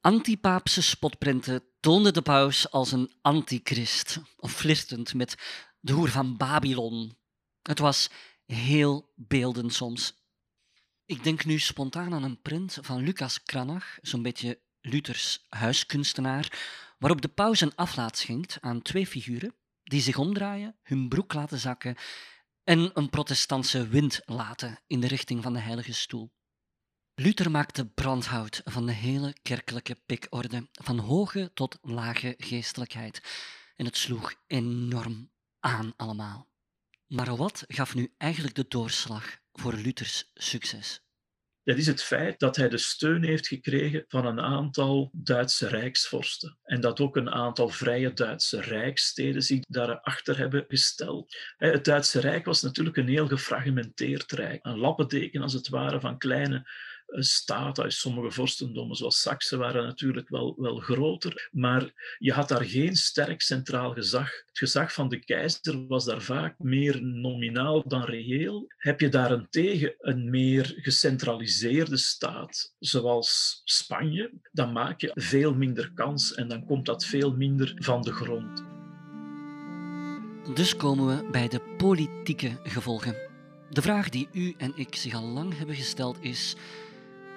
Antipaapse 0.00 0.82
spotprenten 0.82 1.62
toonden 1.80 2.14
de 2.14 2.22
paus 2.22 2.70
als 2.70 2.92
een 2.92 3.12
antichrist, 3.22 4.20
of 4.36 4.52
flirtend 4.52 5.14
met 5.14 5.34
de 5.80 5.92
hoer 5.92 6.08
van 6.08 6.36
Babylon. 6.36 7.16
Het 7.62 7.78
was 7.78 8.10
heel 8.46 9.12
beeldend 9.14 9.74
soms. 9.74 10.14
Ik 11.06 11.24
denk 11.24 11.44
nu 11.44 11.58
spontaan 11.58 12.14
aan 12.14 12.22
een 12.22 12.40
print 12.40 12.78
van 12.80 13.02
Lucas 13.02 13.42
Cranach, 13.42 13.98
zo'n 14.02 14.22
beetje 14.22 14.60
Luthers 14.80 15.46
huiskunstenaar, 15.48 16.58
waarop 17.00 17.20
de 17.20 17.28
paus 17.28 17.60
een 17.60 17.74
aflaat 17.74 18.18
schenkt 18.18 18.58
aan 18.60 18.82
twee 18.82 19.06
figuren 19.06 19.54
die 19.82 20.00
zich 20.00 20.18
omdraaien, 20.18 20.76
hun 20.82 21.08
broek 21.08 21.32
laten 21.32 21.58
zakken 21.58 21.96
en 22.64 22.90
een 22.94 23.10
protestantse 23.10 23.88
wind 23.88 24.20
laten 24.24 24.78
in 24.86 25.00
de 25.00 25.06
richting 25.06 25.42
van 25.42 25.52
de 25.52 25.58
heilige 25.58 25.92
stoel. 25.92 26.32
Luther 27.14 27.50
maakte 27.50 27.86
brandhout 27.86 28.60
van 28.64 28.86
de 28.86 28.92
hele 28.92 29.36
kerkelijke 29.42 29.94
pikorde, 30.06 30.68
van 30.72 30.98
hoge 30.98 31.50
tot 31.54 31.78
lage 31.82 32.34
geestelijkheid. 32.38 33.20
En 33.76 33.84
het 33.84 33.96
sloeg 33.96 34.34
enorm 34.46 35.30
aan 35.60 35.92
allemaal. 35.96 36.48
Maar 37.06 37.36
wat 37.36 37.64
gaf 37.66 37.94
nu 37.94 38.14
eigenlijk 38.18 38.54
de 38.54 38.64
doorslag 38.68 39.38
voor 39.52 39.74
Luthers 39.74 40.30
succes? 40.34 41.02
Dat 41.64 41.76
is 41.76 41.86
het 41.86 42.02
feit 42.02 42.38
dat 42.38 42.56
hij 42.56 42.68
de 42.68 42.78
steun 42.78 43.24
heeft 43.24 43.46
gekregen 43.46 44.04
van 44.08 44.26
een 44.26 44.40
aantal 44.40 45.10
Duitse 45.12 45.68
rijksvorsten. 45.68 46.58
En 46.62 46.80
dat 46.80 47.00
ook 47.00 47.16
een 47.16 47.30
aantal 47.30 47.68
vrije 47.68 48.12
Duitse 48.12 48.60
rijkssteden 48.60 49.42
zich 49.42 49.60
daarachter 49.68 50.38
hebben 50.38 50.64
gesteld. 50.68 51.36
Het 51.56 51.84
Duitse 51.84 52.20
Rijk 52.20 52.44
was 52.44 52.62
natuurlijk 52.62 52.96
een 52.96 53.08
heel 53.08 53.26
gefragmenteerd 53.26 54.32
rijk. 54.32 54.64
Een 54.64 54.78
lappendeken 54.78 55.42
als 55.42 55.52
het 55.52 55.68
ware 55.68 56.00
van 56.00 56.18
kleine 56.18 56.70
staten, 57.10 57.92
sommige 57.92 58.30
vorstendommen 58.30 58.96
zoals 58.96 59.20
Saxe 59.20 59.56
waren 59.56 59.84
natuurlijk 59.84 60.28
wel, 60.28 60.54
wel 60.58 60.78
groter, 60.78 61.48
maar 61.52 62.16
je 62.18 62.32
had 62.32 62.48
daar 62.48 62.64
geen 62.64 62.96
sterk 62.96 63.40
centraal 63.40 63.92
gezag. 63.92 64.30
Het 64.46 64.58
gezag 64.58 64.92
van 64.92 65.08
de 65.08 65.24
keizer 65.24 65.86
was 65.86 66.04
daar 66.04 66.22
vaak 66.22 66.58
meer 66.58 67.02
nominaal 67.02 67.88
dan 67.88 68.04
reëel. 68.04 68.64
Heb 68.76 69.00
je 69.00 69.08
daarentegen 69.08 69.94
een 69.98 70.30
meer 70.30 70.74
gecentraliseerde 70.76 71.96
staat, 71.96 72.74
zoals 72.78 73.60
Spanje, 73.64 74.32
dan 74.52 74.72
maak 74.72 75.00
je 75.00 75.10
veel 75.14 75.54
minder 75.54 75.92
kans 75.92 76.34
en 76.34 76.48
dan 76.48 76.64
komt 76.66 76.86
dat 76.86 77.04
veel 77.04 77.36
minder 77.36 77.72
van 77.76 78.02
de 78.02 78.12
grond. 78.12 78.64
Dus 80.54 80.76
komen 80.76 81.06
we 81.06 81.30
bij 81.30 81.48
de 81.48 81.60
politieke 81.76 82.60
gevolgen. 82.62 83.16
De 83.70 83.82
vraag 83.82 84.08
die 84.08 84.28
u 84.32 84.54
en 84.56 84.72
ik 84.76 84.94
zich 84.94 85.14
al 85.14 85.24
lang 85.24 85.58
hebben 85.58 85.74
gesteld 85.74 86.16
is: 86.20 86.56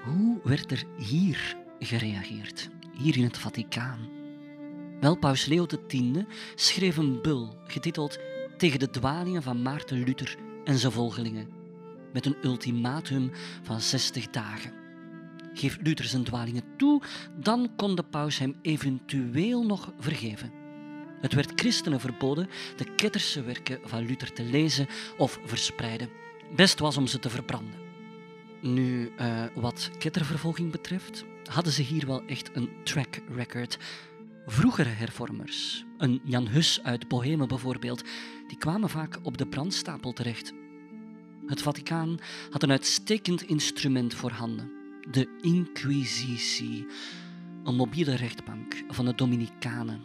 hoe 0.03 0.39
werd 0.43 0.71
er 0.71 0.83
hier 0.97 1.57
gereageerd, 1.79 2.69
hier 2.97 3.17
in 3.17 3.23
het 3.23 3.37
Vaticaan? 3.37 4.09
Wel, 4.99 5.17
paus 5.17 5.45
Leo 5.45 5.65
X 5.65 5.75
schreef 6.55 6.97
een 6.97 7.21
bul 7.21 7.57
getiteld 7.67 8.19
Tegen 8.57 8.79
de 8.79 8.89
dwalingen 8.89 9.43
van 9.43 9.61
Maarten 9.61 10.03
Luther 10.03 10.37
en 10.63 10.77
zijn 10.77 10.91
volgelingen, 10.91 11.47
met 12.13 12.25
een 12.25 12.35
ultimatum 12.43 13.31
van 13.63 13.81
60 13.81 14.29
dagen. 14.29 14.73
geeft 15.53 15.79
Luther 15.81 16.05
zijn 16.05 16.23
dwalingen 16.23 16.63
toe, 16.77 17.01
dan 17.39 17.69
kon 17.75 17.95
de 17.95 18.03
paus 18.03 18.37
hem 18.37 18.55
eventueel 18.61 19.65
nog 19.65 19.93
vergeven. 19.99 20.51
Het 21.21 21.33
werd 21.33 21.51
christenen 21.55 21.99
verboden 21.99 22.49
de 22.75 22.95
ketterse 22.95 23.43
werken 23.43 23.79
van 23.83 24.05
Luther 24.05 24.33
te 24.33 24.43
lezen 24.43 24.87
of 25.17 25.39
verspreiden. 25.45 26.09
Best 26.55 26.79
was 26.79 26.97
om 26.97 27.07
ze 27.07 27.19
te 27.19 27.29
verbranden. 27.29 27.82
Nu, 28.63 29.11
uh, 29.19 29.43
wat 29.55 29.89
kettervervolging 29.97 30.71
betreft, 30.71 31.25
hadden 31.43 31.73
ze 31.73 31.81
hier 31.81 32.05
wel 32.07 32.25
echt 32.25 32.55
een 32.55 32.69
track 32.83 33.19
record. 33.35 33.77
Vroegere 34.45 34.89
hervormers, 34.89 35.85
een 35.97 36.21
Jan 36.23 36.47
Hus 36.47 36.83
uit 36.83 37.07
Bohemen 37.07 37.47
bijvoorbeeld, 37.47 38.03
die 38.47 38.57
kwamen 38.57 38.89
vaak 38.89 39.19
op 39.23 39.37
de 39.37 39.47
brandstapel 39.47 40.13
terecht. 40.13 40.53
Het 41.45 41.61
Vaticaan 41.61 42.19
had 42.49 42.63
een 42.63 42.71
uitstekend 42.71 43.41
instrument 43.41 44.13
voorhanden, 44.13 44.71
de 45.11 45.37
Inquisitie, 45.41 46.87
een 47.63 47.75
mobiele 47.75 48.15
rechtbank 48.15 48.83
van 48.87 49.05
de 49.05 49.15
Dominicanen. 49.15 50.01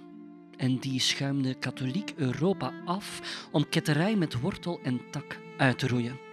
En 0.56 0.78
die 0.78 1.00
schuimde 1.00 1.54
katholiek 1.54 2.12
Europa 2.16 2.72
af 2.84 3.48
om 3.52 3.68
ketterij 3.68 4.16
met 4.16 4.40
wortel 4.40 4.80
en 4.82 5.00
tak 5.10 5.40
uit 5.56 5.78
te 5.78 5.88
roeien. 5.88 6.27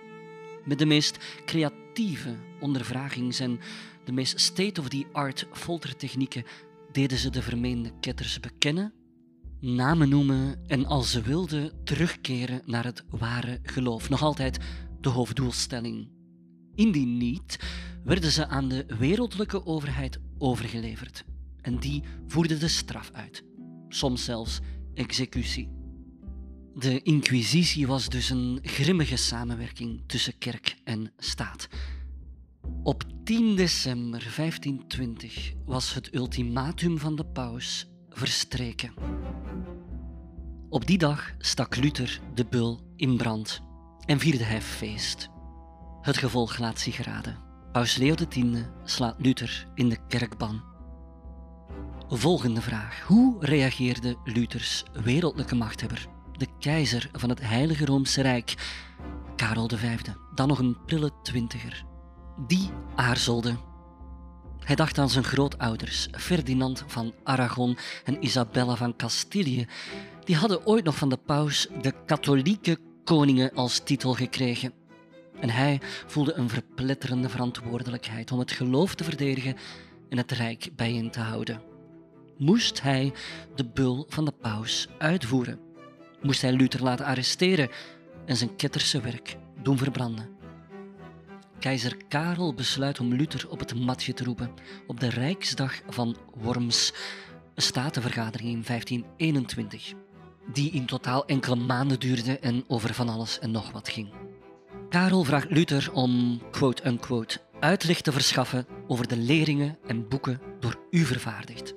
Met 0.65 0.79
de 0.79 0.85
meest 0.85 1.17
creatieve 1.45 2.35
ondervragings 2.59 3.39
en 3.39 3.59
de 4.03 4.11
meest 4.11 4.39
state-of-the-art 4.39 5.47
foltertechnieken 5.51 6.43
deden 6.91 7.17
ze 7.17 7.29
de 7.29 7.41
vermeende 7.41 7.91
ketters 7.99 8.39
bekennen, 8.39 8.93
namen 9.59 10.09
noemen 10.09 10.67
en 10.67 10.85
als 10.85 11.11
ze 11.11 11.21
wilden 11.21 11.83
terugkeren 11.83 12.61
naar 12.65 12.83
het 12.83 13.03
ware 13.09 13.59
geloof. 13.63 14.09
Nog 14.09 14.21
altijd 14.21 14.59
de 15.01 15.09
hoofddoelstelling. 15.09 16.09
Indien 16.75 17.17
niet, 17.17 17.59
werden 18.03 18.31
ze 18.31 18.47
aan 18.47 18.67
de 18.67 18.85
wereldlijke 18.99 19.65
overheid 19.65 20.19
overgeleverd. 20.37 21.23
En 21.61 21.77
die 21.77 22.03
voerde 22.27 22.57
de 22.57 22.67
straf 22.67 23.11
uit, 23.13 23.43
soms 23.89 24.23
zelfs 24.23 24.59
executie. 24.93 25.74
De 26.77 27.01
Inquisitie 27.01 27.87
was 27.87 28.09
dus 28.09 28.29
een 28.29 28.59
grimmige 28.61 29.15
samenwerking 29.15 30.03
tussen 30.05 30.37
kerk 30.37 30.75
en 30.83 31.13
staat. 31.17 31.67
Op 32.83 33.03
10 33.23 33.55
december 33.55 34.33
1520 34.35 35.53
was 35.65 35.93
het 35.93 36.15
ultimatum 36.15 36.97
van 36.97 37.15
de 37.15 37.25
paus 37.25 37.87
verstreken. 38.09 38.93
Op 40.69 40.85
die 40.87 40.97
dag 40.97 41.33
stak 41.37 41.75
Luther 41.75 42.19
de 42.33 42.45
bul 42.45 42.79
in 42.95 43.17
brand 43.17 43.61
en 44.05 44.19
vierde 44.19 44.43
hij 44.43 44.61
feest. 44.61 45.29
Het 46.01 46.17
gevolg 46.17 46.57
laat 46.57 46.79
zich 46.79 46.97
raden. 46.97 47.37
Paus 47.71 47.95
Leo 47.95 48.15
X 48.15 48.37
slaat 48.83 49.15
Luther 49.17 49.67
in 49.75 49.89
de 49.89 49.97
kerkban. 50.07 50.63
Volgende 52.07 52.61
vraag. 52.61 53.01
Hoe 53.01 53.45
reageerde 53.45 54.17
Luthers 54.23 54.83
wereldlijke 54.93 55.55
machthebber, 55.55 56.07
de 56.37 56.47
keizer 56.59 57.09
van 57.11 57.29
het 57.29 57.41
Heilige 57.41 57.85
Roomse 57.85 58.21
Rijk, 58.21 58.53
Karel 59.35 59.69
V, 59.69 59.97
dan 60.35 60.47
nog 60.47 60.59
een 60.59 60.77
prille 60.85 61.11
twintiger? 61.23 61.85
Die 62.47 62.69
aarzelde. 62.95 63.55
Hij 64.59 64.75
dacht 64.75 64.97
aan 64.97 65.09
zijn 65.09 65.23
grootouders, 65.23 66.07
Ferdinand 66.11 66.83
van 66.87 67.13
Aragon 67.23 67.77
en 68.03 68.23
Isabella 68.23 68.75
van 68.75 68.95
Castilië. 68.95 69.67
Die 70.23 70.35
hadden 70.35 70.65
ooit 70.65 70.83
nog 70.83 70.95
van 70.95 71.09
de 71.09 71.17
paus 71.17 71.67
de 71.81 71.93
katholieke 72.05 72.77
koningen 73.03 73.53
als 73.53 73.79
titel 73.79 74.13
gekregen. 74.13 74.73
En 75.39 75.49
hij 75.49 75.81
voelde 76.07 76.33
een 76.33 76.49
verpletterende 76.49 77.29
verantwoordelijkheid 77.29 78.31
om 78.31 78.39
het 78.39 78.51
geloof 78.51 78.95
te 78.95 79.03
verdedigen 79.03 79.55
en 80.09 80.17
het 80.17 80.31
rijk 80.31 80.69
bijeen 80.75 81.11
te 81.11 81.19
houden. 81.19 81.61
Moest 82.37 82.81
hij 82.81 83.13
de 83.55 83.65
bul 83.65 84.05
van 84.09 84.25
de 84.25 84.31
paus 84.31 84.87
uitvoeren? 84.97 85.64
Moest 86.25 86.41
hij 86.41 86.53
Luther 86.53 86.83
laten 86.83 87.05
arresteren 87.05 87.69
en 88.25 88.35
zijn 88.35 88.55
ketterse 88.55 89.01
werk 89.01 89.37
doen 89.61 89.77
verbranden? 89.77 90.29
Keizer 91.59 91.97
Karel 92.07 92.53
besluit 92.53 92.99
om 92.99 93.13
Luther 93.13 93.49
op 93.49 93.59
het 93.59 93.75
matje 93.75 94.13
te 94.13 94.23
roepen 94.23 94.51
op 94.87 94.99
de 94.99 95.09
Rijksdag 95.09 95.81
van 95.87 96.17
Worms, 96.33 96.93
een 97.53 97.61
statenvergadering 97.61 98.49
in 98.49 98.63
1521 98.67 99.93
die 100.53 100.71
in 100.71 100.85
totaal 100.85 101.25
enkele 101.25 101.55
maanden 101.55 101.99
duurde 101.99 102.39
en 102.39 102.63
over 102.67 102.93
van 102.93 103.09
alles 103.09 103.39
en 103.39 103.51
nog 103.51 103.71
wat 103.71 103.89
ging. 103.89 104.13
Karel 104.89 105.23
vraagt 105.23 105.51
Luther 105.51 105.89
om, 105.93 106.41
quote-unquote, 106.51 107.39
uitleg 107.59 108.01
te 108.01 108.11
verschaffen 108.11 108.67
over 108.87 109.07
de 109.07 109.17
leringen 109.17 109.77
en 109.87 110.07
boeken 110.07 110.41
door 110.59 110.79
u 110.89 110.99
vervaardigd. 111.03 111.73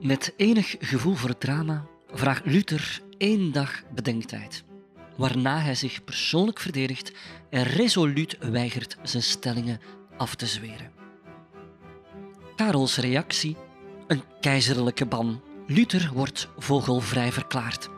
Met 0.00 0.32
enig 0.36 0.76
gevoel 0.78 1.14
voor 1.14 1.38
drama 1.38 1.86
vraagt 2.12 2.46
Luther 2.46 3.00
één 3.18 3.52
dag 3.52 3.82
bedenktijd, 3.94 4.64
waarna 5.16 5.58
hij 5.58 5.74
zich 5.74 6.04
persoonlijk 6.04 6.60
verdedigt 6.60 7.12
en 7.50 7.62
resoluut 7.62 8.36
weigert 8.38 8.96
zijn 9.02 9.22
stellingen 9.22 9.80
af 10.16 10.34
te 10.34 10.46
zweren. 10.46 10.92
Karels 12.56 12.96
reactie? 12.96 13.56
Een 14.06 14.22
keizerlijke 14.40 15.06
ban 15.06 15.42
Luther 15.66 16.10
wordt 16.12 16.48
vogelvrij 16.58 17.32
verklaard. 17.32 17.88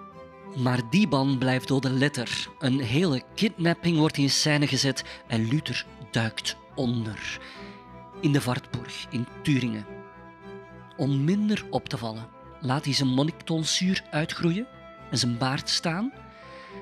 Maar 0.57 0.81
die 0.90 1.09
ban 1.09 1.38
blijft 1.38 1.68
door 1.68 1.81
de 1.81 1.90
letter. 1.90 2.49
Een 2.59 2.81
hele 2.81 3.23
kidnapping 3.35 3.99
wordt 3.99 4.16
in 4.16 4.31
scène 4.31 4.66
gezet 4.66 5.05
en 5.27 5.49
Luther 5.49 5.87
duikt 6.11 6.57
onder. 6.75 7.40
In 8.20 8.33
de 8.33 8.40
Wartburg 8.40 9.07
in 9.11 9.27
Turingen. 9.42 9.87
Om 10.96 11.25
minder 11.25 11.64
op 11.70 11.88
te 11.88 11.99
vallen 11.99 12.38
laat 12.61 12.85
hij 12.85 12.94
zijn 12.94 13.09
monniktonsuur 13.09 14.03
uitgroeien 14.11 14.66
en 15.11 15.18
zijn 15.18 15.38
baard 15.38 15.68
staan. 15.68 16.12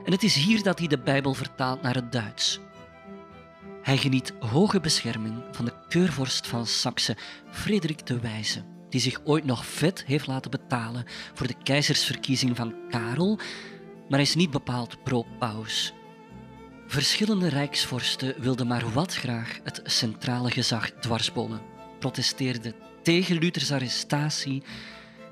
En 0.05 0.13
het 0.13 0.23
is 0.23 0.35
hier 0.35 0.63
dat 0.63 0.79
hij 0.79 0.89
de 0.89 0.99
Bijbel 0.99 1.35
vertaalt 1.35 1.83
naar 1.83 1.95
het 1.95 2.13
Duits. 2.13 2.61
Hij 3.83 3.97
geniet 3.97 4.33
hoge 4.41 4.81
bescherming 4.81 5.43
van 5.53 5.65
de 5.65 5.75
keurvorst 5.89 6.47
van 6.47 6.67
Saxe, 6.67 7.17
Frederik 7.51 8.07
de 8.07 8.21
Wijze 8.21 8.65
die 8.89 9.01
zich 9.01 9.21
ooit 9.25 9.45
nog 9.45 9.67
vet 9.67 10.05
heeft 10.07 10.27
laten 10.27 10.51
betalen 10.51 11.05
voor 11.35 11.47
de 11.47 11.63
keizersverkiezing 11.63 12.57
van 12.57 12.75
Karel, 12.91 13.37
maar 14.09 14.19
hij 14.19 14.21
is 14.21 14.35
niet 14.35 14.51
bepaald 14.51 15.03
pro-paus. 15.03 15.93
Verschillende 16.87 17.49
rijksvorsten 17.49 18.35
wilden 18.41 18.67
maar 18.67 18.93
wat 18.93 19.15
graag 19.15 19.59
het 19.65 19.81
centrale 19.85 20.51
gezag 20.51 20.91
dwarsbomen, 20.91 21.61
protesteerden 21.99 22.75
tegen 23.03 23.39
Luthers 23.39 23.73
arrestatie 23.73 24.63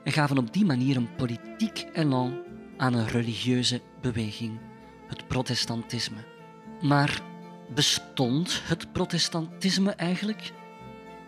en 0.07 0.13
gaven 0.13 0.39
op 0.39 0.53
die 0.53 0.65
manier 0.65 0.97
een 0.97 1.15
politiek 1.15 1.87
elan 1.93 2.39
aan 2.77 2.95
een 2.95 3.09
religieuze 3.09 3.81
beweging, 4.01 4.59
het 5.09 5.27
protestantisme. 5.27 6.25
Maar 6.81 7.21
bestond 7.75 8.61
het 8.65 8.93
protestantisme 8.93 9.91
eigenlijk? 9.91 10.53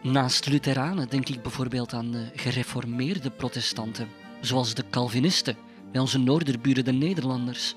Naast 0.02 0.46
Lutheranen 0.46 1.08
denk 1.08 1.28
ik 1.28 1.42
bijvoorbeeld 1.42 1.92
aan 1.92 2.10
de 2.10 2.30
gereformeerde 2.34 3.30
protestanten, 3.30 4.08
zoals 4.40 4.74
de 4.74 4.84
Calvinisten 4.90 5.56
bij 5.92 6.00
onze 6.00 6.18
noorderburen 6.18 6.84
de 6.84 6.92
Nederlanders. 6.92 7.74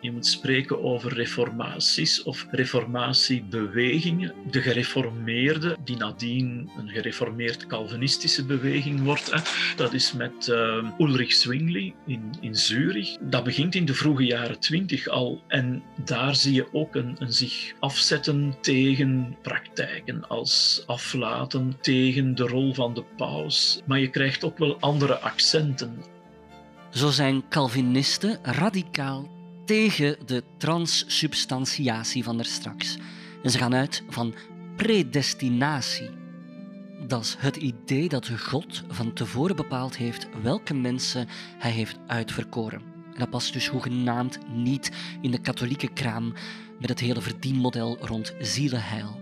Je 0.00 0.12
moet 0.12 0.26
spreken 0.26 0.82
over 0.82 1.12
reformaties 1.12 2.22
of 2.22 2.46
reformatiebewegingen. 2.50 4.34
De 4.50 4.60
gereformeerde, 4.60 5.76
die 5.84 5.96
nadien 5.96 6.70
een 6.78 6.88
gereformeerd 6.88 7.66
Calvinistische 7.66 8.44
beweging 8.44 9.02
wordt, 9.02 9.30
hè, 9.30 9.38
dat 9.76 9.92
is 9.92 10.12
met 10.12 10.48
uh, 10.48 10.88
Ulrich 10.98 11.32
Zwingli 11.32 11.94
in, 12.06 12.32
in 12.40 12.56
Zurich. 12.56 13.16
Dat 13.20 13.44
begint 13.44 13.74
in 13.74 13.84
de 13.84 13.94
vroege 13.94 14.24
jaren 14.24 14.58
twintig 14.60 15.08
al. 15.08 15.42
En 15.48 15.82
daar 16.04 16.36
zie 16.36 16.54
je 16.54 16.66
ook 16.72 16.94
een, 16.94 17.16
een 17.18 17.32
zich 17.32 17.72
afzetten 17.78 18.54
tegen 18.60 19.36
praktijken 19.42 20.28
als 20.28 20.82
aflaten, 20.86 21.76
tegen 21.80 22.34
de 22.34 22.46
rol 22.46 22.74
van 22.74 22.94
de 22.94 23.04
paus. 23.16 23.80
Maar 23.86 23.98
je 23.98 24.10
krijgt 24.10 24.44
ook 24.44 24.58
wel 24.58 24.80
andere 24.80 25.18
accenten. 25.18 26.02
Zo 26.90 27.10
zijn 27.10 27.48
Calvinisten 27.48 28.38
radicaal 28.42 29.39
tegen 29.70 30.16
de 30.26 30.42
transsubstantiatie 30.56 32.24
van 32.24 32.38
er 32.38 32.44
straks. 32.44 32.96
En 33.42 33.50
ze 33.50 33.58
gaan 33.58 33.74
uit 33.74 34.02
van 34.08 34.34
predestinatie. 34.76 36.10
Dat 37.06 37.22
is 37.22 37.36
het 37.38 37.56
idee 37.56 38.08
dat 38.08 38.30
God 38.38 38.82
van 38.88 39.12
tevoren 39.12 39.56
bepaald 39.56 39.96
heeft 39.96 40.28
welke 40.42 40.74
mensen 40.74 41.28
hij 41.58 41.70
heeft 41.70 41.98
uitverkoren. 42.06 42.82
En 43.12 43.18
dat 43.18 43.30
past 43.30 43.52
dus 43.52 43.68
hoegenaamd 43.68 44.38
niet 44.52 44.90
in 45.20 45.30
de 45.30 45.40
katholieke 45.40 45.92
kraam 45.92 46.32
met 46.80 46.88
het 46.88 47.00
hele 47.00 47.20
verdienmodel 47.20 47.98
rond 48.00 48.34
zielenheil. 48.38 49.20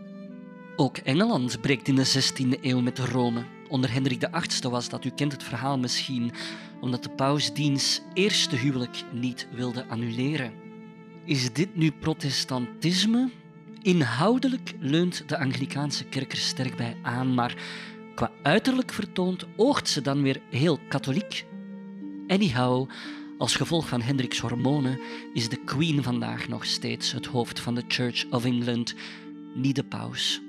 Ook 0.77 0.97
Engeland 0.97 1.61
breekt 1.61 1.89
in 1.89 1.95
de 1.95 2.07
16e 2.07 2.61
eeuw 2.61 2.81
met 2.81 2.99
Rome. 2.99 3.45
Onder 3.69 3.93
Hendrik 3.93 4.29
VIII 4.33 4.71
was 4.71 4.89
dat, 4.89 5.05
u 5.05 5.11
kent 5.11 5.33
het 5.33 5.43
verhaal 5.43 5.79
misschien, 5.79 6.33
omdat 6.81 7.03
de 7.03 7.11
paus 7.11 7.53
diens 7.55 8.01
eerste 8.15 8.57
huwelijk 8.57 9.05
niet 9.13 9.49
wilde 9.53 9.87
annuleren. 9.87 10.53
Is 11.25 11.53
dit 11.53 11.77
nu 11.77 11.91
protestantisme? 11.91 13.31
Inhoudelijk 13.83 14.75
leunt 14.79 15.29
de 15.29 15.39
Anglikaanse 15.39 16.05
kerk 16.05 16.33
er 16.33 16.39
sterk 16.39 16.77
bij 16.77 16.97
aan, 17.03 17.35
maar 17.35 17.57
qua 18.15 18.31
uiterlijk 18.43 18.93
vertoont 18.93 19.47
oogt 19.57 19.89
ze 19.89 20.01
dan 20.01 20.23
weer 20.23 20.41
heel 20.51 20.79
katholiek. 20.89 21.45
Anyhow, 22.27 22.89
als 23.39 23.57
gevolg 23.57 23.89
van 23.89 24.01
Hendricks 24.01 24.39
hormonen 24.39 25.01
is 25.33 25.49
de 25.49 25.65
Queen 25.65 26.03
vandaag 26.03 26.49
nog 26.49 26.65
steeds 26.65 27.13
het 27.13 27.27
hoofd 27.27 27.61
van 27.61 27.75
de 27.75 27.85
Church 27.89 28.25
of 28.31 28.45
England, 28.45 28.95
niet 29.55 29.77
de 29.77 29.85
paus. 29.85 30.41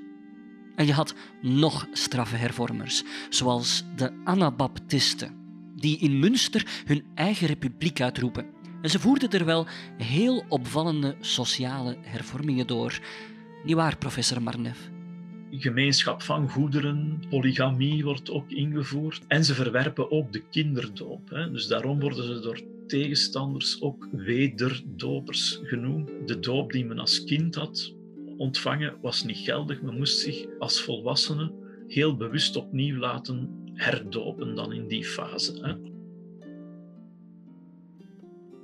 En 0.80 0.86
je 0.86 0.92
had 0.92 1.14
nog 1.40 1.86
straffe 1.92 2.36
hervormers, 2.36 3.04
zoals 3.28 3.84
de 3.96 4.12
Anabaptisten, 4.24 5.34
die 5.76 5.98
in 5.98 6.18
Münster 6.18 6.82
hun 6.84 7.04
eigen 7.14 7.46
republiek 7.46 8.00
uitroepen. 8.00 8.46
En 8.82 8.90
ze 8.90 8.98
voerden 8.98 9.30
er 9.30 9.44
wel 9.44 9.66
heel 9.96 10.44
opvallende 10.48 11.16
sociale 11.20 11.96
hervormingen 12.00 12.66
door. 12.66 12.98
Niet 13.64 13.74
waar, 13.74 13.96
professor 13.96 14.42
Marnev? 14.42 14.78
Gemeenschap 15.50 16.22
van 16.22 16.50
goederen, 16.50 17.22
polygamie 17.30 18.04
wordt 18.04 18.30
ook 18.30 18.50
ingevoerd. 18.50 19.22
En 19.26 19.44
ze 19.44 19.54
verwerpen 19.54 20.10
ook 20.10 20.32
de 20.32 20.42
kinderdoop. 20.50 21.30
Hè. 21.30 21.50
Dus 21.50 21.66
daarom 21.66 22.00
worden 22.00 22.24
ze 22.24 22.40
door 22.40 22.60
tegenstanders 22.86 23.82
ook 23.82 24.08
wederdopers 24.12 25.60
genoemd. 25.62 26.10
De 26.26 26.40
doop 26.40 26.72
die 26.72 26.84
men 26.84 26.98
als 26.98 27.24
kind 27.24 27.54
had 27.54 27.98
ontvangen 28.40 29.00
was 29.00 29.22
niet 29.22 29.38
geldig. 29.38 29.82
Men 29.82 29.96
moest 29.96 30.18
zich 30.18 30.46
als 30.58 30.82
volwassene 30.82 31.52
heel 31.86 32.16
bewust 32.16 32.56
opnieuw 32.56 32.96
laten 32.96 33.62
herdopen 33.74 34.54
dan 34.54 34.72
in 34.72 34.88
die 34.88 35.04
fase. 35.04 35.52
Hè. 35.60 35.98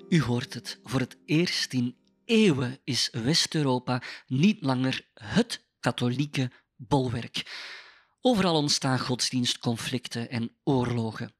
U 0.08 0.22
hoort 0.22 0.54
het, 0.54 0.80
voor 0.82 1.00
het 1.00 1.18
eerst 1.24 1.72
in 1.72 1.96
eeuwen 2.24 2.78
is 2.84 3.08
West-Europa 3.12 4.02
niet 4.26 4.62
langer 4.62 5.08
het 5.14 5.64
katholieke 5.80 6.50
bolwerk. 6.76 7.42
Overal 8.20 8.56
ontstaan 8.56 8.98
godsdienstconflicten 8.98 10.30
en 10.30 10.50
oorlogen. 10.64 11.34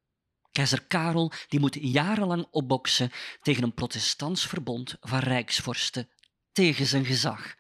Keizer 0.53 0.83
Karel 0.83 1.33
die 1.49 1.61
moet 1.61 1.79
jarenlang 1.81 2.47
opboksen 2.51 3.11
tegen 3.43 3.63
een 3.63 3.75
protestants 3.75 4.47
verbond 4.47 4.97
van 5.01 5.19
rijksvorsten 5.19 6.09
tegen 6.53 6.87
zijn 6.87 7.05
gezag. 7.05 7.55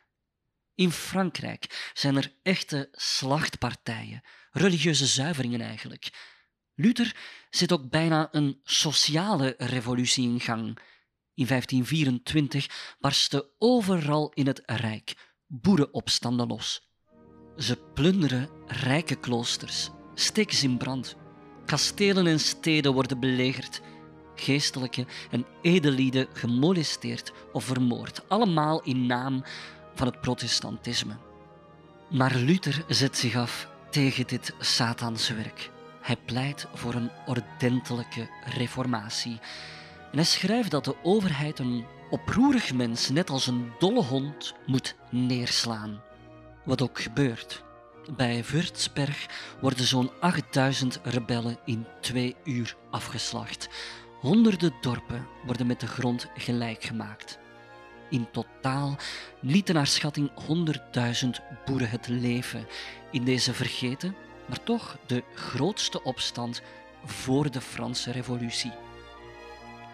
In 0.76 0.90
Frankrijk 0.90 1.90
zijn 1.94 2.16
er 2.16 2.32
echte 2.42 2.88
slachtpartijen, 2.92 4.22
religieuze 4.50 5.06
zuiveringen 5.06 5.60
eigenlijk. 5.60 6.10
Luther 6.74 7.16
zet 7.50 7.72
ook 7.72 7.90
bijna 7.90 8.28
een 8.30 8.60
sociale 8.64 9.54
revolutie 9.58 10.28
in 10.28 10.40
gang. 10.40 10.78
In 11.34 11.46
1524 11.46 12.96
barsten 13.00 13.44
overal 13.58 14.30
in 14.34 14.46
het 14.46 14.62
Rijk 14.66 15.14
boerenopstanden 15.46 16.46
los. 16.46 16.88
Ze 17.56 17.76
plunderen 17.94 18.48
rijke 18.66 19.14
kloosters, 19.14 19.90
steken 20.14 20.56
ze 20.56 20.66
in 20.66 20.76
brand. 20.76 21.16
Kastelen 21.66 22.26
en 22.26 22.40
steden 22.40 22.92
worden 22.92 23.20
belegerd. 23.20 23.80
Geestelijke 24.34 25.06
en 25.30 25.46
edellieden 25.62 26.28
gemolesteerd 26.32 27.32
of 27.52 27.64
vermoord, 27.64 28.28
allemaal 28.28 28.82
in 28.82 29.06
naam 29.06 29.44
van 29.96 30.06
het 30.06 30.20
protestantisme. 30.20 31.16
Maar 32.10 32.34
Luther 32.34 32.84
zet 32.88 33.16
zich 33.16 33.36
af 33.36 33.68
tegen 33.90 34.26
dit 34.26 34.54
Sataanse 34.58 35.34
werk. 35.34 35.70
Hij 36.00 36.16
pleit 36.24 36.66
voor 36.74 36.94
een 36.94 37.10
ordentelijke 37.26 38.28
reformatie. 38.44 39.38
En 40.10 40.16
hij 40.16 40.24
schrijft 40.24 40.70
dat 40.70 40.84
de 40.84 40.96
overheid 41.02 41.58
een 41.58 41.84
oproerig 42.10 42.74
mens, 42.74 43.08
net 43.08 43.30
als 43.30 43.46
een 43.46 43.72
dolle 43.78 44.02
hond, 44.02 44.54
moet 44.66 44.94
neerslaan. 45.10 46.02
Wat 46.64 46.82
ook 46.82 47.00
gebeurt. 47.00 47.64
Bij 48.16 48.44
Würzberg 48.50 49.26
worden 49.60 49.86
zo'n 49.86 50.10
8000 50.20 51.00
rebellen 51.02 51.58
in 51.64 51.86
twee 52.00 52.36
uur 52.44 52.76
afgeslacht. 52.90 53.68
Honderden 54.20 54.74
dorpen 54.80 55.26
worden 55.46 55.66
met 55.66 55.80
de 55.80 55.86
grond 55.86 56.26
gelijk 56.34 56.84
gemaakt. 56.84 57.38
In 58.10 58.28
totaal 58.32 58.96
lieten 59.40 59.74
naar 59.74 59.86
schatting 59.86 60.30
100.000 61.24 61.30
boeren 61.64 61.90
het 61.90 62.08
leven 62.08 62.66
in 63.10 63.24
deze 63.24 63.54
vergeten, 63.54 64.14
maar 64.48 64.62
toch 64.62 64.98
de 65.06 65.24
grootste 65.34 66.02
opstand 66.02 66.62
voor 67.04 67.50
de 67.50 67.60
Franse 67.60 68.10
Revolutie. 68.10 68.72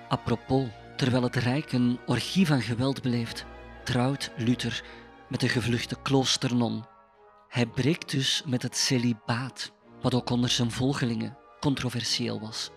Apropos, 0.09 0.68
terwijl 0.96 1.22
het 1.22 1.37
Rijk 1.37 1.72
een 1.72 1.98
orgie 2.07 2.46
van 2.46 2.62
geweld 2.62 3.03
beleeft, 3.03 3.44
trouwt 3.85 4.31
Luther 4.37 4.85
met 5.29 5.40
de 5.40 5.48
gevluchte 5.48 5.96
kloosternon. 6.03 6.85
Hij 7.48 7.66
breekt 7.66 8.11
dus 8.11 8.42
met 8.46 8.62
het 8.62 8.77
celibaat, 8.77 9.72
wat 10.01 10.14
ook 10.14 10.31
onder 10.31 10.51
zijn 10.51 10.70
volgelingen 10.70 11.37
controversieel 11.61 12.40
was. 12.40 12.70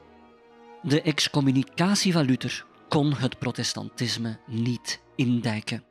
De 0.81 1.01
excommunicatie 1.01 2.13
van 2.13 2.25
Luther 2.25 2.65
kon 2.95 3.13
het 3.13 3.39
protestantisme 3.39 4.39
niet 4.47 5.01
indijken. 5.15 5.85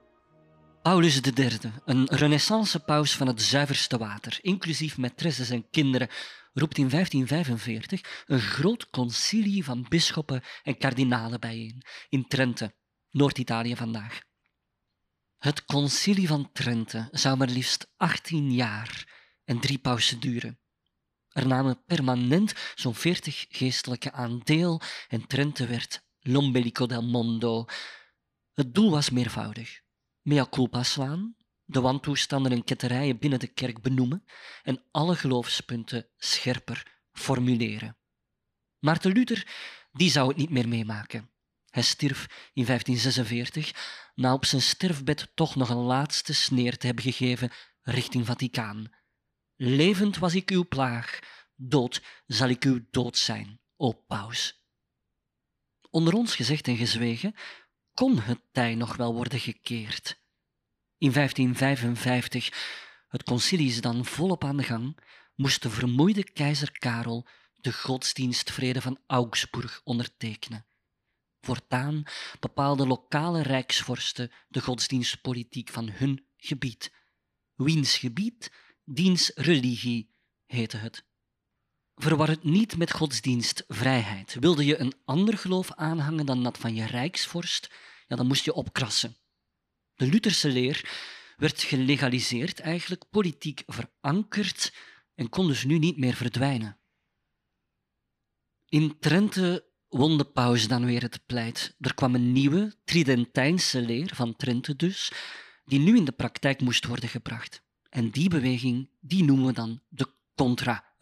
Paulus 0.82 1.20
III, 1.20 1.58
een 1.84 2.06
renaissance-paus 2.06 3.16
van 3.16 3.26
het 3.26 3.42
zuiverste 3.42 3.98
water, 3.98 4.38
inclusief 4.40 4.96
maîtresses 4.96 5.50
en 5.50 5.70
kinderen, 5.70 6.08
roept 6.52 6.78
in 6.78 6.88
1545 6.88 8.24
een 8.26 8.40
groot 8.40 8.90
concilie 8.90 9.64
van 9.64 9.86
bisschoppen 9.88 10.42
en 10.62 10.78
kardinalen 10.78 11.40
bijeen 11.40 11.82
in 12.08 12.26
Trente, 12.28 12.74
Noord-Italië 13.10 13.76
vandaag. 13.76 14.20
Het 15.38 15.64
concilie 15.64 16.26
van 16.26 16.52
Trente 16.52 17.08
zou 17.10 17.36
maar 17.36 17.48
liefst 17.48 17.92
18 17.96 18.52
jaar 18.52 19.12
en 19.44 19.60
drie 19.60 19.78
pausen 19.78 20.20
duren. 20.20 20.58
Er 21.28 21.46
namen 21.46 21.84
permanent 21.86 22.54
zo'n 22.74 22.94
40 22.94 23.46
geestelijke 23.48 24.12
aan 24.12 24.40
deel 24.44 24.80
en 25.08 25.26
Trente 25.26 25.66
werd 25.66 26.03
l'ombelico 26.24 26.86
del 26.86 27.02
mondo. 27.02 27.64
Het 28.52 28.74
doel 28.74 28.90
was 28.90 29.10
meervoudig. 29.10 29.80
Mea 30.22 30.46
culpa 30.50 30.82
slaan, 30.82 31.36
de 31.64 31.80
wantoestanden 31.80 32.52
en 32.52 32.64
ketterijen 32.64 33.18
binnen 33.18 33.38
de 33.38 33.46
kerk 33.46 33.82
benoemen 33.82 34.24
en 34.62 34.82
alle 34.90 35.16
geloofspunten 35.16 36.08
scherper 36.16 37.00
formuleren. 37.12 37.96
Maarten 38.78 39.12
Luther 39.12 39.46
die 39.92 40.10
zou 40.10 40.28
het 40.28 40.36
niet 40.36 40.50
meer 40.50 40.68
meemaken. 40.68 41.30
Hij 41.70 41.82
stierf 41.82 42.50
in 42.52 42.64
1546, 42.64 43.72
na 44.14 44.32
op 44.32 44.44
zijn 44.44 44.62
sterfbed 44.62 45.30
toch 45.34 45.56
nog 45.56 45.68
een 45.68 45.76
laatste 45.76 46.34
sneer 46.34 46.76
te 46.76 46.86
hebben 46.86 47.04
gegeven 47.04 47.50
richting 47.82 48.26
Vaticaan. 48.26 48.92
Levend 49.56 50.18
was 50.18 50.34
ik 50.34 50.50
uw 50.50 50.68
plaag, 50.68 51.18
dood 51.54 52.02
zal 52.26 52.48
ik 52.48 52.64
uw 52.64 52.80
dood 52.90 53.16
zijn, 53.16 53.60
o 53.76 53.92
paus. 53.92 54.63
Onder 55.94 56.14
ons 56.14 56.36
gezegd 56.36 56.68
en 56.68 56.76
gezwegen, 56.76 57.34
kon 57.92 58.18
het 58.18 58.40
tij 58.52 58.74
nog 58.74 58.96
wel 58.96 59.14
worden 59.14 59.40
gekeerd. 59.40 60.20
In 60.98 61.12
1555, 61.12 63.04
het 63.08 63.22
concilie 63.22 63.68
is 63.68 63.80
dan 63.80 64.04
volop 64.04 64.44
aan 64.44 64.56
de 64.56 64.62
gang, 64.62 64.98
moest 65.34 65.62
de 65.62 65.70
vermoeide 65.70 66.32
keizer 66.32 66.78
Karel 66.78 67.26
de 67.54 67.72
godsdienstvrede 67.72 68.80
van 68.80 68.98
Augsburg 69.06 69.80
ondertekenen. 69.84 70.66
Voortaan 71.40 72.02
bepaalden 72.40 72.86
lokale 72.86 73.42
rijksvorsten 73.42 74.32
de 74.48 74.60
godsdienstpolitiek 74.60 75.70
van 75.70 75.90
hun 75.90 76.26
gebied. 76.36 76.92
Wiens 77.54 77.96
gebied, 77.96 78.52
diens 78.84 79.30
religie, 79.34 80.10
heette 80.46 80.76
het. 80.76 81.04
Verwar 81.94 82.28
het 82.28 82.44
niet 82.44 82.76
met 82.76 82.92
godsdienstvrijheid. 82.92 84.36
Wilde 84.40 84.64
je 84.64 84.78
een 84.78 84.94
ander 85.04 85.38
geloof 85.38 85.72
aanhangen 85.72 86.26
dan 86.26 86.42
dat 86.42 86.58
van 86.58 86.74
je 86.74 86.86
rijksvorst, 86.86 87.70
ja, 88.06 88.16
dan 88.16 88.26
moest 88.26 88.44
je 88.44 88.54
opkrassen. 88.54 89.16
De 89.94 90.06
Lutherse 90.06 90.48
leer 90.48 90.90
werd 91.36 91.62
gelegaliseerd, 91.62 92.60
eigenlijk 92.60 93.04
politiek 93.10 93.62
verankerd 93.66 94.74
en 95.14 95.28
kon 95.28 95.46
dus 95.46 95.64
nu 95.64 95.78
niet 95.78 95.96
meer 95.96 96.14
verdwijnen. 96.14 96.78
In 98.68 98.98
Trente 98.98 99.64
won 99.88 100.18
de 100.18 100.24
paus 100.24 100.68
dan 100.68 100.84
weer 100.84 101.02
het 101.02 101.26
pleit. 101.26 101.74
Er 101.80 101.94
kwam 101.94 102.14
een 102.14 102.32
nieuwe, 102.32 102.76
Tridentijnse 102.84 103.80
leer, 103.80 104.10
van 104.14 104.36
Trente 104.36 104.76
dus, 104.76 105.12
die 105.64 105.78
nu 105.78 105.96
in 105.96 106.04
de 106.04 106.12
praktijk 106.12 106.60
moest 106.60 106.86
worden 106.86 107.08
gebracht. 107.08 107.62
En 107.88 108.10
die 108.10 108.28
beweging, 108.28 108.90
die 109.00 109.24
noemen 109.24 109.46
we 109.46 109.52
dan 109.52 109.80
de 109.88 110.06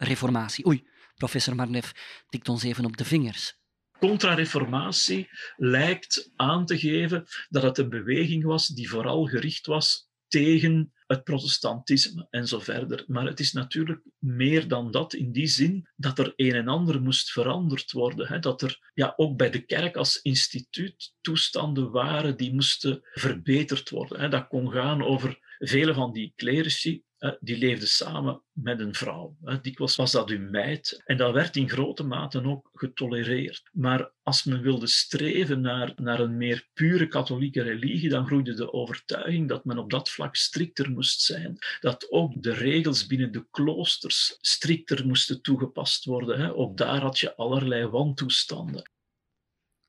contra-reformatie. 0.03 0.65
Oei, 0.65 0.83
professor 1.15 1.55
Marnev 1.55 1.91
tikt 2.29 2.49
ons 2.49 2.63
even 2.63 2.85
op 2.85 2.97
de 2.97 3.05
vingers. 3.05 3.55
Contra-reformatie 3.99 5.29
lijkt 5.57 6.31
aan 6.35 6.65
te 6.65 6.77
geven 6.77 7.25
dat 7.49 7.63
het 7.63 7.77
een 7.77 7.89
beweging 7.89 8.43
was 8.43 8.67
die 8.67 8.89
vooral 8.89 9.25
gericht 9.25 9.65
was 9.65 10.09
tegen 10.27 10.93
het 11.07 11.23
protestantisme 11.23 12.27
en 12.29 12.47
zo 12.47 12.59
verder. 12.59 13.03
Maar 13.07 13.25
het 13.25 13.39
is 13.39 13.51
natuurlijk 13.51 14.01
meer 14.19 14.67
dan 14.67 14.91
dat 14.91 15.13
in 15.13 15.31
die 15.31 15.47
zin 15.47 15.87
dat 15.95 16.19
er 16.19 16.33
een 16.35 16.53
en 16.53 16.67
ander 16.67 17.01
moest 17.01 17.31
veranderd 17.31 17.91
worden. 17.91 18.27
Hè? 18.27 18.39
Dat 18.39 18.61
er 18.61 18.91
ja, 18.93 19.13
ook 19.15 19.37
bij 19.37 19.49
de 19.49 19.65
kerk 19.65 19.95
als 19.95 20.21
instituut 20.21 21.13
toestanden 21.21 21.91
waren 21.91 22.37
die 22.37 22.53
moesten 22.53 23.01
verbeterd 23.13 23.89
worden. 23.89 24.19
Hè? 24.19 24.29
Dat 24.29 24.47
kon 24.47 24.71
gaan 24.71 25.03
over 25.03 25.39
vele 25.59 25.93
van 25.93 26.13
die 26.13 26.33
clerici 26.35 27.03
die 27.39 27.57
leefden 27.57 27.87
samen 27.87 28.41
met 28.51 28.79
een 28.79 28.93
vrouw. 28.93 29.35
Dikwijls 29.61 29.95
was 29.95 30.11
dat 30.11 30.29
hun 30.29 30.49
meid. 30.49 31.01
En 31.05 31.17
dat 31.17 31.33
werd 31.33 31.55
in 31.55 31.69
grote 31.69 32.03
mate 32.03 32.43
ook 32.43 32.69
getolereerd. 32.73 33.69
Maar 33.71 34.11
als 34.23 34.43
men 34.43 34.61
wilde 34.61 34.87
streven 34.87 35.61
naar, 35.61 35.93
naar 35.95 36.19
een 36.19 36.37
meer 36.37 36.69
pure 36.73 37.07
katholieke 37.07 37.61
religie, 37.61 38.09
dan 38.09 38.25
groeide 38.25 38.53
de 38.53 38.73
overtuiging 38.73 39.49
dat 39.49 39.65
men 39.65 39.77
op 39.77 39.89
dat 39.89 40.09
vlak 40.09 40.35
strikter 40.35 40.91
moest 40.91 41.21
zijn. 41.21 41.57
Dat 41.79 42.11
ook 42.11 42.43
de 42.43 42.53
regels 42.53 43.05
binnen 43.05 43.31
de 43.31 43.45
kloosters 43.51 44.37
strikter 44.41 45.07
moesten 45.07 45.41
toegepast 45.41 46.05
worden. 46.05 46.55
Ook 46.55 46.77
daar 46.77 47.01
had 47.01 47.19
je 47.19 47.35
allerlei 47.35 47.87
wantoestanden. 47.87 48.91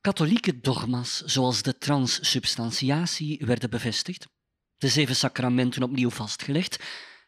Katholieke 0.00 0.60
dogma's, 0.60 1.22
zoals 1.24 1.62
de 1.62 1.78
transsubstantiatie, 1.78 3.42
werden 3.46 3.70
bevestigd, 3.70 4.26
de 4.76 4.88
zeven 4.88 5.16
sacramenten 5.16 5.82
opnieuw 5.82 6.10
vastgelegd 6.10 6.78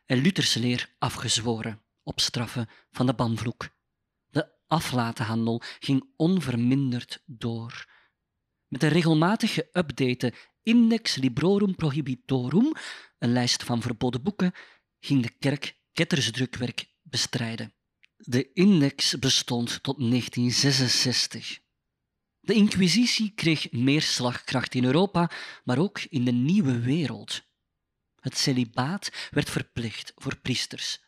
en 0.06 0.18
Luthers 0.18 0.54
leer 0.54 0.94
afgezworen 0.98 1.82
op 2.02 2.20
straffen 2.20 2.68
van 2.90 3.06
de 3.06 3.14
banvloek. 3.14 3.68
De 4.30 4.48
aflatenhandel 4.66 5.62
ging 5.78 6.12
onverminderd 6.16 7.22
door. 7.24 7.88
Met 8.68 8.82
een 8.82 8.88
regelmatig 8.88 9.54
geüpdate 9.54 10.34
Index 10.62 11.16
Librorum 11.16 11.74
Prohibitorum, 11.74 12.72
een 13.18 13.32
lijst 13.32 13.62
van 13.62 13.82
verboden 13.82 14.22
boeken, 14.22 14.52
ging 15.00 15.22
de 15.22 15.30
kerk 15.38 15.78
kettersdrukwerk 15.92 16.88
bestrijden. 17.02 17.74
De 18.16 18.52
index 18.52 19.18
bestond 19.18 19.82
tot 19.82 19.98
1966. 19.98 21.60
De 22.40 22.54
Inquisitie 22.54 23.32
kreeg 23.34 23.72
meer 23.72 24.02
slagkracht 24.02 24.74
in 24.74 24.84
Europa, 24.84 25.30
maar 25.64 25.78
ook 25.78 26.00
in 26.00 26.24
de 26.24 26.32
nieuwe 26.32 26.80
wereld. 26.80 27.45
Het 28.26 28.38
celibaat 28.38 29.10
werd 29.30 29.50
verplicht 29.50 30.12
voor 30.16 30.36
priesters. 30.36 31.00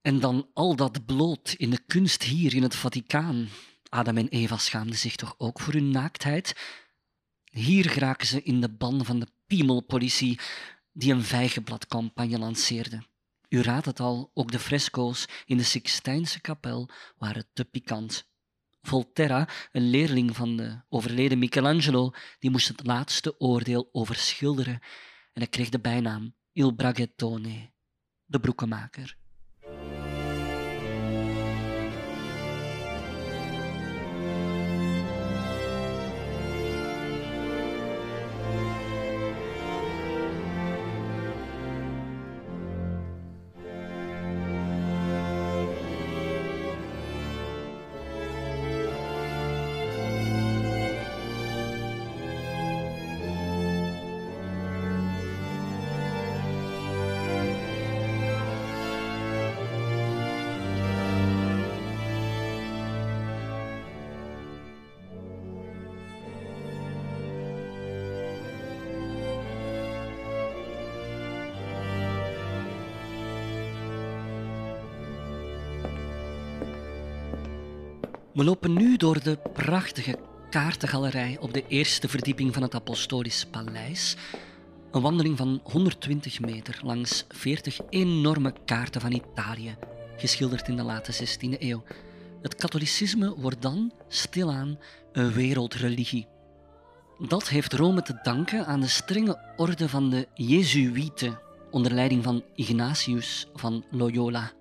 En 0.00 0.20
dan 0.20 0.50
al 0.54 0.76
dat 0.76 1.06
bloot 1.06 1.54
in 1.56 1.70
de 1.70 1.78
kunst 1.86 2.22
hier 2.22 2.54
in 2.54 2.62
het 2.62 2.74
Vaticaan. 2.74 3.48
Adam 3.88 4.16
en 4.16 4.28
Eva 4.28 4.56
schaamden 4.56 4.98
zich 4.98 5.16
toch 5.16 5.34
ook 5.38 5.60
voor 5.60 5.72
hun 5.72 5.90
naaktheid? 5.90 6.56
Hier 7.44 7.90
geraken 7.90 8.26
ze 8.26 8.42
in 8.42 8.60
de 8.60 8.68
ban 8.68 9.04
van 9.04 9.18
de 9.18 9.26
piemelpolitie 9.46 10.38
die 10.92 11.12
een 11.12 11.22
vijgenbladcampagne 11.22 12.38
lanceerde. 12.38 13.02
U 13.48 13.62
raadt 13.62 13.86
het 13.86 14.00
al, 14.00 14.30
ook 14.34 14.52
de 14.52 14.58
fresco's 14.58 15.26
in 15.44 15.56
de 15.56 15.62
Sixtijnse 15.62 16.40
kapel 16.40 16.88
waren 17.16 17.46
te 17.52 17.64
pikant. 17.64 18.28
Volterra, 18.82 19.48
een 19.72 19.90
leerling 19.90 20.36
van 20.36 20.56
de 20.56 20.80
overleden 20.88 21.38
Michelangelo, 21.38 22.12
die 22.38 22.50
moest 22.50 22.68
het 22.68 22.86
laatste 22.86 23.40
oordeel 23.40 23.88
over 23.92 24.14
schilderen 24.14 24.80
en 25.34 25.40
hij 25.40 25.48
kreeg 25.48 25.68
de 25.68 25.80
bijnaam 25.80 26.34
Il 26.52 26.74
Braghettone, 26.74 27.72
de 28.24 28.40
broekenmaker. 28.40 29.16
We 78.34 78.44
lopen 78.44 78.72
nu 78.72 78.96
door 78.96 79.22
de 79.22 79.38
prachtige 79.52 80.18
kaartengalerij 80.50 81.36
op 81.40 81.54
de 81.54 81.64
eerste 81.68 82.08
verdieping 82.08 82.54
van 82.54 82.62
het 82.62 82.74
Apostolisch 82.74 83.46
Paleis. 83.46 84.16
Een 84.90 85.02
wandeling 85.02 85.36
van 85.36 85.60
120 85.62 86.40
meter 86.40 86.80
langs 86.82 87.24
40 87.28 87.78
enorme 87.90 88.54
kaarten 88.64 89.00
van 89.00 89.12
Italië, 89.12 89.76
geschilderd 90.16 90.68
in 90.68 90.76
de 90.76 90.82
late 90.82 91.12
16e 91.12 91.58
eeuw. 91.58 91.82
Het 92.42 92.54
katholicisme 92.54 93.34
wordt 93.36 93.62
dan 93.62 93.92
stilaan 94.08 94.78
een 95.12 95.32
wereldreligie. 95.32 96.26
Dat 97.18 97.48
heeft 97.48 97.72
Rome 97.72 98.02
te 98.02 98.18
danken 98.22 98.66
aan 98.66 98.80
de 98.80 98.88
strenge 98.88 99.54
orde 99.56 99.88
van 99.88 100.10
de 100.10 100.28
Jezuïeten 100.34 101.38
onder 101.70 101.92
leiding 101.92 102.24
van 102.24 102.42
Ignatius 102.54 103.46
van 103.54 103.84
Loyola. 103.90 104.52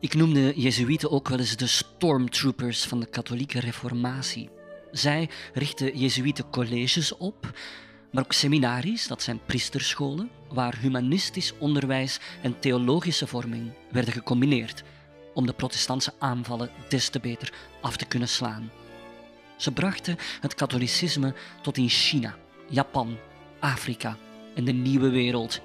Ik 0.00 0.14
noem 0.14 0.34
de 0.34 0.52
Jezuïeten 0.56 1.10
ook 1.10 1.28
wel 1.28 1.38
eens 1.38 1.56
de 1.56 1.66
stormtroopers 1.66 2.84
van 2.84 3.00
de 3.00 3.06
katholieke 3.06 3.60
reformatie. 3.60 4.50
Zij 4.90 5.28
richten 5.54 5.98
Jezuïeten 5.98 6.50
colleges 6.50 7.16
op, 7.16 7.58
maar 8.12 8.24
ook 8.24 8.32
seminaries, 8.32 9.06
dat 9.06 9.22
zijn 9.22 9.40
priesterscholen, 9.46 10.30
waar 10.52 10.78
humanistisch 10.78 11.52
onderwijs 11.58 12.18
en 12.42 12.58
theologische 12.58 13.26
vorming 13.26 13.72
werden 13.90 14.12
gecombineerd 14.12 14.82
om 15.34 15.46
de 15.46 15.52
protestantse 15.52 16.12
aanvallen 16.18 16.70
des 16.88 17.08
te 17.08 17.20
beter 17.20 17.52
af 17.80 17.96
te 17.96 18.04
kunnen 18.04 18.28
slaan. 18.28 18.70
Ze 19.56 19.72
brachten 19.72 20.16
het 20.40 20.54
katholicisme 20.54 21.34
tot 21.62 21.76
in 21.76 21.88
China, 21.88 22.36
Japan, 22.68 23.16
Afrika 23.60 24.16
en 24.54 24.64
de 24.64 24.72
nieuwe 24.72 25.08
wereld. 25.08 25.60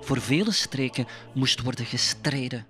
Voor 0.00 0.20
vele 0.20 0.52
streken 0.52 1.06
moest 1.34 1.62
worden 1.62 1.84
gestreden 1.84 2.66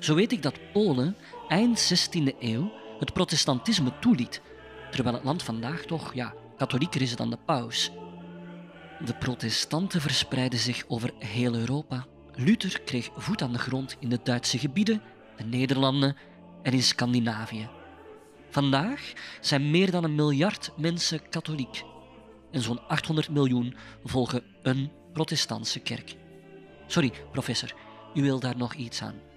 zo 0.00 0.14
weet 0.14 0.32
ik 0.32 0.42
dat 0.42 0.72
Polen 0.72 1.16
eind 1.48 2.08
16e 2.08 2.38
eeuw 2.38 2.72
het 2.98 3.12
protestantisme 3.12 3.98
toeliet, 3.98 4.40
terwijl 4.90 5.14
het 5.14 5.24
land 5.24 5.42
vandaag 5.42 5.82
toch 5.82 6.14
ja, 6.14 6.34
katholieker 6.56 7.02
is 7.02 7.16
dan 7.16 7.30
de 7.30 7.38
paus. 7.44 7.90
De 9.04 9.14
protestanten 9.14 10.00
verspreidden 10.00 10.58
zich 10.58 10.84
over 10.88 11.10
heel 11.18 11.54
Europa. 11.54 12.06
Luther 12.34 12.80
kreeg 12.80 13.10
voet 13.16 13.42
aan 13.42 13.52
de 13.52 13.58
grond 13.58 13.96
in 13.98 14.08
de 14.08 14.20
Duitse 14.22 14.58
gebieden, 14.58 15.02
de 15.36 15.44
Nederlanden 15.44 16.16
en 16.62 16.72
in 16.72 16.82
Scandinavië. 16.82 17.68
Vandaag 18.50 19.12
zijn 19.40 19.70
meer 19.70 19.90
dan 19.90 20.04
een 20.04 20.14
miljard 20.14 20.70
mensen 20.76 21.28
katholiek 21.28 21.82
en 22.50 22.60
zo'n 22.60 22.88
800 22.88 23.28
miljoen 23.28 23.76
volgen 24.04 24.42
een 24.62 24.90
protestantse 25.12 25.80
kerk. 25.80 26.16
Sorry, 26.86 27.12
professor, 27.32 27.74
u 28.14 28.22
wil 28.22 28.40
daar 28.40 28.56
nog 28.56 28.74
iets 28.74 29.02
aan 29.02 29.30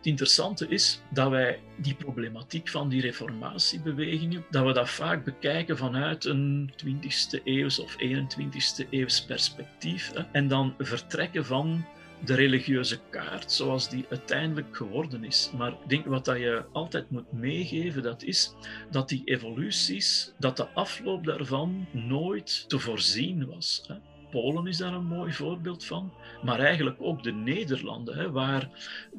Het 0.00 0.08
interessante 0.08 0.68
is 0.68 1.00
dat 1.10 1.30
wij 1.30 1.60
die 1.76 1.94
problematiek 1.94 2.68
van 2.68 2.88
die 2.88 3.00
reformatiebewegingen, 3.00 4.44
dat 4.50 4.66
we 4.66 4.72
dat 4.72 4.90
vaak 4.90 5.24
bekijken 5.24 5.76
vanuit 5.76 6.24
een 6.24 6.72
20e 6.84 7.42
eeuws 7.44 7.78
of 7.78 7.96
21e 7.96 8.88
eeuws 8.90 9.24
perspectief. 9.24 10.12
En 10.32 10.48
dan 10.48 10.74
vertrekken 10.78 11.46
van 11.46 11.84
de 12.24 12.34
religieuze 12.34 13.00
kaart 13.10 13.52
zoals 13.52 13.88
die 13.88 14.06
uiteindelijk 14.10 14.76
geworden 14.76 15.24
is. 15.24 15.50
Maar 15.56 15.70
ik 15.70 15.88
denk 15.88 16.06
wat 16.06 16.24
dat 16.24 16.36
je 16.36 16.64
altijd 16.72 17.10
moet 17.10 17.32
meegeven, 17.32 18.02
dat 18.02 18.22
is 18.22 18.54
dat 18.90 19.08
die 19.08 19.22
evoluties, 19.24 20.32
dat 20.38 20.56
de 20.56 20.68
afloop 20.68 21.24
daarvan 21.24 21.86
nooit 21.90 22.64
te 22.68 22.78
voorzien 22.78 23.46
was. 23.46 23.84
Hè. 23.86 23.94
Polen 24.30 24.66
is 24.66 24.76
daar 24.76 24.92
een 24.92 25.06
mooi 25.06 25.32
voorbeeld 25.32 25.84
van, 25.84 26.12
maar 26.42 26.58
eigenlijk 26.58 26.96
ook 27.00 27.22
de 27.22 27.32
Nederlanden, 27.32 28.16
hè, 28.16 28.30
waar 28.30 28.70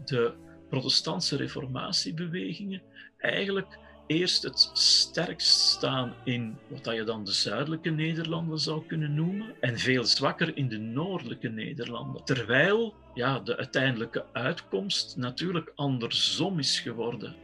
de 0.05 0.34
protestantse 0.70 1.36
reformatiebewegingen 1.36 2.82
eigenlijk 3.18 3.78
eerst 4.07 4.43
het 4.43 4.70
sterkst 4.74 5.59
staan 5.59 6.14
in 6.24 6.57
wat 6.68 6.95
je 6.95 7.03
dan 7.03 7.26
de 7.26 7.32
zuidelijke 7.32 7.89
Nederlanden 7.89 8.59
zou 8.59 8.86
kunnen 8.88 9.14
noemen, 9.14 9.55
en 9.59 9.78
veel 9.80 10.03
zwakker 10.03 10.57
in 10.57 10.70
de 10.70 10.78
noordelijke 10.78 11.49
Nederlanden. 11.49 12.24
Terwijl 12.24 12.93
ja, 13.14 13.39
de 13.39 13.57
uiteindelijke 13.57 14.26
uitkomst 14.34 15.18
natuurlijk 15.18 15.72
andersom 15.76 16.59
is 16.59 16.80
geworden. 16.80 17.36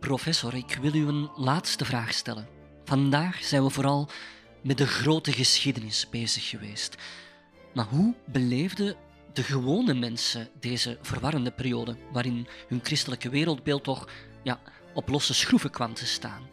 Professor, 0.00 0.54
ik 0.54 0.78
wil 0.82 0.94
u 0.94 1.06
een 1.06 1.30
laatste 1.36 1.84
vraag 1.84 2.12
stellen. 2.12 2.46
Vandaag 2.84 3.44
zijn 3.44 3.62
we 3.62 3.70
vooral 3.70 4.08
met 4.62 4.78
de 4.78 4.86
grote 4.86 5.32
geschiedenis 5.32 6.08
bezig 6.10 6.48
geweest. 6.48 6.96
Maar 7.74 7.84
hoe 7.84 8.14
beleefde 8.24 8.96
de 9.32 9.42
gewone 9.42 9.94
mensen 9.94 10.48
deze 10.60 10.98
verwarrende 11.02 11.50
periode, 11.50 11.96
waarin 12.12 12.46
hun 12.68 12.80
christelijke 12.82 13.28
wereldbeeld 13.28 13.84
toch 13.84 14.08
ja, 14.42 14.60
op 14.94 15.08
losse 15.08 15.34
schroeven 15.34 15.70
kwam 15.70 15.94
te 15.94 16.06
staan? 16.06 16.48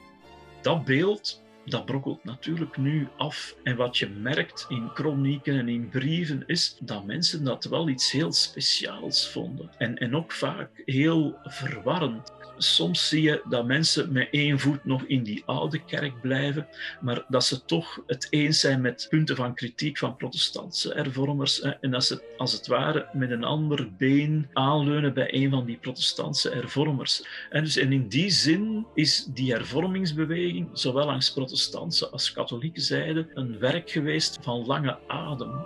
Dat 0.61 0.85
beeld 0.85 1.41
dat 1.69 1.85
brokkelt 1.85 2.23
natuurlijk 2.23 2.77
nu 2.77 3.07
af. 3.17 3.55
En 3.63 3.75
wat 3.75 3.97
je 3.97 4.09
merkt 4.09 4.65
in 4.69 4.89
chronieken 4.93 5.59
en 5.59 5.69
in 5.69 5.89
brieven 5.89 6.43
is 6.45 6.77
dat 6.79 7.05
mensen 7.05 7.43
dat 7.43 7.63
wel 7.63 7.89
iets 7.89 8.11
heel 8.11 8.31
speciaals 8.31 9.29
vonden. 9.29 9.69
En, 9.77 9.97
en 9.97 10.15
ook 10.15 10.31
vaak 10.31 10.69
heel 10.85 11.35
verwarrend 11.43 12.31
soms 12.57 13.07
zie 13.07 13.21
je 13.21 13.41
dat 13.49 13.65
mensen 13.65 14.11
met 14.11 14.27
één 14.31 14.59
voet 14.59 14.85
nog 14.85 15.03
in 15.03 15.23
die 15.23 15.43
oude 15.45 15.83
kerk 15.83 16.21
blijven, 16.21 16.67
maar 17.01 17.25
dat 17.27 17.45
ze 17.45 17.65
toch 17.65 17.99
het 18.07 18.27
eens 18.29 18.59
zijn 18.59 18.81
met 18.81 19.07
punten 19.09 19.35
van 19.35 19.53
kritiek 19.53 19.97
van 19.97 20.15
protestantse 20.15 20.93
hervormers 20.93 21.61
en 21.61 21.91
dat 21.91 22.05
ze 22.05 22.21
als 22.37 22.51
het 22.51 22.67
ware 22.67 23.07
met 23.13 23.31
een 23.31 23.43
ander 23.43 23.87
been 23.97 24.49
aanleunen 24.53 25.13
bij 25.13 25.33
een 25.33 25.49
van 25.49 25.65
die 25.65 25.77
protestantse 25.77 26.49
hervormers. 26.49 27.23
En, 27.49 27.63
dus, 27.63 27.77
en 27.77 27.91
in 27.91 28.07
die 28.07 28.29
zin 28.29 28.85
is 28.93 29.25
die 29.25 29.51
hervormingsbeweging, 29.51 30.69
zowel 30.73 31.05
langs 31.05 31.33
protestantse 31.33 32.09
als 32.09 32.31
katholieke 32.31 32.81
zijde, 32.81 33.27
een 33.33 33.59
werk 33.59 33.89
geweest 33.89 34.37
van 34.41 34.65
lange 34.65 34.97
adem. 35.07 35.65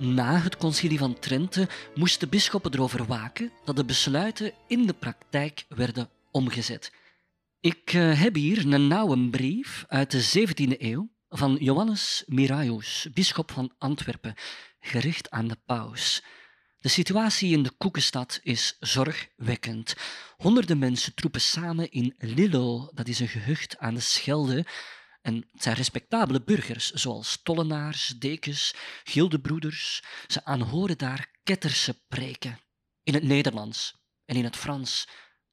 Na 0.00 0.38
het 0.38 0.56
concilie 0.56 0.98
van 0.98 1.18
Trente 1.18 1.68
moesten 1.94 2.28
bisschoppen 2.28 2.74
erover 2.74 3.06
waken 3.06 3.52
dat 3.64 3.76
de 3.76 3.84
besluiten 3.84 4.52
in 4.66 4.86
de 4.86 4.92
praktijk 4.92 5.64
werden 5.68 6.10
omgezet. 6.30 6.92
Ik 7.60 7.92
uh, 7.92 8.20
heb 8.20 8.34
hier 8.34 8.72
een 8.72 8.86
nauwe 8.86 9.28
brief 9.28 9.84
uit 9.88 10.10
de 10.10 10.46
17e 10.48 10.80
eeuw 10.80 11.10
van 11.28 11.56
Johannes 11.60 12.22
Miraius, 12.26 13.08
bisschop 13.14 13.50
van 13.50 13.72
Antwerpen, 13.78 14.34
gericht 14.80 15.30
aan 15.30 15.48
de 15.48 15.58
paus. 15.66 16.22
De 16.80 16.88
situatie 16.88 17.52
in 17.52 17.62
de 17.62 17.70
Koekenstad 17.70 18.40
is 18.42 18.76
zorgwekkend. 18.80 19.94
Honderden 20.36 20.78
mensen 20.78 21.14
troepen 21.14 21.40
samen 21.40 21.90
in 21.90 22.14
Lillo, 22.18 22.90
dat 22.94 23.08
is 23.08 23.20
een 23.20 23.28
gehucht 23.28 23.78
aan 23.78 23.94
de 23.94 24.00
Schelde, 24.00 24.66
en 25.20 25.34
het 25.52 25.62
zijn 25.62 25.76
respectabele 25.76 26.42
burgers, 26.42 26.90
zoals 26.90 27.40
tollenaars, 27.42 28.06
dekens, 28.18 28.74
gildebroeders. 29.04 30.02
Ze 30.26 30.44
aanhoren 30.44 30.98
daar 30.98 31.30
ketterse 31.42 32.04
preken. 32.08 32.60
In 33.02 33.14
het 33.14 33.22
Nederlands 33.22 33.94
en 34.24 34.36
in 34.36 34.44
het 34.44 34.56
Frans. 34.56 35.08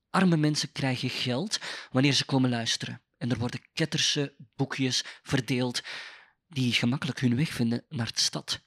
Arme 0.09 0.37
mensen 0.37 0.71
krijgen 0.71 1.09
geld 1.09 1.59
wanneer 1.91 2.13
ze 2.13 2.25
komen 2.25 2.49
luisteren. 2.49 3.01
En 3.17 3.31
er 3.31 3.37
worden 3.37 3.69
ketterse 3.73 4.35
boekjes 4.55 5.03
verdeeld 5.23 5.81
die 6.47 6.73
gemakkelijk 6.73 7.19
hun 7.19 7.35
weg 7.35 7.49
vinden 7.49 7.85
naar 7.89 8.11
de 8.13 8.19
stad. 8.19 8.63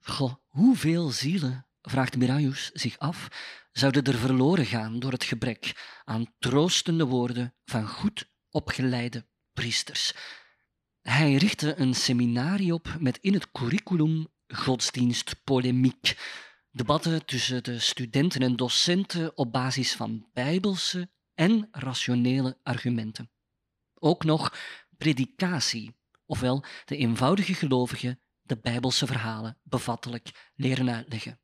Goh, 0.00 0.34
hoeveel 0.46 1.10
zielen, 1.10 1.66
vraagt 1.82 2.16
Miraius 2.16 2.70
zich 2.72 2.98
af, 2.98 3.28
zouden 3.72 4.04
er 4.04 4.18
verloren 4.18 4.66
gaan 4.66 4.98
door 4.98 5.12
het 5.12 5.24
gebrek 5.24 5.84
aan 6.04 6.34
troostende 6.38 7.04
woorden 7.04 7.54
van 7.64 7.88
goed 7.88 8.30
opgeleide 8.50 9.26
priesters. 9.56 10.14
Hij 11.02 11.34
richtte 11.34 11.74
een 11.80 11.94
seminarie 11.94 12.74
op 12.74 12.96
met 12.98 13.18
in 13.20 13.34
het 13.34 13.52
curriculum 13.52 14.26
godsdienstpolemiek. 14.46 16.16
Debatten 16.70 17.24
tussen 17.24 17.64
de 17.64 17.78
studenten 17.78 18.42
en 18.42 18.56
docenten 18.56 19.36
op 19.36 19.52
basis 19.52 19.92
van 19.94 20.28
bijbelse 20.32 21.10
en 21.34 21.68
rationele 21.70 22.58
argumenten. 22.62 23.30
Ook 23.94 24.24
nog 24.24 24.54
predikatie, 24.96 25.96
ofwel 26.26 26.64
de 26.84 26.96
eenvoudige 26.96 27.54
gelovigen 27.54 28.20
de 28.42 28.58
bijbelse 28.58 29.06
verhalen 29.06 29.58
bevattelijk 29.62 30.50
leren 30.54 30.90
uitleggen. 30.90 31.40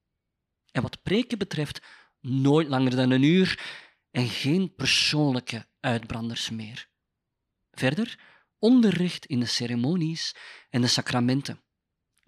En 0.71 0.83
wat 0.83 1.03
preken 1.03 1.39
betreft, 1.39 1.83
nooit 2.21 2.69
langer 2.69 2.97
dan 2.97 3.11
een 3.11 3.23
uur 3.23 3.81
en 4.11 4.29
geen 4.29 4.75
persoonlijke 4.75 5.67
uitbranders 5.81 6.51
meer. 6.51 6.91
Verder 7.73 8.19
onderricht 8.59 9.27
in 9.27 9.41
de 9.41 9.47
ceremonies 9.47 10.35
en 10.71 10.81
de 10.81 10.87
sacramenten. 10.87 11.63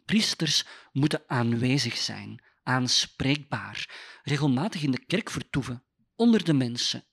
Priesters 0.04 0.64
moeten 0.92 1.22
aanwezig 1.26 1.96
zijn, 1.96 2.44
aanspreekbaar, 2.62 3.90
regelmatig 4.22 4.82
in 4.82 4.90
de 4.90 5.04
kerk 5.04 5.30
vertoeven, 5.30 5.84
onder 6.16 6.44
de 6.44 6.52
mensen. 6.52 7.04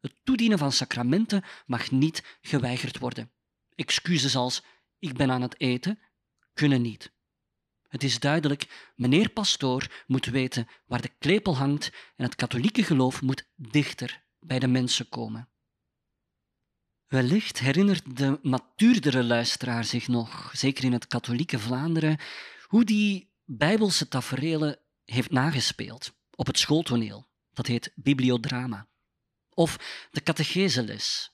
Het 0.00 0.14
toedienen 0.24 0.58
van 0.58 0.72
sacramenten 0.72 1.44
mag 1.66 1.90
niet 1.90 2.38
geweigerd 2.40 2.98
worden. 2.98 3.32
Excuses 3.74 4.36
als 4.36 4.62
ik 4.98 5.16
ben 5.16 5.30
aan 5.30 5.42
het 5.42 5.60
eten 5.60 6.00
kunnen 6.54 6.82
niet. 6.82 7.14
Het 7.88 8.02
is 8.02 8.18
duidelijk, 8.18 8.92
meneer 8.96 9.28
pastoor 9.28 10.04
moet 10.06 10.26
weten 10.26 10.68
waar 10.86 11.00
de 11.00 11.12
klepel 11.18 11.56
hangt 11.56 11.92
en 12.16 12.24
het 12.24 12.34
katholieke 12.34 12.82
geloof 12.82 13.22
moet 13.22 13.48
dichter 13.54 14.24
bij 14.40 14.58
de 14.58 14.66
mensen 14.68 15.08
komen. 15.08 15.48
Wellicht 17.06 17.58
herinnert 17.58 18.16
de 18.16 18.38
matuurdere 18.42 19.24
luisteraar 19.24 19.84
zich 19.84 20.08
nog, 20.08 20.50
zeker 20.52 20.84
in 20.84 20.92
het 20.92 21.06
katholieke 21.06 21.58
Vlaanderen, 21.58 22.18
hoe 22.62 22.84
die 22.84 23.32
bijbelse 23.44 24.08
taferelen 24.08 24.78
heeft 25.04 25.30
nagespeeld 25.30 26.12
op 26.34 26.46
het 26.46 26.58
schooltoneel. 26.58 27.28
Dat 27.52 27.66
heet 27.66 27.92
bibliodrama. 27.94 28.88
Of 29.50 29.76
de 30.10 30.22
catecheseles. 30.22 31.30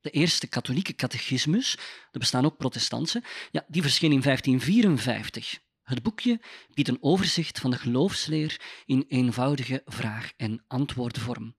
De 0.00 0.10
eerste 0.10 0.46
katholieke 0.46 0.94
catechismus, 0.94 1.76
er 2.10 2.18
bestaan 2.18 2.44
ook 2.44 2.56
protestantse, 2.56 3.22
ja, 3.50 3.64
die 3.68 3.82
verscheen 3.82 4.12
in 4.12 4.20
1554. 4.22 5.58
Het 5.82 6.02
boekje 6.02 6.40
biedt 6.74 6.88
een 6.88 7.02
overzicht 7.02 7.58
van 7.58 7.70
de 7.70 7.78
geloofsleer 7.78 8.60
in 8.84 9.04
eenvoudige 9.08 9.82
vraag- 9.84 10.32
en 10.36 10.64
antwoordvorm 10.66 11.58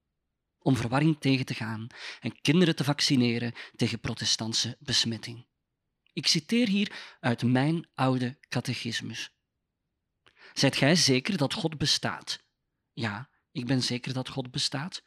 om 0.61 0.75
verwarring 0.75 1.19
tegen 1.19 1.45
te 1.45 1.53
gaan 1.53 1.87
en 2.19 2.41
kinderen 2.41 2.75
te 2.75 2.83
vaccineren 2.83 3.53
tegen 3.75 3.99
protestantse 3.99 4.77
besmetting. 4.79 5.45
Ik 6.13 6.27
citeer 6.27 6.67
hier 6.67 7.15
uit 7.19 7.43
mijn 7.43 7.87
oude 7.93 8.37
catechismus. 8.49 9.31
Zijt 10.53 10.75
gij 10.75 10.95
zeker 10.95 11.37
dat 11.37 11.53
God 11.53 11.77
bestaat? 11.77 12.43
Ja, 12.93 13.29
ik 13.51 13.65
ben 13.65 13.83
zeker 13.83 14.13
dat 14.13 14.29
God 14.29 14.51
bestaat. 14.51 15.03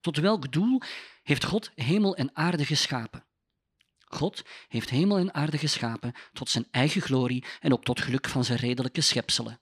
Tot 0.00 0.16
welk 0.16 0.52
doel 0.52 0.82
heeft 1.22 1.44
God 1.44 1.70
hemel 1.74 2.16
en 2.16 2.36
aarde 2.36 2.64
geschapen? 2.64 3.26
God 4.04 4.44
heeft 4.68 4.90
hemel 4.90 5.18
en 5.18 5.34
aarde 5.34 5.58
geschapen 5.58 6.14
tot 6.32 6.50
zijn 6.50 6.66
eigen 6.70 7.00
glorie 7.00 7.44
en 7.60 7.72
ook 7.72 7.84
tot 7.84 8.00
geluk 8.00 8.28
van 8.28 8.44
zijn 8.44 8.58
redelijke 8.58 9.00
schepselen. 9.00 9.60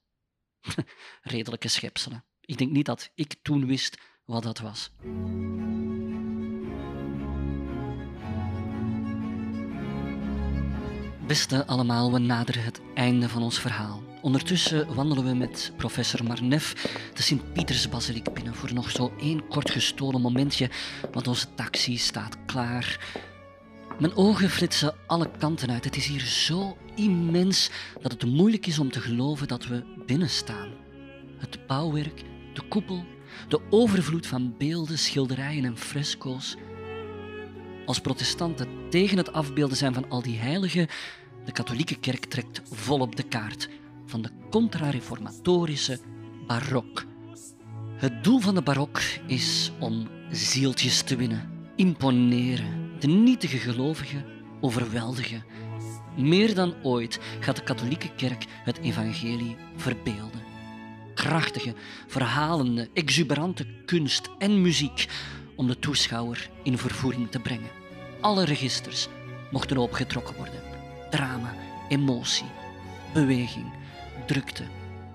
redelijke 1.23 1.69
schepselen. 1.69 2.25
Ik 2.41 2.59
denk 2.59 2.71
niet 2.71 2.87
dat 2.87 3.11
ik 3.15 3.35
toen 3.43 3.67
wist 3.67 3.99
wat 4.27 4.43
dat 4.43 4.59
was. 4.59 4.91
Beste 11.27 11.67
allemaal, 11.67 12.13
we 12.13 12.19
naderen 12.19 12.65
het 12.65 12.81
einde 12.95 13.29
van 13.29 13.43
ons 13.43 13.61
verhaal. 13.61 14.03
Ondertussen 14.23 14.95
wandelen 14.95 15.25
we 15.25 15.35
met 15.35 15.73
professor 15.77 16.25
Marnef 16.25 16.73
de 17.15 17.23
Sint-Pietersbasiliek 17.23 18.35
binnen 18.35 18.55
voor 18.55 18.73
nog 18.73 18.91
zo 18.91 19.13
één 19.21 19.49
kort 19.49 19.71
gestolen 19.71 20.21
momentje, 20.21 20.71
want 21.13 21.27
onze 21.27 21.55
taxi 21.55 21.97
staat 21.97 22.37
klaar. 22.47 23.15
Mijn 23.99 24.17
ogen 24.17 24.51
flitsen 24.51 24.95
alle 25.07 25.31
kanten 25.39 25.71
uit. 25.71 25.85
Het 25.85 25.97
is 25.97 26.07
hier 26.07 26.21
zo 26.21 26.77
immens 26.95 27.71
dat 28.01 28.13
het 28.13 28.25
moeilijk 28.25 28.67
is 28.67 28.79
om 28.79 28.91
te 28.91 29.01
geloven 29.01 29.49
dat 29.49 29.67
we 29.67 29.85
binnen 30.07 30.31
staan. 30.31 30.69
Het 31.39 31.67
bouwwerk, 31.67 32.25
de 32.55 32.63
koepel, 32.69 33.05
de 33.49 33.61
overvloed 33.71 34.27
van 34.27 34.55
beelden, 34.59 34.99
schilderijen 34.99 35.65
en 35.65 35.79
fresco's. 35.79 36.57
Als 37.87 38.01
protestanten 38.01 38.69
tegen 38.91 39.17
het 39.17 39.33
afbeelden 39.33 39.77
zijn 39.77 39.95
van 39.95 40.09
al 40.09 40.23
die 40.23 40.39
heiligen, 40.39 40.89
de 41.45 41.53
katholieke 41.53 41.99
kerk 41.99 42.25
trekt 42.25 42.63
volop 42.65 43.17
de 43.17 43.23
kaart 43.23 43.69
van 44.07 44.23
de 44.23 44.31
contra-reformatorische 44.51 45.99
barok. 46.47 47.05
Het 47.97 48.25
doel 48.25 48.39
van 48.39 48.55
de 48.55 48.63
barok 48.63 49.01
is 49.27 49.73
om 49.81 50.09
zieltjes 50.31 51.03
te 51.03 51.17
winnen, 51.17 51.69
imponeren, 51.77 52.91
de 52.99 53.07
nietige 53.07 53.59
gelovigen 53.59 54.25
overweldigen. 54.61 55.45
Meer 56.17 56.55
dan 56.55 56.75
ooit 56.83 57.19
gaat 57.41 57.57
de 57.57 57.63
katholieke 57.63 58.15
kerk 58.15 58.45
het 58.65 58.79
evangelie 58.79 59.57
verbeelden 59.77 60.46
krachtige, 61.17 61.75
verhalende, 62.07 62.89
exuberante 62.93 63.67
kunst 63.85 64.31
en 64.39 64.61
muziek 64.61 65.09
om 65.55 65.67
de 65.67 65.79
toeschouwer 65.79 66.51
in 66.63 66.79
vervoering 66.79 67.31
te 67.31 67.41
brengen. 67.41 67.71
Alle 68.21 68.45
registers 68.45 69.09
mochten 69.51 69.77
opgetrokken 69.79 70.37
worden. 70.37 70.63
Drama, 71.11 71.55
emotie, 71.89 72.47
beweging, 73.13 73.73
drukte, 74.27 74.65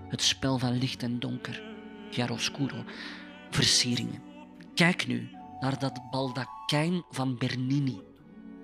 het 0.07 0.21
spel 0.21 0.57
van 0.57 0.77
licht 0.77 1.03
en 1.03 1.19
donker, 1.19 1.61
chiaroscuro, 2.11 2.83
versieringen. 3.49 4.21
Kijk 4.73 5.07
nu 5.07 5.29
naar 5.59 5.79
dat 5.79 6.01
baldakijn 6.11 7.03
van 7.09 7.37
Bernini. 7.37 8.01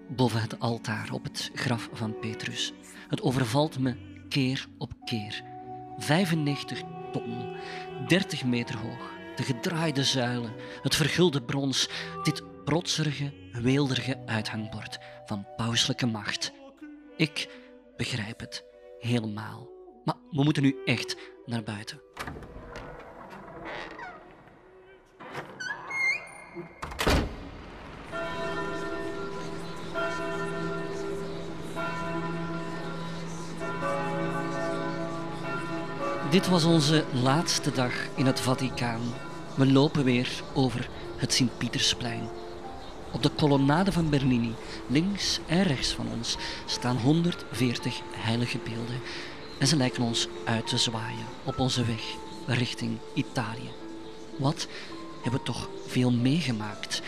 boven 0.09 0.41
het 0.41 0.59
altaar 0.59 1.11
op 1.11 1.23
het 1.23 1.51
graf 1.53 1.89
van 1.93 2.19
Petrus. 2.19 2.73
Het 3.07 3.21
overvalt 3.21 3.79
me 3.79 3.95
keer 4.29 4.67
op 4.77 4.91
keer. 5.05 5.43
95 5.97 6.81
ton, 7.11 7.55
30 8.07 8.45
meter 8.45 8.77
hoog, 8.77 9.11
de 9.35 9.43
gedraaide 9.43 10.03
zuilen, 10.03 10.53
het 10.81 10.95
vergulde 10.95 11.41
brons, 11.41 11.89
dit 12.23 12.63
protserige, 12.65 13.33
weelderige 13.51 14.17
uithangbord 14.25 14.97
van 15.25 15.47
pauselijke 15.55 16.05
macht. 16.05 16.51
Ik 17.17 17.49
begrijp 17.97 18.39
het 18.39 18.63
helemaal. 18.99 19.69
Maar 20.03 20.15
we 20.31 20.43
moeten 20.43 20.63
nu 20.63 20.75
echt 20.85 21.17
naar 21.45 21.63
buiten. 21.63 22.01
Dit 36.29 36.47
was 36.47 36.63
onze 36.63 37.03
laatste 37.23 37.71
dag 37.71 37.93
in 38.15 38.25
het 38.25 38.39
Vaticaan. 38.39 39.01
We 39.55 39.71
lopen 39.71 40.03
weer 40.03 40.43
over 40.53 40.89
het 41.17 41.33
Sint-Pietersplein. 41.33 42.29
Op 43.11 43.23
de 43.23 43.29
kolonnade 43.29 43.91
van 43.91 44.09
Bernini, 44.09 44.53
links 44.87 45.39
en 45.45 45.63
rechts 45.63 45.91
van 45.91 46.07
ons, 46.15 46.37
staan 46.65 46.97
140 46.97 48.01
heilige 48.11 48.57
beelden. 48.63 49.01
En 49.59 49.67
ze 49.67 49.75
lijken 49.75 50.03
ons 50.03 50.27
uit 50.45 50.67
te 50.67 50.77
zwaaien 50.77 51.25
op 51.43 51.59
onze 51.59 51.85
weg 51.85 52.15
richting 52.45 52.97
Italië. 53.13 53.71
Wat 54.37 54.67
hebben 55.21 55.39
we 55.39 55.45
toch 55.45 55.69
veel 55.85 56.11
meegemaakt? 56.11 57.01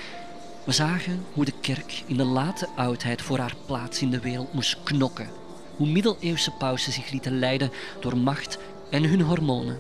We 0.66 0.72
zagen 0.72 1.26
hoe 1.34 1.46
de 1.46 1.54
kerk 1.62 2.04
in 2.06 2.18
de 2.18 2.26
late 2.26 2.68
oudheid 2.76 3.22
voor 3.22 3.38
haar 3.38 3.56
plaats 3.66 4.02
in 4.02 4.10
de 4.10 4.20
wereld 4.20 4.54
moest 4.54 4.84
knokken. 4.84 5.30
Hoe 5.76 5.88
middeleeuwse 5.88 6.52
pausen 6.52 6.94
zich 6.94 7.12
lieten 7.12 7.40
leiden 7.40 7.72
door 8.00 8.18
macht 8.18 8.58
en 8.90 9.04
hun 9.04 9.22
hormonen. 9.22 9.80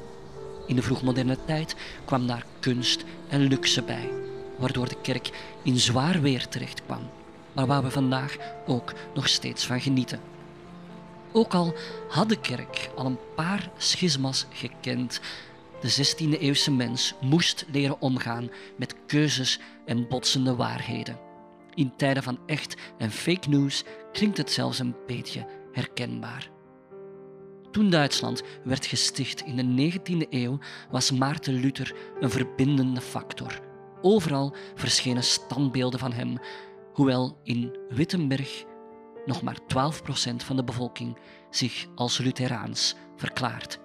In 0.68 0.76
de 0.76 0.82
vroegmoderne 0.82 1.38
tijd 1.45 1.76
kwam 2.05 2.28
daar 2.28 2.45
kunst 2.60 3.03
en 3.28 3.41
luxe 3.41 3.84
bij, 3.84 4.10
waardoor 4.57 4.89
de 4.89 5.01
kerk 5.01 5.30
in 5.64 5.78
zwaar 5.78 6.22
weer 6.22 6.47
terecht 6.47 6.86
kwam, 6.86 7.10
maar 7.53 7.66
waar 7.66 7.84
we 7.84 7.91
vandaag 7.91 8.38
ook 8.68 8.93
nog 9.14 9.28
steeds 9.28 9.66
van 9.66 9.82
genieten. 9.82 10.20
Ook 11.32 11.53
al 11.53 11.74
had 12.10 12.30
de 12.30 12.39
kerk 12.39 12.89
al 12.95 13.05
een 13.05 13.20
paar 13.36 13.70
schismas 13.78 14.45
gekend, 14.49 15.20
de 15.82 15.91
16e 15.91 16.39
eeuwse 16.39 16.72
mens 16.72 17.14
moest 17.22 17.66
leren 17.72 18.01
omgaan 18.01 18.49
met 18.78 18.95
keuzes 19.07 19.60
en 19.86 20.07
botsende 20.07 20.55
waarheden. 20.55 21.20
In 21.74 21.93
tijden 21.95 22.24
van 22.24 22.39
echt 22.45 22.76
en 22.97 23.12
fake 23.12 23.49
news 23.49 23.84
klinkt 24.12 24.38
het 24.38 24.51
zelfs 24.51 24.80
een 24.80 24.95
beetje 25.07 25.45
herkenbaar. 25.72 26.49
Toen 27.72 27.89
Duitsland 27.89 28.43
werd 28.63 28.86
gesticht 28.86 29.41
in 29.41 29.55
de 29.55 29.91
19e 29.99 30.30
eeuw, 30.30 30.59
was 30.91 31.11
Maarten 31.11 31.53
Luther 31.53 31.95
een 32.20 32.30
verbindende 32.30 33.01
factor. 33.01 33.59
Overal 34.01 34.55
verschenen 34.76 35.24
standbeelden 35.24 35.99
van 35.99 36.11
hem, 36.11 36.38
hoewel 36.93 37.39
in 37.43 37.78
Wittenberg 37.89 38.63
nog 39.26 39.41
maar 39.41 39.57
12% 39.59 40.36
van 40.36 40.55
de 40.55 40.63
bevolking 40.63 41.17
zich 41.49 41.88
als 41.95 42.17
Lutheraans 42.17 42.95
verklaart. 43.15 43.80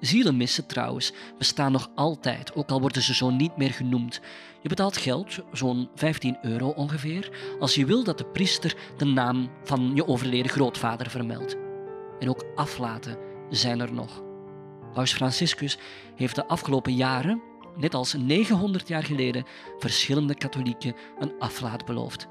Zielenmissen 0.00 0.66
trouwens 0.66 1.12
bestaan 1.38 1.72
nog 1.72 1.90
altijd, 1.94 2.54
ook 2.54 2.70
al 2.70 2.80
worden 2.80 3.02
ze 3.02 3.14
zo 3.14 3.30
niet 3.30 3.56
meer 3.56 3.72
genoemd. 3.72 4.20
Je 4.62 4.68
betaalt 4.68 4.96
geld, 4.96 5.38
zo'n 5.52 5.88
15 5.94 6.38
euro 6.42 6.68
ongeveer, 6.68 7.30
als 7.58 7.74
je 7.74 7.86
wil 7.86 8.04
dat 8.04 8.18
de 8.18 8.26
priester 8.26 8.76
de 8.96 9.04
naam 9.04 9.50
van 9.64 9.92
je 9.94 10.06
overleden 10.06 10.50
grootvader 10.50 11.10
vermeldt 11.10 11.70
en 12.22 12.28
ook 12.28 12.44
aflaten 12.54 13.18
zijn 13.50 13.80
er 13.80 13.92
nog. 13.92 14.22
Paus 14.92 15.12
Franciscus 15.12 15.78
heeft 16.16 16.34
de 16.34 16.46
afgelopen 16.46 16.94
jaren, 16.94 17.42
net 17.76 17.94
als 17.94 18.14
900 18.14 18.88
jaar 18.88 19.04
geleden, 19.04 19.44
verschillende 19.78 20.34
katholieken 20.34 20.94
een 21.18 21.32
aflaat 21.38 21.84
beloofd. 21.84 22.28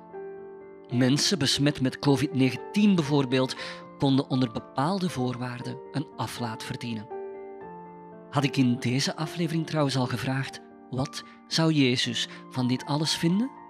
Mensen 0.94 1.40
besmet 1.40 1.82
met 1.82 1.98
COVID-19 1.98 2.60
bijvoorbeeld 2.72 3.56
konden 3.98 4.30
onder 4.30 4.52
bepaalde 4.52 5.10
voorwaarden 5.10 5.78
een 5.92 6.08
aflaat 6.16 6.64
verdienen. 6.64 7.08
Had 8.30 8.44
ik 8.44 8.58
in 8.58 8.76
deze 8.80 9.16
aflevering 9.16 9.68
trouwens 9.68 9.98
al 9.98 10.08
gevraagd: 10.08 10.62
wat 10.90 11.24
zou 11.48 11.72
Jezus 11.74 12.28
van 12.50 12.68
dit 12.68 12.86
alles 12.86 13.16
vinden? 13.16 13.61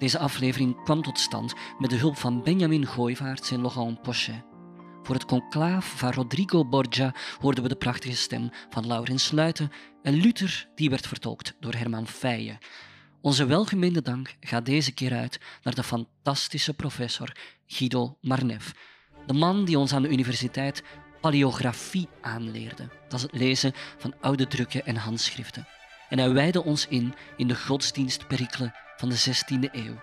Deze 0.00 0.18
aflevering 0.18 0.82
kwam 0.84 1.02
tot 1.02 1.18
stand 1.18 1.54
met 1.78 1.90
de 1.90 1.96
hulp 1.96 2.16
van 2.16 2.42
Benjamin 2.42 2.86
Gooivaerts 2.86 3.50
en 3.50 3.60
Laurent 3.60 4.02
Pochet. 4.02 4.44
Voor 5.02 5.14
het 5.14 5.24
conclaaf 5.24 5.98
van 5.98 6.12
Rodrigo 6.12 6.64
Borgia 6.64 7.14
hoorden 7.40 7.62
we 7.62 7.68
de 7.68 7.76
prachtige 7.76 8.16
stem 8.16 8.50
van 8.70 8.86
Laurens 8.86 9.24
Sluiten 9.24 9.72
en 10.02 10.14
Luther 10.14 10.68
die 10.74 10.90
werd 10.90 11.06
vertolkt 11.06 11.54
door 11.60 11.72
Herman 11.72 12.06
Feijen. 12.06 12.58
Onze 13.20 13.46
welgemeende 13.46 14.02
dank 14.02 14.36
gaat 14.40 14.66
deze 14.66 14.92
keer 14.92 15.14
uit 15.14 15.40
naar 15.62 15.74
de 15.74 15.82
fantastische 15.82 16.74
professor 16.74 17.36
Guido 17.66 18.16
Marnef, 18.20 18.72
de 19.26 19.32
man 19.32 19.64
die 19.64 19.78
ons 19.78 19.92
aan 19.92 20.02
de 20.02 20.10
universiteit 20.10 20.82
paleografie 21.20 22.08
aanleerde. 22.20 22.88
Dat 23.08 23.18
is 23.18 23.22
het 23.22 23.34
lezen 23.34 23.72
van 23.98 24.14
oude 24.20 24.46
drukken 24.46 24.86
en 24.86 24.96
handschriften. 24.96 25.68
En 26.08 26.18
hij 26.18 26.32
wijde 26.32 26.64
ons 26.64 26.86
in 26.88 27.14
in 27.36 27.48
de 27.48 27.56
godsdienstperikelen 27.56 28.74
van 29.00 29.08
de 29.08 29.18
16e 29.18 29.72
eeuw. 29.72 30.00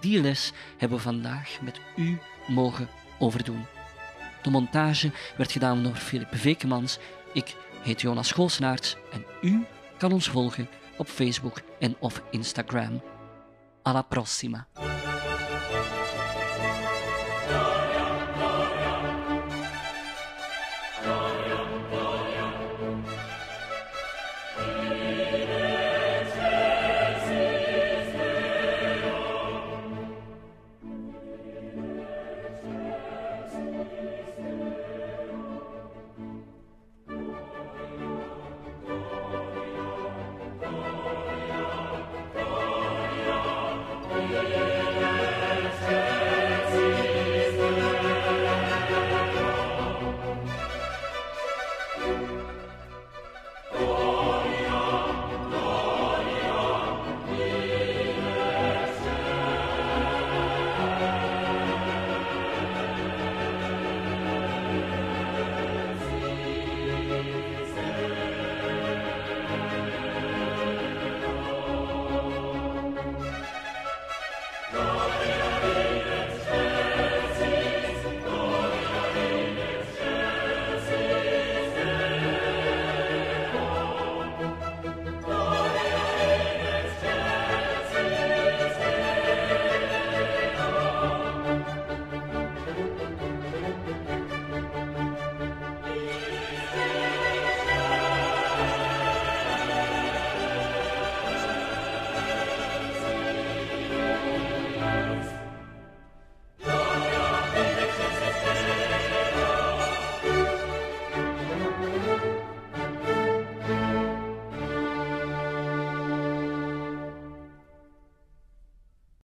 Die 0.00 0.20
les 0.20 0.52
hebben 0.76 0.98
we 0.98 1.04
vandaag 1.04 1.58
met 1.62 1.80
u 1.96 2.18
mogen 2.46 2.88
overdoen. 3.18 3.66
De 4.42 4.50
montage 4.50 5.10
werd 5.36 5.52
gedaan 5.52 5.82
door 5.82 5.94
Filip 5.94 6.28
Vekemans. 6.30 6.98
Ik 7.32 7.56
heet 7.82 8.00
Jonas 8.00 8.32
Goosnaerts 8.32 8.96
en 9.12 9.24
u 9.42 9.64
kan 9.98 10.12
ons 10.12 10.28
volgen 10.28 10.68
op 10.96 11.08
Facebook 11.08 11.60
en 11.78 11.96
of 11.98 12.22
Instagram. 12.30 13.02
Alla 13.82 14.02
prossima! 14.02 14.66